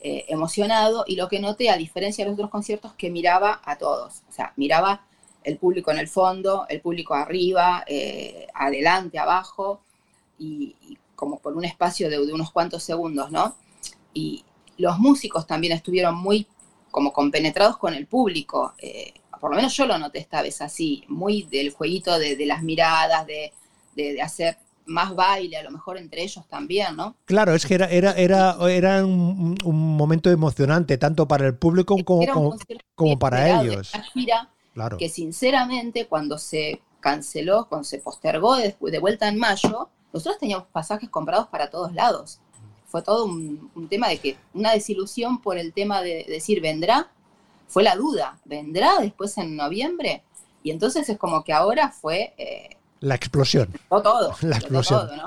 eh, 0.00 0.26
emocionado, 0.28 1.04
y 1.06 1.16
lo 1.16 1.28
que 1.28 1.40
noté, 1.40 1.70
a 1.70 1.76
diferencia 1.76 2.24
de 2.24 2.30
los 2.30 2.38
otros 2.38 2.50
conciertos, 2.50 2.92
que 2.94 3.10
miraba 3.10 3.60
a 3.64 3.78
todos, 3.78 4.22
o 4.28 4.32
sea, 4.32 4.52
miraba 4.56 5.06
el 5.42 5.58
público 5.58 5.90
en 5.90 5.98
el 5.98 6.08
fondo, 6.08 6.66
el 6.68 6.80
público 6.80 7.14
arriba, 7.14 7.84
eh, 7.86 8.46
adelante, 8.54 9.18
abajo, 9.18 9.80
y, 10.38 10.76
como 11.14 11.38
por 11.38 11.56
un 11.56 11.64
espacio 11.64 12.10
de, 12.10 12.20
unos 12.20 12.52
cuantos 12.52 12.82
segundos, 12.82 13.30
¿no? 13.30 13.56
Y 14.12 14.44
los 14.76 14.98
músicos 14.98 15.46
también 15.46 15.72
estuvieron 15.72 16.14
muy 16.14 16.46
como 16.90 17.12
compenetrados 17.12 17.78
con 17.78 17.94
el 17.94 18.06
público, 18.06 18.74
por 19.40 19.50
lo 19.50 19.56
menos 19.56 19.76
yo 19.76 19.86
lo 19.86 19.98
noté 19.98 20.18
esta 20.18 20.42
vez 20.42 20.60
así, 20.60 21.04
muy 21.08 21.42
del 21.44 21.70
jueguito 21.70 22.18
de, 22.18 22.36
de 22.36 22.46
las 22.46 22.62
miradas, 22.62 23.26
de, 23.26 23.52
de, 23.94 24.14
de, 24.14 24.22
hacer 24.22 24.58
más 24.86 25.14
baile, 25.14 25.56
a 25.56 25.62
lo 25.62 25.70
mejor 25.70 25.98
entre 25.98 26.22
ellos 26.22 26.46
también, 26.48 26.96
¿no? 26.96 27.16
Claro, 27.24 27.54
es 27.54 27.66
que 27.66 27.74
era, 27.74 27.86
era, 27.86 28.12
era, 28.12 28.56
era 28.70 29.04
un, 29.04 29.58
un 29.64 29.96
momento 29.96 30.30
emocionante, 30.30 30.96
tanto 30.96 31.26
para 31.26 31.46
el 31.46 31.56
público 31.56 31.96
como, 32.04 32.26
como, 32.26 32.56
como 32.94 33.18
para 33.18 33.60
ellos. 33.60 33.92
Gira, 34.12 34.48
claro. 34.74 34.96
Que 34.96 35.08
sinceramente, 35.08 36.06
cuando 36.06 36.38
se 36.38 36.80
canceló, 37.00 37.66
cuando 37.68 37.84
se 37.84 37.98
postergó 37.98 38.56
de, 38.56 38.76
de, 38.80 38.98
vuelta 38.98 39.28
en 39.28 39.38
mayo, 39.38 39.88
nosotros 40.12 40.38
teníamos 40.38 40.66
pasajes 40.68 41.10
comprados 41.10 41.48
para 41.48 41.68
todos 41.68 41.92
lados. 41.92 42.40
Fue 42.86 43.02
todo 43.02 43.24
un, 43.24 43.70
un 43.74 43.88
tema 43.88 44.08
de 44.08 44.18
que, 44.18 44.36
una 44.54 44.72
desilusión 44.72 45.42
por 45.42 45.58
el 45.58 45.72
tema 45.72 46.00
de 46.00 46.24
decir, 46.28 46.60
vendrá, 46.60 47.10
fue 47.68 47.82
la 47.82 47.96
duda, 47.96 48.38
¿vendrá 48.44 48.98
después 49.00 49.36
en 49.38 49.56
noviembre? 49.56 50.22
Y 50.62 50.70
entonces 50.70 51.08
es 51.08 51.18
como 51.18 51.44
que 51.44 51.52
ahora 51.52 51.90
fue... 51.90 52.34
Eh, 52.38 52.70
la 53.06 53.14
explosión. 53.14 53.68
Todo, 53.88 54.02
todo. 54.02 54.36
La 54.42 54.56
explosión. 54.56 55.06
Todo, 55.06 55.16
¿no? 55.16 55.24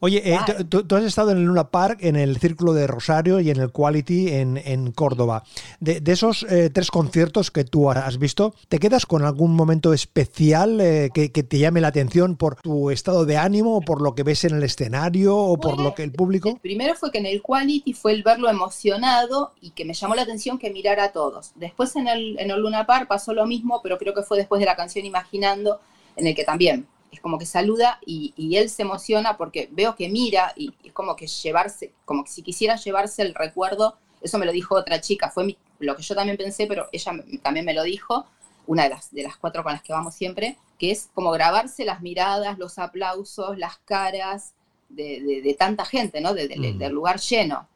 Oye, 0.00 0.22
eh, 0.24 0.38
tú, 0.68 0.84
tú, 0.84 0.96
has 0.96 1.04
estado 1.04 1.30
en 1.30 1.38
el 1.38 1.44
Luna 1.44 1.68
Park, 1.68 1.98
en 2.02 2.16
el 2.16 2.38
Círculo 2.38 2.72
de 2.72 2.86
Rosario 2.86 3.40
y 3.40 3.50
en 3.50 3.58
el 3.58 3.72
Quality 3.72 4.28
en, 4.28 4.56
en 4.58 4.92
Córdoba. 4.92 5.44
De, 5.80 6.00
de 6.00 6.12
esos 6.12 6.44
eh, 6.48 6.70
tres 6.70 6.90
conciertos 6.90 7.50
que 7.50 7.64
tú 7.64 7.90
has 7.90 8.18
visto, 8.18 8.54
¿te 8.68 8.78
quedas 8.78 9.06
con 9.06 9.24
algún 9.24 9.54
momento 9.54 9.92
especial 9.92 10.80
eh, 10.80 11.10
que, 11.12 11.32
que, 11.32 11.42
te 11.42 11.58
llame 11.58 11.80
la 11.80 11.88
atención 11.88 12.36
por 12.36 12.56
tu 12.56 12.90
estado 12.90 13.24
de 13.24 13.36
ánimo, 13.36 13.76
o 13.76 13.80
por 13.80 14.02
lo 14.02 14.14
que 14.14 14.22
ves 14.22 14.44
en 14.44 14.54
el 14.54 14.62
escenario 14.62 15.36
o 15.36 15.56
por 15.58 15.80
lo 15.80 15.94
que 15.94 16.02
el 16.02 16.12
público? 16.12 16.50
El 16.50 16.60
primero 16.60 16.94
fue 16.94 17.10
que 17.10 17.18
en 17.18 17.26
el 17.26 17.42
Quality 17.42 17.92
fue 17.94 18.12
el 18.12 18.22
verlo 18.22 18.48
emocionado 18.48 19.52
y 19.60 19.70
que 19.70 19.84
me 19.84 19.94
llamó 19.94 20.14
la 20.14 20.22
atención 20.22 20.58
que 20.58 20.70
mirara 20.70 21.04
a 21.04 21.12
todos. 21.12 21.52
Después 21.54 21.96
en 21.96 22.08
el, 22.08 22.38
en 22.38 22.50
el 22.50 22.60
Luna 22.60 22.86
Park 22.86 23.08
pasó 23.08 23.32
lo 23.32 23.46
mismo, 23.46 23.80
pero 23.82 23.98
creo 23.98 24.14
que 24.14 24.22
fue 24.22 24.36
después 24.36 24.60
de 24.60 24.66
la 24.66 24.76
canción 24.76 25.06
Imaginando, 25.06 25.80
en 26.16 26.26
el 26.26 26.34
que 26.34 26.44
también 26.44 26.86
es 27.12 27.20
como 27.20 27.38
que 27.38 27.46
saluda 27.46 28.00
y, 28.04 28.32
y, 28.36 28.56
él 28.56 28.70
se 28.70 28.82
emociona 28.82 29.36
porque 29.36 29.68
veo 29.70 29.94
que 29.94 30.08
mira 30.08 30.52
y, 30.56 30.74
es 30.82 30.92
como 30.92 31.14
que 31.14 31.26
llevarse, 31.26 31.92
como 32.06 32.24
que 32.24 32.30
si 32.30 32.42
quisiera 32.42 32.76
llevarse 32.76 33.22
el 33.22 33.34
recuerdo, 33.34 33.96
eso 34.22 34.38
me 34.38 34.46
lo 34.46 34.52
dijo 34.52 34.74
otra 34.74 35.00
chica, 35.00 35.30
fue 35.30 35.44
mi, 35.44 35.58
lo 35.78 35.94
que 35.94 36.02
yo 36.02 36.14
también 36.14 36.38
pensé, 36.38 36.66
pero 36.66 36.88
ella 36.90 37.12
también 37.42 37.66
me 37.66 37.74
lo 37.74 37.82
dijo, 37.82 38.26
una 38.66 38.84
de 38.84 38.90
las, 38.90 39.12
de 39.12 39.22
las 39.24 39.36
cuatro 39.36 39.62
con 39.62 39.72
las 39.72 39.82
que 39.82 39.92
vamos 39.92 40.14
siempre, 40.14 40.56
que 40.78 40.90
es 40.90 41.10
como 41.12 41.30
grabarse 41.32 41.84
las 41.84 42.00
miradas, 42.00 42.58
los 42.58 42.78
aplausos, 42.78 43.58
las 43.58 43.76
caras 43.78 44.54
de, 44.88 45.20
de, 45.20 45.42
de 45.42 45.54
tanta 45.54 45.84
gente, 45.84 46.20
¿no? 46.20 46.32
De, 46.32 46.48
mm. 46.56 46.78
del 46.78 46.92
lugar 46.92 47.20
lleno. 47.20 47.68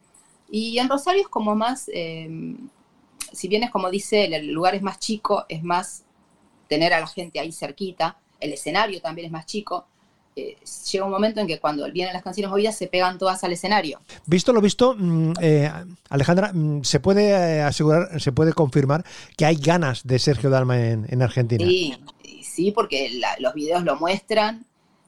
Y 0.49 0.78
en 0.78 0.89
Rosario 0.89 1.22
es 1.22 1.28
como 1.28 1.55
más, 1.55 1.91
eh, 1.93 2.57
si 3.32 3.49
bien 3.49 3.64
es 3.64 3.70
como 3.70 3.91
dice 3.91 4.24
él, 4.24 4.34
el 4.34 4.53
lugar 4.53 4.74
es 4.74 4.82
más 4.82 4.99
chico, 4.99 5.45
es 5.49 5.62
más 5.62 6.05
tener 6.68 6.93
a 6.95 7.01
la 7.01 7.07
gente 7.07 7.41
ahí 7.41 7.53
cerquita, 7.53 8.18
el 8.41 8.53
escenario 8.53 9.01
también 9.01 9.26
es 9.26 9.32
más 9.32 9.47
chico. 9.47 9.87
Eh, 10.39 10.59
llega 10.93 11.07
un 11.07 11.11
momento 11.11 11.41
en 11.41 11.47
que 11.47 11.59
cuando 11.59 11.91
vienen 11.91 12.12
las 12.12 12.22
canciones 12.22 12.51
movidas 12.51 12.76
se 12.76 12.89
pegan 12.89 13.16
todas 13.16 13.43
al 13.43 13.53
escenario. 13.53 14.01
Visto 14.26 14.53
lo 14.53 14.61
visto, 14.61 14.95
mm, 14.95 15.32
eh, 15.41 15.72
Alejandra, 16.11 16.53
mm, 16.53 16.84
¿se 16.84 17.01
puede 17.01 17.30
eh, 17.30 17.62
asegurar, 17.62 18.20
se 18.20 18.32
puede 18.32 18.53
confirmar 18.53 19.03
que 19.34 19.47
hay 19.47 19.57
ganas 19.57 20.07
de 20.07 20.18
Sergio 20.18 20.51
Dalma 20.51 20.78
en, 20.78 21.07
en 21.09 21.22
Argentina? 21.22 21.64
Sí, 21.64 21.97
sí, 22.43 22.70
porque 22.70 23.09
la, 23.12 23.34
los 23.39 23.55
videos 23.55 23.82
lo 23.82 23.97
muestran, 23.97 24.66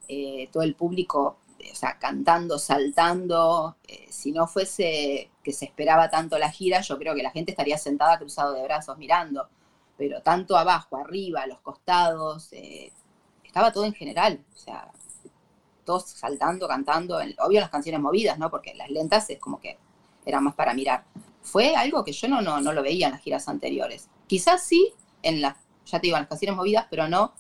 eh, 0.08 0.48
todo 0.50 0.62
el 0.62 0.74
público, 0.74 1.36
o 1.58 1.74
sea, 1.74 1.98
cantando, 1.98 2.58
saltando. 2.58 3.76
si 4.08 4.32
no 4.32 4.46
fuese 4.46 5.28
que 5.44 5.52
se 5.52 5.66
esperaba 5.66 6.08
tanto 6.08 6.38
la 6.38 6.50
gira, 6.50 6.80
yo 6.80 6.96
creo 6.98 7.14
que 7.14 7.22
la 7.22 7.32
gente 7.32 7.50
estaría 7.50 7.76
sentada 7.76 8.18
cruzado 8.18 8.54
de 8.54 8.62
brazos 8.62 8.96
mirando. 8.96 9.46
Pero 9.98 10.22
tanto 10.22 10.56
abajo, 10.56 10.96
arriba, 10.96 11.42
a 11.42 11.46
los 11.46 11.60
costados, 11.60 12.50
estaba 13.48 13.72
todo 13.72 13.84
en 13.84 13.94
general, 13.94 14.44
o 14.54 14.56
sea, 14.56 14.92
todos 15.84 16.10
saltando, 16.10 16.68
cantando, 16.68 17.18
obvio 17.38 17.60
las 17.60 17.70
canciones 17.70 18.00
movidas, 18.00 18.38
¿no? 18.38 18.50
Porque 18.50 18.74
las 18.74 18.90
lentas 18.90 19.28
es 19.30 19.40
como 19.40 19.58
que 19.58 19.78
eran 20.24 20.44
más 20.44 20.54
para 20.54 20.74
mirar. 20.74 21.04
Fue 21.40 21.74
algo 21.74 22.04
que 22.04 22.12
yo 22.12 22.28
no, 22.28 22.42
no, 22.42 22.60
no 22.60 22.72
lo 22.72 22.82
veía 22.82 23.06
en 23.06 23.12
las 23.12 23.22
giras 23.22 23.48
anteriores. 23.48 24.08
Quizás 24.26 24.62
sí 24.62 24.92
en 25.22 25.40
las, 25.40 25.56
ya 25.86 25.98
te 25.98 26.06
digo, 26.06 26.16
en 26.16 26.22
las 26.22 26.28
canciones 26.28 26.56
movidas, 26.56 26.86
pero 26.90 27.08
no 27.08 27.32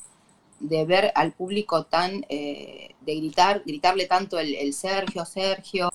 de 0.60 0.84
ver 0.86 1.12
al 1.14 1.32
público 1.32 1.84
tan, 1.84 2.24
eh, 2.28 2.94
de 3.02 3.16
gritar, 3.16 3.62
gritarle 3.64 4.06
tanto 4.06 4.38
el 4.38 4.72
Sergio, 4.72 5.24
Sergio. 5.24 5.90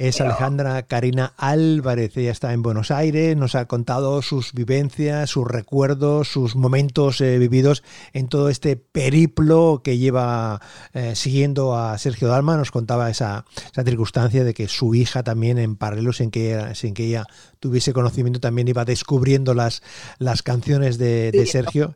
Es 0.00 0.18
Alejandra 0.22 0.82
Karina 0.84 1.34
Álvarez, 1.36 2.16
ella 2.16 2.30
está 2.30 2.54
en 2.54 2.62
Buenos 2.62 2.90
Aires, 2.90 3.36
nos 3.36 3.54
ha 3.54 3.66
contado 3.66 4.22
sus 4.22 4.54
vivencias, 4.54 5.28
sus 5.28 5.46
recuerdos, 5.46 6.28
sus 6.28 6.56
momentos 6.56 7.20
eh, 7.20 7.38
vividos 7.38 7.82
en 8.14 8.28
todo 8.28 8.48
este 8.48 8.76
periplo 8.76 9.82
que 9.84 9.98
lleva 9.98 10.62
eh, 10.94 11.14
siguiendo 11.14 11.76
a 11.76 11.98
Sergio 11.98 12.28
Dalma. 12.28 12.56
Nos 12.56 12.70
contaba 12.70 13.10
esa, 13.10 13.44
esa, 13.70 13.84
circunstancia 13.84 14.42
de 14.42 14.54
que 14.54 14.68
su 14.68 14.94
hija 14.94 15.22
también 15.22 15.58
en 15.58 15.76
paralelo, 15.76 16.14
sin 16.14 16.30
que, 16.30 16.74
sin 16.74 16.94
que 16.94 17.04
ella 17.04 17.26
tuviese 17.58 17.92
conocimiento, 17.92 18.40
también 18.40 18.68
iba 18.68 18.86
descubriendo 18.86 19.52
las, 19.52 19.82
las 20.16 20.42
canciones 20.42 20.96
de, 20.96 21.30
de 21.30 21.44
Sergio 21.44 21.94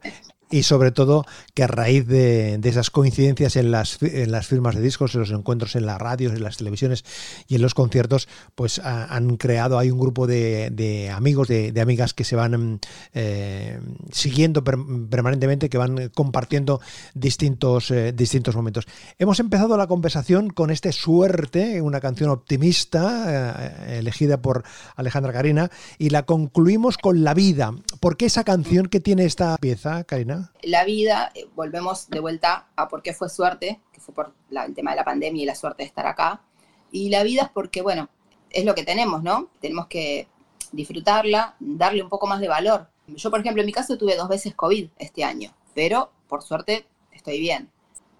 y 0.50 0.62
sobre 0.62 0.90
todo 0.90 1.24
que 1.54 1.64
a 1.64 1.66
raíz 1.66 2.06
de, 2.06 2.58
de 2.58 2.68
esas 2.68 2.90
coincidencias 2.90 3.56
en 3.56 3.70
las, 3.70 4.02
en 4.02 4.30
las, 4.30 4.46
firmas 4.46 4.74
de 4.74 4.82
discos, 4.82 5.14
en 5.14 5.20
los 5.20 5.30
encuentros 5.30 5.74
en 5.76 5.86
las 5.86 6.00
radios, 6.00 6.32
en 6.32 6.42
las 6.42 6.56
televisiones 6.56 7.04
y 7.48 7.56
en 7.56 7.62
los 7.62 7.74
conciertos, 7.74 8.28
pues 8.54 8.78
han 8.78 9.36
creado, 9.36 9.78
hay 9.78 9.90
un 9.90 9.98
grupo 9.98 10.26
de, 10.26 10.70
de 10.70 11.10
amigos, 11.10 11.48
de, 11.48 11.72
de, 11.72 11.80
amigas 11.80 12.14
que 12.14 12.24
se 12.24 12.36
van 12.36 12.80
eh, 13.14 13.80
siguiendo 14.12 14.62
per, 14.64 14.76
permanentemente, 15.10 15.68
que 15.68 15.78
van 15.78 16.10
compartiendo 16.14 16.80
distintos, 17.14 17.90
eh, 17.90 18.12
distintos 18.12 18.54
momentos. 18.54 18.86
Hemos 19.18 19.40
empezado 19.40 19.76
la 19.76 19.86
conversación 19.86 20.50
con 20.50 20.70
este 20.70 20.92
Suerte, 20.92 21.80
una 21.82 22.00
canción 22.00 22.30
optimista 22.30 23.56
eh, 23.88 23.98
elegida 23.98 24.40
por 24.40 24.64
Alejandra 24.96 25.32
Karina, 25.32 25.70
y 25.98 26.10
la 26.10 26.24
concluimos 26.24 26.98
con 26.98 27.24
La 27.24 27.34
Vida. 27.34 27.72
¿Por 28.00 28.16
qué 28.16 28.26
esa 28.26 28.44
canción 28.44 28.86
que 28.86 29.00
tiene 29.00 29.24
esta 29.24 29.56
pieza, 29.58 30.04
Karina? 30.04 30.43
La 30.62 30.84
vida, 30.84 31.32
eh, 31.34 31.46
volvemos 31.54 32.08
de 32.08 32.20
vuelta 32.20 32.68
a 32.76 32.88
por 32.88 33.02
qué 33.02 33.14
fue 33.14 33.28
suerte, 33.28 33.80
que 33.92 34.00
fue 34.00 34.14
por 34.14 34.34
la, 34.50 34.64
el 34.64 34.74
tema 34.74 34.90
de 34.92 34.96
la 34.96 35.04
pandemia 35.04 35.42
y 35.42 35.46
la 35.46 35.54
suerte 35.54 35.82
de 35.82 35.88
estar 35.88 36.06
acá. 36.06 36.42
Y 36.90 37.10
la 37.10 37.22
vida 37.22 37.42
es 37.42 37.48
porque, 37.50 37.82
bueno, 37.82 38.08
es 38.50 38.64
lo 38.64 38.74
que 38.74 38.84
tenemos, 38.84 39.22
¿no? 39.22 39.50
Tenemos 39.60 39.86
que 39.86 40.28
disfrutarla, 40.72 41.56
darle 41.58 42.02
un 42.02 42.08
poco 42.08 42.26
más 42.26 42.40
de 42.40 42.48
valor. 42.48 42.88
Yo, 43.06 43.30
por 43.30 43.40
ejemplo, 43.40 43.62
en 43.62 43.66
mi 43.66 43.72
caso 43.72 43.98
tuve 43.98 44.16
dos 44.16 44.28
veces 44.28 44.54
COVID 44.54 44.88
este 44.98 45.24
año. 45.24 45.54
pero 45.74 46.10
por 46.28 46.42
suerte 46.42 46.86
estoy 47.12 47.38
bien. 47.40 47.70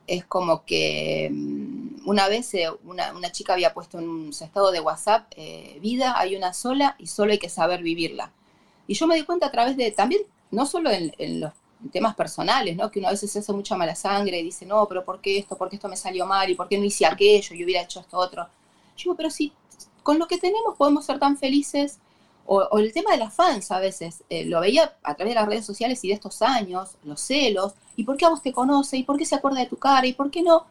Es 0.07 0.25
como 0.25 0.65
que 0.65 1.31
mm, 1.33 2.09
una 2.09 2.29
vez 2.29 2.53
eh, 2.55 2.69
una, 2.85 3.33
chica 3.33 3.55
había 3.55 3.73
puesto 3.75 3.99
en 3.99 4.09
un 4.09 4.29
estado 4.29 4.71
de 4.71 4.81
WhatsApp, 4.81 5.33
eh, 5.37 5.79
vida 5.81 6.19
hay 6.19 6.37
una 6.37 6.53
sola 6.53 6.97
y 6.99 7.07
solo 7.07 7.33
hay 7.33 7.39
que 7.39 7.49
saber 7.49 7.83
vivirla. 7.83 8.33
Y 8.87 8.95
yo 8.95 9.07
me 9.07 9.17
di 9.17 9.23
cuenta 9.23 9.47
a 9.47 9.51
través 9.51 9.77
de, 9.77 9.91
también, 9.91 10.23
no 10.51 10.67
solo 10.67 10.91
en, 10.91 11.41
los 11.41 11.53
temas 11.93 12.15
personales, 12.15 12.77
¿no? 12.77 12.91
Que 12.91 12.99
uno 12.99 13.09
a 13.09 13.13
veces 13.13 13.31
se 13.31 13.39
hace 13.41 13.53
mucha 13.53 13.77
mala 13.77 13.95
sangre 13.95 14.39
y 14.39 14.43
dice, 14.43 14.67
no, 14.67 14.87
pero 14.89 15.05
¿por 15.05 15.21
qué 15.21 15.39
esto? 15.39 15.57
¿Por 15.57 15.69
qué 15.69 15.77
esto 15.77 15.89
me 15.89 15.97
salió 15.97 16.27
mal? 16.27 16.49
¿Y 16.51 16.55
por 16.55 16.69
qué 16.69 16.79
no 16.79 16.85
hice 16.85 17.07
aquello? 17.07 17.55
Y 17.55 17.65
hubiera 17.65 17.83
hecho 17.83 18.01
esto 18.01 18.19
otro. 18.19 18.43
Yo 18.97 19.05
digo, 19.05 19.17
pero 19.17 19.31
si 19.31 19.53
con 20.05 20.19
lo 20.19 20.29
que 20.29 20.39
tenemos 20.39 20.77
podemos 20.77 21.05
ser 21.05 21.19
tan 21.19 21.37
felices. 21.37 21.99
O, 22.47 22.79
el 22.79 22.93
tema 22.93 23.13
de 23.13 23.17
las 23.17 23.33
fans 23.35 23.71
a 23.71 23.81
veces, 23.81 24.23
eh, 24.29 24.45
lo 24.45 24.61
veía 24.61 24.95
a 25.03 25.15
través 25.15 25.35
de 25.35 25.41
las 25.41 25.49
redes 25.49 25.65
sociales 25.65 26.05
y 26.05 26.09
de 26.09 26.15
estos 26.15 26.43
años, 26.43 26.91
los 27.03 27.21
celos, 27.21 27.73
y 27.97 28.05
por 28.05 28.19
qué 28.19 28.27
a 28.27 28.29
vos 28.29 28.43
te 28.43 28.53
conoce, 28.53 28.99
y 28.99 29.03
por 29.03 29.17
qué 29.17 29.25
se 29.25 29.35
acuerda 29.35 29.61
de 29.61 29.67
tu 29.67 29.79
cara, 29.79 30.07
y 30.07 30.13
por 30.13 30.31
qué 30.31 30.43
no. 30.43 30.67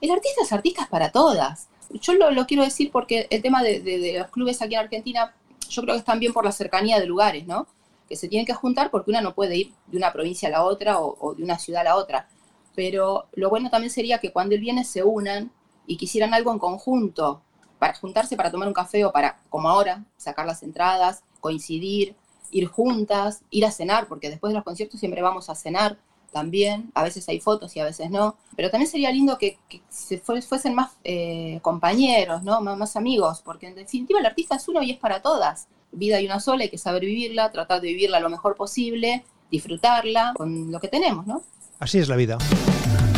El 0.00 0.10
artista 0.10 0.42
es 0.42 0.52
artista 0.52 0.88
para 0.90 1.12
todas. 1.12 1.68
Yo 1.90 2.12
lo, 2.14 2.46
quiero 2.46 2.64
decir 2.64 2.90
porque 2.90 3.28
el 3.30 3.40
tema 3.40 3.62
de, 3.62 4.16
los 4.18 4.28
clubes 4.30 4.60
aquí 4.60 4.74
en 4.74 4.80
Argentina, 4.80 5.32
yo 5.68 5.82
creo 5.82 5.94
que 5.94 6.00
es 6.00 6.04
también 6.04 6.32
por 6.32 6.44
la 6.44 6.50
cercanía 6.50 6.98
de 6.98 7.06
lugares, 7.06 7.46
¿no? 7.46 7.68
Que 8.08 8.16
se 8.16 8.28
tienen 8.28 8.46
que 8.46 8.54
juntar 8.54 8.90
porque 8.90 9.10
una 9.10 9.20
no 9.20 9.34
puede 9.34 9.56
ir 9.56 9.72
de 9.86 9.96
una 9.96 10.12
provincia 10.12 10.48
a 10.48 10.52
la 10.52 10.64
otra 10.64 11.00
o, 11.00 11.34
de 11.34 11.42
una 11.42 11.58
ciudad 11.58 11.82
a 11.82 11.84
la 11.84 11.96
otra. 11.96 12.28
Pero 12.74 13.26
lo 13.32 13.50
bueno 13.50 13.70
también 13.70 13.90
sería 13.90 14.18
que 14.18 14.32
cuando 14.32 14.54
él 14.54 14.60
viene 14.60 14.84
se 14.84 15.02
unan 15.02 15.50
y 15.86 15.96
quisieran 15.96 16.34
algo 16.34 16.52
en 16.52 16.58
conjunto, 16.58 17.42
para 17.78 17.94
juntarse 17.94 18.36
para 18.36 18.50
tomar 18.50 18.68
un 18.68 18.74
café 18.74 19.04
o 19.04 19.12
para, 19.12 19.38
como 19.50 19.68
ahora, 19.68 20.04
sacar 20.16 20.46
las 20.46 20.62
entradas, 20.62 21.22
coincidir, 21.40 22.16
ir 22.50 22.66
juntas, 22.66 23.42
ir 23.50 23.64
a 23.64 23.70
cenar, 23.70 24.08
porque 24.08 24.30
después 24.30 24.50
de 24.50 24.54
los 24.54 24.64
conciertos 24.64 25.00
siempre 25.00 25.22
vamos 25.22 25.50
a 25.50 25.54
cenar 25.54 25.98
también, 26.32 26.90
a 26.94 27.02
veces 27.02 27.28
hay 27.28 27.40
fotos 27.40 27.74
y 27.76 27.80
a 27.80 27.84
veces 27.84 28.10
no, 28.10 28.36
pero 28.56 28.70
también 28.70 28.90
sería 28.90 29.10
lindo 29.10 29.38
que, 29.38 29.58
se 29.88 30.18
fuesen 30.18 30.74
más 30.74 30.92
eh, 31.04 31.60
compañeros, 31.62 32.42
¿no? 32.42 32.60
más 32.60 32.96
amigos, 32.96 33.42
porque 33.42 33.68
en 33.68 33.74
definitiva 33.74 34.20
el 34.20 34.26
artista 34.26 34.56
es 34.56 34.68
uno 34.68 34.82
y 34.82 34.90
es 34.90 34.98
para 34.98 35.22
todas. 35.22 35.68
Vida 35.96 36.18
hay 36.18 36.26
una 36.26 36.40
sola, 36.40 36.64
hay 36.64 36.68
que 36.68 36.76
saber 36.76 37.06
vivirla, 37.06 37.50
tratar 37.50 37.80
de 37.80 37.88
vivirla 37.88 38.20
lo 38.20 38.28
mejor 38.28 38.54
posible, 38.54 39.24
disfrutarla 39.50 40.34
con 40.36 40.70
lo 40.70 40.78
que 40.78 40.88
tenemos, 40.88 41.26
¿no? 41.26 41.42
Así 41.78 41.98
es 41.98 42.08
la 42.08 42.16
vida. 42.16 42.36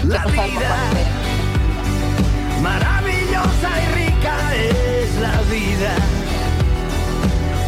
La 0.06 0.24
vida 0.26 0.90
maravillosa 2.62 3.70
y 3.82 3.86
rica 3.94 4.54
es 4.54 5.20
la 5.20 5.42
vida. 5.50 5.94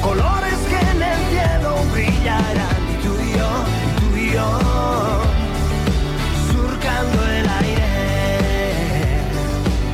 Colores 0.01 0.59
que 0.69 0.79
en 0.93 1.03
el 1.03 1.19
cielo 1.31 1.75
brillarán 1.93 2.83
y 2.89 2.97
tú 3.05 3.13
y 3.21 3.33
yo, 3.37 3.51
y 3.83 4.01
tú 4.01 4.17
y 4.17 4.33
yo, 4.33 4.70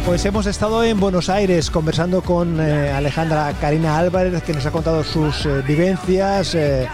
Pues 0.07 0.25
hemos 0.25 0.47
estado 0.47 0.85
en 0.85 1.01
Buenos 1.01 1.29
Aires 1.29 1.69
conversando 1.69 2.23
con 2.23 2.61
eh, 2.61 2.93
Alejandra 2.93 3.53
Karina 3.61 3.99
Álvarez, 3.99 4.41
que 4.45 4.53
nos 4.53 4.65
ha 4.65 4.71
contado 4.71 5.03
sus 5.03 5.45
eh, 5.45 5.63
vivencias. 5.67 6.55
Eh, 6.55 6.89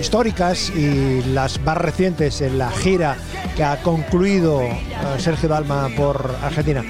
históricas 0.00 0.70
y 0.70 1.22
las 1.22 1.60
más 1.60 1.76
recientes 1.76 2.40
en 2.40 2.58
la 2.58 2.68
gira 2.72 3.16
que 3.54 3.62
ha 3.62 3.80
concluido 3.80 4.60
Sergio 5.18 5.48
Dalma 5.48 5.88
por 5.96 6.34
Argentina. 6.42 6.82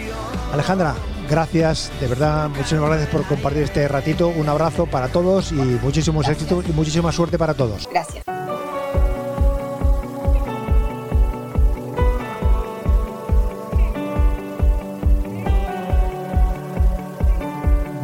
Alejandra, 0.50 0.94
gracias, 1.28 1.92
de 2.00 2.08
verdad, 2.08 2.48
muchísimas 2.48 2.88
gracias 2.88 3.10
por 3.10 3.26
compartir 3.26 3.64
este 3.64 3.86
ratito. 3.86 4.28
Un 4.28 4.48
abrazo 4.48 4.86
para 4.86 5.08
todos 5.08 5.52
y 5.52 5.56
muchísimos 5.56 6.26
éxitos 6.26 6.64
y 6.66 6.72
muchísima 6.72 7.12
suerte 7.12 7.36
para 7.36 7.52
todos. 7.52 7.86
Gracias. 7.92 8.21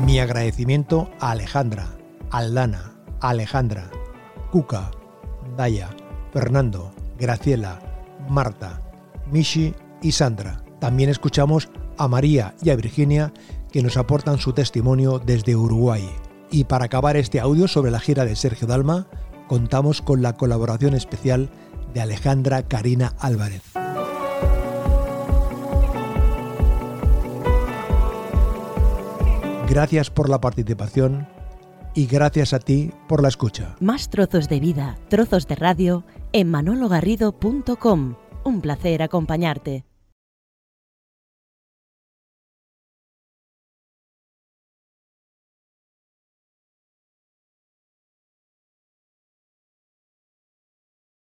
Mi 0.09 0.21
agradecimiento 0.21 1.11
a 1.21 1.33
Alejandra, 1.33 1.99
Aldana, 2.31 2.95
Alejandra, 3.21 3.91
Cuca, 4.51 4.91
Daya, 5.55 5.91
Fernando, 6.33 6.93
Graciela, 7.19 7.79
Marta, 8.27 8.81
Mishi 9.31 9.75
y 10.01 10.13
Sandra. 10.13 10.65
También 10.81 11.11
escuchamos 11.11 11.69
a 11.99 12.09
María 12.09 12.55
y 12.63 12.71
a 12.71 12.77
Virginia 12.77 13.35
que 13.71 13.83
nos 13.83 13.99
aportan 13.99 14.39
su 14.39 14.55
testimonio 14.55 15.19
desde 15.19 15.57
Uruguay. 15.57 16.09
Y 16.51 16.65
para 16.65 16.87
acabar 16.87 17.19
este 17.19 17.39
audio 17.39 17.69
sobre 17.69 17.91
la 17.91 18.01
gira 18.01 18.25
de 18.25 18.35
Sergio 18.35 18.67
Dalma, 18.67 19.09
contamos 19.47 20.01
con 20.01 20.23
la 20.23 20.33
colaboración 20.33 20.95
especial 20.95 21.51
de 21.93 22.01
Alejandra 22.01 22.63
Karina 22.63 23.13
Álvarez. 23.19 23.61
Gracias 29.69 30.09
por 30.09 30.31
la 30.31 30.41
participación 30.41 31.29
y 31.95 32.07
gracias 32.07 32.55
a 32.55 32.59
ti 32.59 32.91
por 33.07 33.23
la 33.23 33.29
escucha. 33.29 33.77
Más 33.81 34.09
trozos 34.09 34.49
de 34.49 34.61
vida, 34.61 34.97
trozos 35.09 35.47
de 35.47 35.57
radio 35.57 36.05
en 36.33 36.51
manologarrido.com. 36.51 38.15
Un 38.45 38.61
placer 38.63 39.03
acompañarte. 39.03 39.85